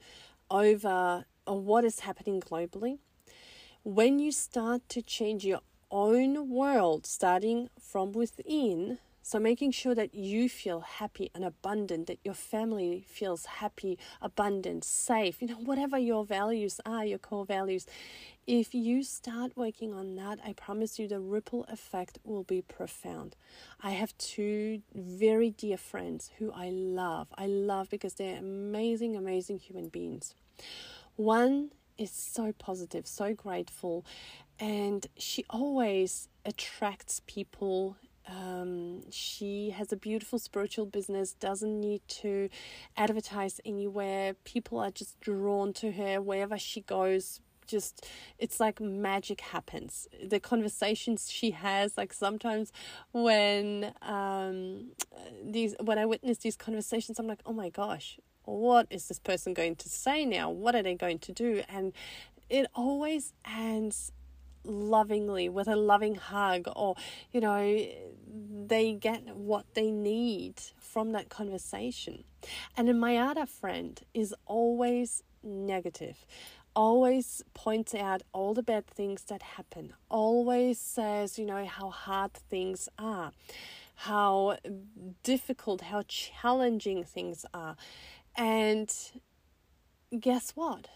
over 0.49 1.25
uh, 1.47 1.53
what 1.53 1.86
is 1.86 2.01
happening 2.01 2.41
globally, 2.41 2.99
when 3.84 4.19
you 4.19 4.32
start 4.32 4.88
to 4.89 5.01
change 5.01 5.45
your 5.45 5.61
own 5.89 6.49
world, 6.49 7.05
starting 7.05 7.69
from 7.80 8.11
within, 8.11 8.99
so 9.28 9.39
making 9.39 9.71
sure 9.71 9.93
that 9.93 10.15
you 10.15 10.47
feel 10.47 10.80
happy 10.80 11.30
and 11.36 11.43
abundant, 11.43 12.07
that 12.07 12.19
your 12.23 12.34
family 12.34 13.03
feels 13.05 13.45
happy, 13.45 13.99
abundant, 14.21 14.86
safe, 14.86 15.41
you 15.41 15.49
know, 15.49 15.55
whatever 15.55 15.97
your 15.97 16.23
values 16.23 16.80
are, 16.86 17.03
your 17.03 17.17
core 17.17 17.45
values, 17.45 17.86
if 18.47 18.73
you 18.73 19.03
start 19.03 19.51
working 19.57 19.93
on 19.93 20.15
that, 20.15 20.39
I 20.45 20.53
promise 20.53 20.97
you 20.97 21.09
the 21.09 21.19
ripple 21.19 21.65
effect 21.65 22.19
will 22.23 22.43
be 22.43 22.61
profound. 22.61 23.36
I 23.82 23.91
have 23.91 24.17
two 24.17 24.82
very 24.95 25.49
dear 25.49 25.75
friends 25.75 26.32
who 26.38 26.53
I 26.53 26.69
love. 26.69 27.28
I 27.38 27.47
love 27.47 27.89
because 27.89 28.13
they're 28.13 28.38
amazing, 28.38 29.17
amazing 29.17 29.59
human 29.59 29.89
beings. 29.89 30.36
One 31.17 31.71
is 31.97 32.11
so 32.11 32.53
positive, 32.57 33.05
so 33.05 33.34
grateful, 33.34 34.05
and 34.57 35.05
she 35.17 35.43
always 35.49 36.30
attracts 36.45 37.21
people 37.28 37.97
um, 38.30 39.09
she 39.11 39.71
has 39.71 39.91
a 39.91 39.97
beautiful 39.97 40.39
spiritual 40.39 40.86
business, 40.86 41.34
doesn't 41.34 41.80
need 41.80 42.01
to 42.07 42.49
advertise 42.95 43.59
anywhere. 43.65 44.34
People 44.43 44.80
are 44.80 44.91
just 44.91 45.19
drawn 45.21 45.73
to 45.73 45.91
her 45.93 46.21
wherever 46.21 46.57
she 46.57 46.82
goes. 46.82 47.41
Just 47.65 48.07
it's 48.38 48.59
like 48.59 48.80
magic 48.80 49.41
happens. 49.41 50.07
The 50.23 50.39
conversations 50.39 51.30
she 51.30 51.51
has 51.51 51.97
like 51.97 52.13
sometimes 52.13 52.71
when 53.11 53.93
um 54.01 54.91
these 55.43 55.75
when 55.82 55.97
i 55.97 56.05
witness 56.05 56.38
these 56.38 56.55
conversations 56.55 57.19
i'm 57.19 57.28
like 57.28 57.41
oh 57.45 57.51
my 57.51 57.67
gosh 57.67 58.19
what 58.47 58.88
is 58.89 59.07
this 59.07 59.19
person 59.19 59.53
going 59.53 59.75
to 59.75 59.89
say 59.89 60.25
now? 60.25 60.49
What 60.49 60.75
are 60.75 60.82
they 60.82 60.95
going 60.95 61.19
to 61.19 61.34
do? 61.34 61.63
And 61.67 61.93
it 62.49 62.67
always 62.73 63.34
ends 63.45 64.11
lovingly 64.68 65.49
with 65.49 65.68
a 65.68 65.76
loving 65.76 66.15
hug 66.15 66.68
or 66.76 66.95
you 67.32 67.41
know 67.41 67.88
they 68.65 68.93
get 68.93 69.36
what 69.36 69.65
they 69.74 69.91
need 69.91 70.55
from 70.78 71.11
that 71.13 71.30
conversation 71.30 72.24
and 72.76 72.88
then 72.88 72.99
my 72.99 73.18
other 73.18 73.45
friend 73.45 74.01
is 74.13 74.36
always 74.45 75.24
negative 75.43 76.26
always 76.78 77.43
points 77.55 77.95
out 77.95 78.22
all 78.34 78.53
the 78.53 78.61
bad 78.61 78.86
things 78.86 79.24
that 79.24 79.41
happen, 79.41 79.93
always 80.09 80.80
says, 80.80 81.39
you 81.39 81.43
know, 81.43 81.65
how 81.65 81.89
hard 81.89 82.32
things 82.34 82.88
are, 82.99 83.32
how 83.95 84.57
difficult, 85.24 85.82
how 85.82 86.03
challenging 86.07 87.03
things 87.03 87.47
are. 87.51 87.76
And 88.36 88.93
guess 90.20 90.51
what? 90.51 90.88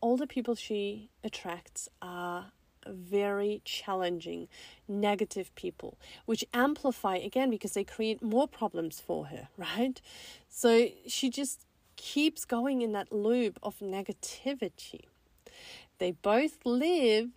All 0.00 0.16
the 0.16 0.28
people 0.28 0.54
she 0.54 1.10
attracts 1.24 1.88
are 2.00 2.52
very 2.86 3.60
challenging, 3.64 4.48
negative 4.88 5.54
people, 5.54 5.98
which 6.26 6.44
amplify 6.52 7.16
again 7.16 7.50
because 7.50 7.72
they 7.72 7.84
create 7.84 8.22
more 8.22 8.48
problems 8.48 9.00
for 9.00 9.26
her, 9.26 9.48
right? 9.56 10.00
So 10.48 10.88
she 11.06 11.30
just 11.30 11.66
keeps 11.96 12.44
going 12.44 12.82
in 12.82 12.92
that 12.92 13.12
loop 13.12 13.58
of 13.62 13.78
negativity. 13.80 15.02
They 15.98 16.12
both 16.12 16.64
live 16.64 17.30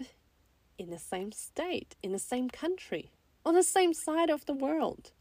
in 0.78 0.90
the 0.90 1.00
same 1.00 1.32
state, 1.32 1.96
in 2.02 2.12
the 2.12 2.20
same 2.20 2.50
country, 2.50 3.12
on 3.46 3.54
the 3.54 3.64
same 3.64 3.94
side 3.94 4.30
of 4.30 4.46
the 4.46 4.54
world. 4.54 5.12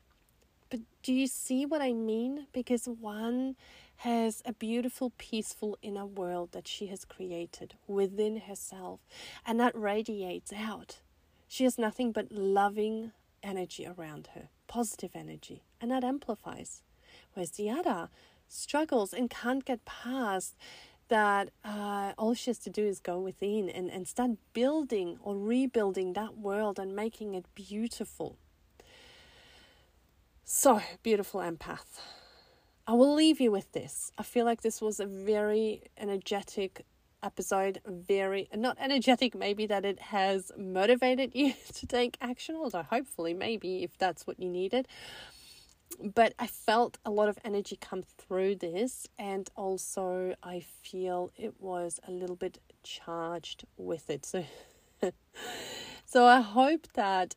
But 0.71 0.81
do 1.03 1.13
you 1.13 1.27
see 1.27 1.67
what 1.67 1.83
I 1.83 1.93
mean? 1.93 2.47
Because 2.53 2.87
one 2.87 3.57
has 3.99 4.43
a 4.45 4.53
beautiful, 4.53 5.13
peaceful 5.19 5.79
inner 5.83 6.07
world 6.07 6.53
that 6.53 6.69
she 6.69 6.87
has 6.89 7.05
created 7.05 7.75
within 7.87 8.41
herself, 8.41 9.01
and 9.47 9.59
that 9.61 9.79
radiates 9.79 10.53
out. 10.53 11.01
She 11.49 11.65
has 11.65 11.79
nothing 11.79 12.13
but 12.13 12.33
loving 12.33 13.13
energy 13.43 13.87
around 13.87 14.31
her, 14.35 14.49
positive 14.67 15.13
energy, 15.15 15.63
and 15.81 15.91
that 15.91 16.05
amplifies. 16.05 16.83
Whereas 17.33 17.53
the 17.53 17.71
other 17.71 18.09
struggles 18.49 19.13
and 19.13 19.31
can't 19.31 19.65
get 19.65 19.85
past 19.85 20.55
that 21.09 21.51
uh, 21.65 22.13
all 22.17 22.35
she 22.35 22.51
has 22.51 22.59
to 22.59 22.71
do 22.71 22.85
is 22.85 22.99
go 22.99 23.19
within 23.19 23.69
and, 23.69 23.91
and 23.91 24.09
start 24.09 24.33
building 24.53 25.19
or 25.23 25.37
rebuilding 25.37 26.15
that 26.15 26.39
world 26.39 26.79
and 26.79 26.97
making 26.97 27.35
it 27.35 27.45
beautiful. 27.55 28.37
So, 30.45 30.81
beautiful 31.03 31.41
empath. 31.41 32.01
I 32.87 32.93
will 32.93 33.15
leave 33.15 33.41
you 33.41 33.51
with 33.51 33.73
this. 33.73 34.13
I 34.19 34.23
feel 34.23 34.45
like 34.45 34.61
this 34.61 34.81
was 34.81 35.01
a 35.01 35.07
very 35.07 35.83
energetic 35.97 36.85
episode, 37.23 37.81
very 37.87 38.49
not 38.55 38.77
energetic, 38.79 39.35
maybe 39.35 39.67
that 39.67 39.85
it 39.85 39.99
has 40.01 40.53
motivated 40.59 41.33
you 41.35 41.55
to 41.75 41.87
take 41.87 42.19
action, 42.21 42.57
although 42.57 42.83
hopefully, 42.83 43.35
maybe 43.35 43.83
if 43.83 43.97
that's 43.97 44.27
what 44.27 44.39
you 44.39 44.49
needed 44.49 44.87
but 46.03 46.35
I 46.39 46.47
felt 46.47 46.99
a 47.05 47.11
lot 47.11 47.29
of 47.29 47.39
energy 47.45 47.77
come 47.81 48.03
through 48.19 48.57
this, 48.57 49.07
and 49.19 49.49
also 49.55 50.35
I 50.43 50.61
feel 50.61 51.31
it 51.37 51.55
was 51.61 52.01
a 52.07 52.11
little 52.11 52.37
bit 52.37 52.59
charged 52.83 53.65
with 53.77 54.11
it. 54.11 54.27
So, 55.01 55.11
so 56.05 56.25
I 56.25 56.41
hope 56.41 56.87
that 56.95 57.35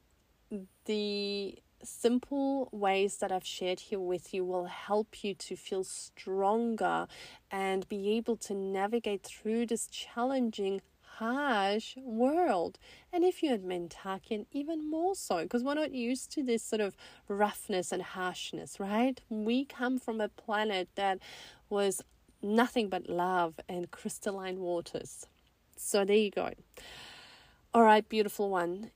the 0.85 1.57
simple 1.83 2.69
ways 2.71 3.17
that 3.17 3.31
I've 3.31 3.45
shared 3.45 3.79
here 3.79 3.99
with 3.99 4.33
you 4.33 4.43
will 4.43 4.65
help 4.65 5.23
you 5.23 5.33
to 5.35 5.55
feel 5.55 5.83
stronger 5.83 7.07
and 7.51 7.87
be 7.87 8.11
able 8.17 8.37
to 8.37 8.53
navigate 8.53 9.23
through 9.23 9.67
this 9.67 9.87
challenging 9.87 10.81
harsh 11.17 11.95
world. 11.97 12.77
And 13.11 13.23
if 13.23 13.41
you're 13.41 13.57
Mintakan, 13.57 14.45
even 14.51 14.89
more 14.89 15.15
so, 15.15 15.43
because 15.43 15.63
we're 15.63 15.73
not 15.73 15.93
used 15.93 16.31
to 16.33 16.43
this 16.43 16.63
sort 16.63 16.81
of 16.81 16.95
roughness 17.27 17.91
and 17.91 18.03
harshness, 18.03 18.79
right? 18.79 19.19
We 19.29 19.65
come 19.65 19.97
from 19.97 20.21
a 20.21 20.29
planet 20.29 20.89
that 20.95 21.19
was 21.69 22.01
nothing 22.41 22.89
but 22.89 23.09
love 23.09 23.59
and 23.67 23.89
crystalline 23.89 24.59
waters. 24.59 25.25
So 25.75 26.05
there 26.05 26.15
you 26.15 26.31
go. 26.31 26.51
All 27.73 27.83
right, 27.83 28.07
beautiful 28.07 28.49
one. 28.49 28.91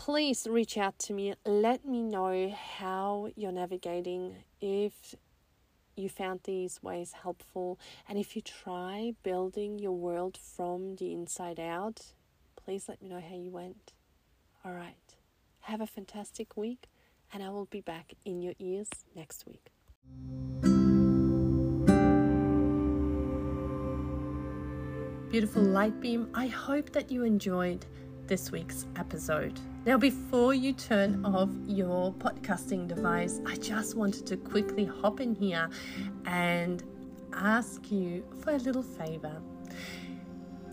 Please 0.00 0.46
reach 0.48 0.78
out 0.78 0.98
to 0.98 1.12
me. 1.12 1.34
Let 1.44 1.84
me 1.84 2.02
know 2.02 2.50
how 2.78 3.28
you're 3.36 3.52
navigating. 3.52 4.34
If 4.58 5.14
you 5.94 6.08
found 6.08 6.40
these 6.44 6.82
ways 6.82 7.12
helpful. 7.22 7.78
And 8.08 8.18
if 8.18 8.34
you 8.34 8.40
try 8.40 9.12
building 9.22 9.78
your 9.78 9.92
world 9.92 10.38
from 10.38 10.96
the 10.96 11.12
inside 11.12 11.60
out, 11.60 12.14
please 12.56 12.88
let 12.88 13.02
me 13.02 13.10
know 13.10 13.20
how 13.20 13.36
you 13.36 13.50
went. 13.50 13.92
All 14.64 14.72
right. 14.72 15.16
Have 15.60 15.82
a 15.82 15.86
fantastic 15.86 16.56
week, 16.56 16.88
and 17.30 17.42
I 17.42 17.50
will 17.50 17.66
be 17.66 17.82
back 17.82 18.14
in 18.24 18.40
your 18.40 18.54
ears 18.58 18.88
next 19.14 19.44
week. 19.46 19.66
Beautiful 25.30 25.62
light 25.62 26.00
beam, 26.00 26.30
I 26.32 26.46
hope 26.46 26.90
that 26.92 27.12
you 27.12 27.24
enjoyed 27.24 27.84
this 28.26 28.50
week's 28.50 28.86
episode. 28.96 29.60
Now, 29.86 29.96
before 29.96 30.52
you 30.52 30.74
turn 30.74 31.24
off 31.24 31.48
your 31.66 32.12
podcasting 32.12 32.86
device, 32.86 33.40
I 33.46 33.56
just 33.56 33.96
wanted 33.96 34.26
to 34.26 34.36
quickly 34.36 34.84
hop 34.84 35.20
in 35.20 35.34
here 35.34 35.70
and 36.26 36.82
ask 37.32 37.90
you 37.90 38.22
for 38.42 38.50
a 38.50 38.58
little 38.58 38.82
favor. 38.82 39.40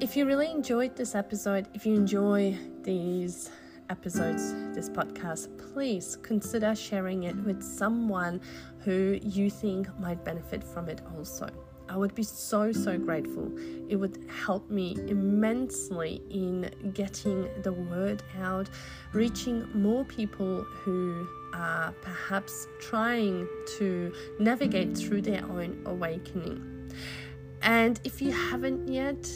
If 0.01 0.17
you 0.17 0.25
really 0.25 0.51
enjoyed 0.51 0.97
this 0.97 1.15
episode, 1.15 1.69
if 1.73 1.85
you 1.85 1.95
enjoy 1.95 2.57
these 2.83 3.49
episodes, 3.89 4.53
this 4.75 4.89
podcast, 4.89 5.57
please 5.73 6.17
consider 6.21 6.75
sharing 6.75 7.23
it 7.23 7.35
with 7.37 7.63
someone 7.63 8.41
who 8.79 9.17
you 9.21 9.49
think 9.49 9.87
might 9.99 10.21
benefit 10.25 10.61
from 10.65 10.89
it 10.89 10.99
also. 11.15 11.47
I 11.89 11.97
would 11.97 12.13
be 12.15 12.23
so, 12.23 12.71
so 12.71 12.97
grateful. 12.97 13.51
It 13.89 13.95
would 13.95 14.25
help 14.29 14.69
me 14.69 14.95
immensely 15.07 16.21
in 16.29 16.69
getting 16.93 17.49
the 17.61 17.71
word 17.71 18.23
out, 18.41 18.69
reaching 19.13 19.67
more 19.73 20.03
people 20.05 20.63
who 20.63 21.27
are 21.53 21.93
perhaps 22.01 22.67
trying 22.79 23.47
to 23.77 24.13
navigate 24.39 24.97
through 24.97 25.21
their 25.21 25.43
own 25.45 25.81
awakening. 25.85 26.91
And 27.61 27.99
if 28.03 28.21
you 28.21 28.31
haven't 28.31 28.87
yet, 28.87 29.29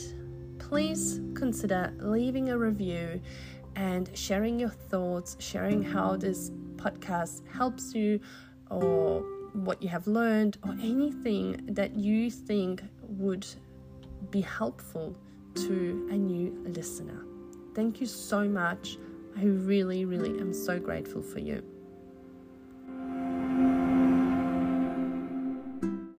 please 0.59 1.19
consider 1.33 1.93
leaving 1.99 2.49
a 2.49 2.57
review 2.57 3.21
and 3.75 4.09
sharing 4.13 4.59
your 4.59 4.69
thoughts, 4.69 5.37
sharing 5.39 5.81
how 5.81 6.17
this 6.17 6.51
podcast 6.75 7.41
helps 7.47 7.93
you 7.93 8.19
or 8.69 9.23
what 9.53 9.81
you 9.81 9.89
have 9.89 10.07
learned 10.07 10.57
or 10.63 10.71
anything 10.81 11.59
that 11.67 11.95
you 11.95 12.29
think 12.31 12.81
would 13.01 13.45
be 14.29 14.41
helpful 14.41 15.15
to 15.55 16.07
a 16.11 16.15
new 16.15 16.63
listener. 16.67 17.25
Thank 17.75 17.99
you 17.99 18.07
so 18.07 18.43
much. 18.45 18.97
I 19.37 19.43
really, 19.43 20.05
really 20.05 20.39
am 20.39 20.53
so 20.53 20.79
grateful 20.79 21.21
for 21.21 21.39
you. 21.39 21.63